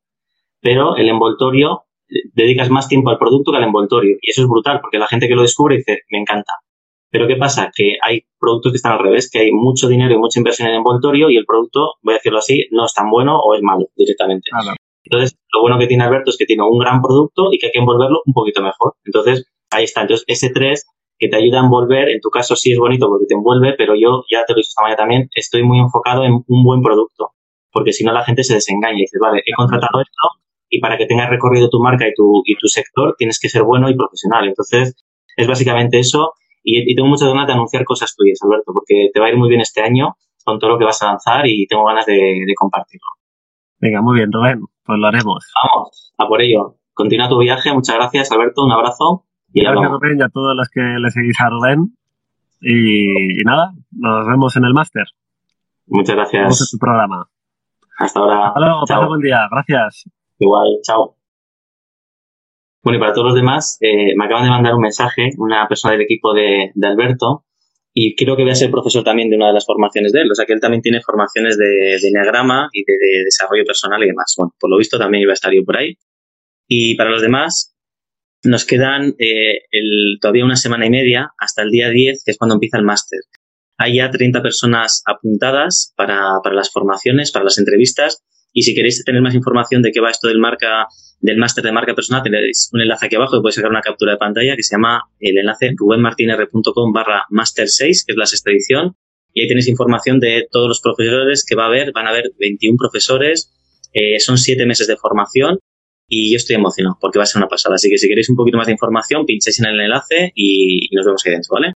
pero 0.60 0.96
el 0.96 1.08
envoltorio, 1.08 1.84
eh, 2.08 2.30
dedicas 2.32 2.70
más 2.70 2.88
tiempo 2.88 3.10
al 3.10 3.18
producto 3.18 3.50
que 3.50 3.58
al 3.58 3.64
envoltorio. 3.64 4.16
Y 4.20 4.30
eso 4.30 4.42
es 4.42 4.48
brutal, 4.48 4.80
porque 4.80 4.98
la 4.98 5.06
gente 5.06 5.28
que 5.28 5.34
lo 5.34 5.42
descubre 5.42 5.76
dice, 5.76 6.02
me 6.10 6.18
encanta. 6.18 6.52
Pero 7.10 7.26
¿qué 7.26 7.36
pasa? 7.36 7.70
Que 7.74 7.96
hay 8.02 8.26
productos 8.38 8.72
que 8.72 8.76
están 8.76 8.92
al 8.92 8.98
revés, 8.98 9.30
que 9.30 9.40
hay 9.40 9.50
mucho 9.52 9.88
dinero 9.88 10.14
y 10.14 10.18
mucha 10.18 10.38
inversión 10.40 10.68
en 10.68 10.74
envoltorio 10.76 11.30
y 11.30 11.36
el 11.36 11.46
producto, 11.46 11.94
voy 12.02 12.14
a 12.14 12.16
decirlo 12.18 12.38
así, 12.38 12.66
no 12.70 12.84
es 12.84 12.92
tan 12.92 13.10
bueno 13.10 13.38
o 13.38 13.54
es 13.54 13.62
malo 13.62 13.86
directamente. 13.96 14.50
Claro. 14.50 14.76
Entonces, 15.10 15.38
lo 15.52 15.62
bueno 15.62 15.78
que 15.78 15.86
tiene 15.86 16.04
Alberto 16.04 16.30
es 16.30 16.36
que 16.36 16.44
tiene 16.44 16.62
un 16.62 16.78
gran 16.78 17.00
producto 17.00 17.48
y 17.50 17.58
que 17.58 17.66
hay 17.66 17.72
que 17.72 17.78
envolverlo 17.78 18.20
un 18.26 18.34
poquito 18.34 18.62
mejor. 18.62 18.94
Entonces, 19.04 19.50
ahí 19.70 19.84
está. 19.84 20.02
Entonces, 20.02 20.24
ese 20.28 20.50
3 20.50 20.84
que 21.18 21.28
te 21.28 21.36
ayuda 21.36 21.60
a 21.60 21.64
envolver, 21.64 22.10
en 22.10 22.20
tu 22.20 22.28
caso 22.30 22.54
sí 22.54 22.72
es 22.72 22.78
bonito 22.78 23.08
porque 23.08 23.26
te 23.26 23.34
envuelve, 23.34 23.74
pero 23.76 23.94
yo, 23.96 24.24
ya 24.30 24.44
te 24.44 24.52
lo 24.52 24.58
he 24.58 24.60
dicho 24.60 24.68
esta 24.68 24.82
mañana 24.82 24.98
también, 24.98 25.28
estoy 25.34 25.64
muy 25.64 25.78
enfocado 25.78 26.24
en 26.24 26.44
un 26.46 26.62
buen 26.62 26.82
producto. 26.82 27.32
Porque 27.72 27.92
si 27.92 28.04
no, 28.04 28.12
la 28.12 28.24
gente 28.24 28.44
se 28.44 28.54
desengaña 28.54 28.98
y 28.98 29.00
dice, 29.00 29.18
vale, 29.20 29.42
he 29.44 29.52
contratado 29.54 30.00
esto 30.00 30.28
y 30.70 30.80
para 30.80 30.98
que 30.98 31.06
tengas 31.06 31.30
recorrido 31.30 31.70
tu 31.70 31.80
marca 31.80 32.06
y 32.06 32.12
tu, 32.14 32.42
y 32.44 32.54
tu 32.56 32.68
sector 32.68 33.14
tienes 33.16 33.40
que 33.40 33.48
ser 33.48 33.62
bueno 33.62 33.88
y 33.88 33.96
profesional. 33.96 34.46
Entonces, 34.46 34.94
es 35.36 35.46
básicamente 35.46 35.98
eso. 35.98 36.34
Y, 36.62 36.92
y 36.92 36.94
tengo 36.94 37.08
muchas 37.08 37.28
ganas 37.28 37.46
de 37.46 37.54
anunciar 37.54 37.84
cosas 37.84 38.14
tuyas, 38.14 38.38
Alberto, 38.42 38.72
porque 38.74 39.08
te 39.12 39.20
va 39.20 39.26
a 39.26 39.30
ir 39.30 39.36
muy 39.36 39.48
bien 39.48 39.62
este 39.62 39.80
año 39.80 40.16
con 40.44 40.58
todo 40.58 40.70
lo 40.70 40.78
que 40.78 40.84
vas 40.84 41.00
a 41.02 41.06
lanzar 41.06 41.46
y 41.46 41.66
tengo 41.66 41.84
ganas 41.84 42.04
de, 42.06 42.14
de 42.14 42.54
compartirlo. 42.54 43.06
venga 43.80 44.02
muy 44.02 44.16
bien 44.16 44.32
Rubén 44.32 44.60
pues 44.88 44.98
lo 44.98 45.06
haremos 45.06 45.44
Vamos, 45.74 46.14
a 46.16 46.26
por 46.26 46.40
ello. 46.40 46.76
Continúa 46.94 47.28
tu 47.28 47.38
viaje. 47.38 47.72
Muchas 47.74 47.94
gracias, 47.96 48.32
Alberto. 48.32 48.64
Un 48.64 48.72
abrazo 48.72 49.26
y 49.52 49.62
gracias. 49.62 49.90
Rubén 49.90 50.18
y 50.18 50.22
a 50.22 50.28
todos 50.30 50.56
los 50.56 50.68
que 50.70 50.80
le 50.80 51.10
seguís 51.10 51.38
a 51.40 51.50
y, 52.60 53.40
y 53.40 53.44
nada 53.44 53.72
nos 53.92 54.26
vemos 54.26 54.56
en 54.56 54.64
el 54.64 54.72
máster 54.72 55.04
Muchas 55.86 56.16
Nos 56.16 56.32
vemos 56.32 56.32
en 56.32 56.40
gracias. 56.40 56.70
tu 56.70 56.78
programa 56.78 57.28
Hasta 57.98 58.18
ahora. 58.18 58.48
Hasta 58.48 58.60
luego, 58.60 58.80
pasa 58.80 59.06
buen 59.06 59.20
día. 59.20 59.46
Gracias. 59.50 60.10
Igual, 60.38 60.68
chao. 60.82 61.16
Bueno, 62.82 62.96
y 62.96 63.00
para 63.00 63.12
todos 63.12 63.26
los 63.26 63.34
demás, 63.34 63.76
eh, 63.82 64.16
me 64.16 64.24
acaban 64.24 64.44
de 64.44 64.50
mandar 64.50 64.74
un 64.74 64.80
mensaje, 64.80 65.30
una 65.36 65.68
persona 65.68 65.92
del 65.92 66.02
equipo 66.02 66.32
de, 66.32 66.72
de 66.74 66.88
Alberto, 66.88 67.44
y 68.00 68.14
creo 68.14 68.36
que 68.36 68.42
voy 68.42 68.52
a 68.52 68.54
ser 68.54 68.70
profesor 68.70 69.02
también 69.02 69.28
de 69.28 69.34
una 69.34 69.48
de 69.48 69.54
las 69.54 69.66
formaciones 69.66 70.12
de 70.12 70.20
él. 70.20 70.30
O 70.30 70.34
sea 70.36 70.46
que 70.46 70.52
él 70.52 70.60
también 70.60 70.82
tiene 70.82 71.00
formaciones 71.00 71.58
de, 71.58 71.66
de 71.66 72.08
Enneagrama 72.08 72.68
y 72.72 72.84
de, 72.84 72.92
de 72.92 73.24
desarrollo 73.24 73.64
personal 73.64 74.00
y 74.04 74.06
demás. 74.06 74.34
Bueno, 74.36 74.54
por 74.60 74.70
lo 74.70 74.78
visto 74.78 75.00
también 75.00 75.22
iba 75.22 75.32
a 75.32 75.34
estar 75.34 75.52
yo 75.52 75.64
por 75.64 75.78
ahí. 75.78 75.96
Y 76.68 76.94
para 76.94 77.10
los 77.10 77.22
demás, 77.22 77.74
nos 78.44 78.64
quedan 78.64 79.16
eh, 79.18 79.62
todavía 80.20 80.44
una 80.44 80.54
semana 80.54 80.86
y 80.86 80.90
media 80.90 81.32
hasta 81.38 81.62
el 81.62 81.70
día 81.72 81.90
10, 81.90 82.22
que 82.24 82.30
es 82.30 82.38
cuando 82.38 82.54
empieza 82.54 82.78
el 82.78 82.84
máster. 82.84 83.18
Hay 83.78 83.96
ya 83.96 84.10
30 84.10 84.42
personas 84.42 85.02
apuntadas 85.04 85.92
para, 85.96 86.34
para 86.44 86.54
las 86.54 86.70
formaciones, 86.70 87.32
para 87.32 87.46
las 87.46 87.58
entrevistas. 87.58 88.22
Y 88.58 88.62
si 88.62 88.74
queréis 88.74 89.04
tener 89.04 89.22
más 89.22 89.36
información 89.36 89.82
de 89.82 89.92
qué 89.92 90.00
va 90.00 90.10
esto 90.10 90.26
del 90.26 90.40
marca, 90.40 90.88
del 91.20 91.36
máster 91.36 91.62
de 91.62 91.70
marca 91.70 91.94
personal, 91.94 92.24
tenéis 92.24 92.70
un 92.72 92.80
enlace 92.80 93.06
aquí 93.06 93.14
abajo 93.14 93.36
que 93.36 93.40
podéis 93.40 93.54
sacar 93.54 93.70
una 93.70 93.82
captura 93.82 94.10
de 94.10 94.18
pantalla 94.18 94.56
que 94.56 94.64
se 94.64 94.74
llama 94.74 95.00
el 95.20 95.38
enlace 95.38 95.74
rubenmartinr.com 95.76 96.92
barra 96.92 97.24
master 97.30 97.68
6, 97.68 98.04
que 98.04 98.12
es 98.14 98.18
la 98.18 98.26
sexta 98.26 98.50
edición. 98.50 98.96
Y 99.32 99.42
ahí 99.42 99.48
tenéis 99.48 99.68
información 99.68 100.18
de 100.18 100.48
todos 100.50 100.66
los 100.66 100.80
profesores 100.80 101.44
que 101.48 101.54
va 101.54 101.64
a 101.64 101.66
haber. 101.66 101.92
Van 101.92 102.08
a 102.08 102.10
haber 102.10 102.32
21 102.40 102.76
profesores. 102.76 103.54
eh, 103.92 104.18
son 104.18 104.38
7 104.38 104.66
meses 104.66 104.88
de 104.88 104.96
formación. 104.96 105.60
Y 106.08 106.32
yo 106.32 106.36
estoy 106.38 106.56
emocionado 106.56 106.98
porque 107.00 107.18
va 107.18 107.22
a 107.22 107.26
ser 107.26 107.38
una 107.38 107.48
pasada. 107.48 107.76
Así 107.76 107.88
que 107.88 107.96
si 107.96 108.08
queréis 108.08 108.28
un 108.28 108.34
poquito 108.34 108.58
más 108.58 108.66
de 108.66 108.72
información, 108.72 109.24
pinchéis 109.24 109.60
en 109.60 109.66
el 109.66 109.78
enlace 109.80 110.32
y, 110.34 110.88
y 110.90 110.96
nos 110.96 111.06
vemos 111.06 111.24
ahí 111.24 111.30
dentro, 111.30 111.54
¿vale? 111.54 111.74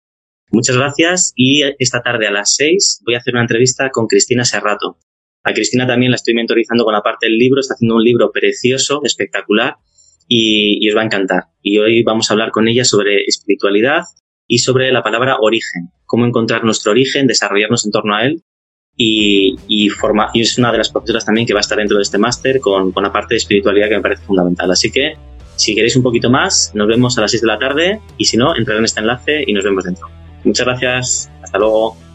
Muchas 0.50 0.78
gracias 0.78 1.34
y 1.36 1.64
esta 1.78 2.02
tarde 2.02 2.26
a 2.26 2.32
las 2.32 2.56
6 2.56 3.02
voy 3.06 3.16
a 3.16 3.18
hacer 3.18 3.34
una 3.34 3.42
entrevista 3.42 3.90
con 3.90 4.08
Cristina 4.08 4.46
Serrato. 4.46 4.98
A 5.44 5.54
Cristina 5.54 5.88
también 5.88 6.12
la 6.12 6.16
estoy 6.16 6.34
mentorizando 6.34 6.84
con 6.84 6.94
la 6.94 7.02
parte 7.02 7.28
del 7.28 7.38
libro, 7.38 7.62
está 7.62 7.74
haciendo 7.74 7.96
un 7.96 8.04
libro 8.04 8.32
precioso, 8.32 9.02
espectacular 9.04 9.78
y, 10.28 10.88
os 10.90 10.96
va 10.96 11.02
a 11.02 11.06
encantar. 11.06 11.44
Y 11.62 11.78
hoy 11.80 12.04
vamos 12.04 12.30
a 12.30 12.34
hablar 12.34 12.52
con 12.52 12.68
ella 12.68 12.84
sobre 12.84 13.24
espiritualidad 13.26 14.04
y 14.48 14.60
sobre 14.60 14.92
la 14.92 15.02
palabra 15.02 15.38
origen, 15.40 15.90
cómo 16.06 16.26
encontrar 16.26 16.64
nuestro 16.64 16.92
origen, 16.92 17.28
desarrollarnos 17.28 17.86
en 17.86 17.92
torno 17.92 18.16
a 18.16 18.26
él 18.26 18.44
y, 18.98 19.56
y, 19.68 19.90
y 20.34 20.42
es 20.42 20.58
una 20.58 20.72
de 20.72 20.78
las 20.78 20.90
profesoras 20.90 21.26
también 21.26 21.48
que 21.48 21.54
va 21.54 21.60
a 21.60 21.62
estar 21.62 21.78
dentro 21.78 21.98
de 21.98 22.04
este 22.04 22.18
máster 22.18 22.60
con, 22.60 22.92
con 22.92 23.04
la 23.04 23.12
parte 23.12 23.36
de 23.36 23.38
espiritualidad 23.38 23.88
que 23.88 23.96
me 23.96 24.02
parece 24.02 24.24
fundamental. 24.24 24.70
Así 24.72 24.92
que 24.92 25.14
si 25.56 25.76
queréis 25.76 25.96
un 25.96 26.04
poquito 26.04 26.30
más, 26.30 26.72
nos 26.74 26.88
vemos 26.88 27.18
a 27.18 27.22
las 27.22 27.32
6 27.32 27.42
de 27.42 27.48
la 27.48 27.60
tarde 27.60 28.02
y 28.18 28.26
si 28.26 28.38
no, 28.38 28.56
entrar 28.56 28.78
en 28.78 28.86
este 28.86 29.00
enlace 29.00 29.44
y 29.46 29.54
nos 29.54 29.64
vemos 29.64 29.84
dentro. 29.84 30.08
Muchas 30.44 30.66
gracias, 30.66 31.32
hasta 31.44 31.58
luego. 31.58 32.09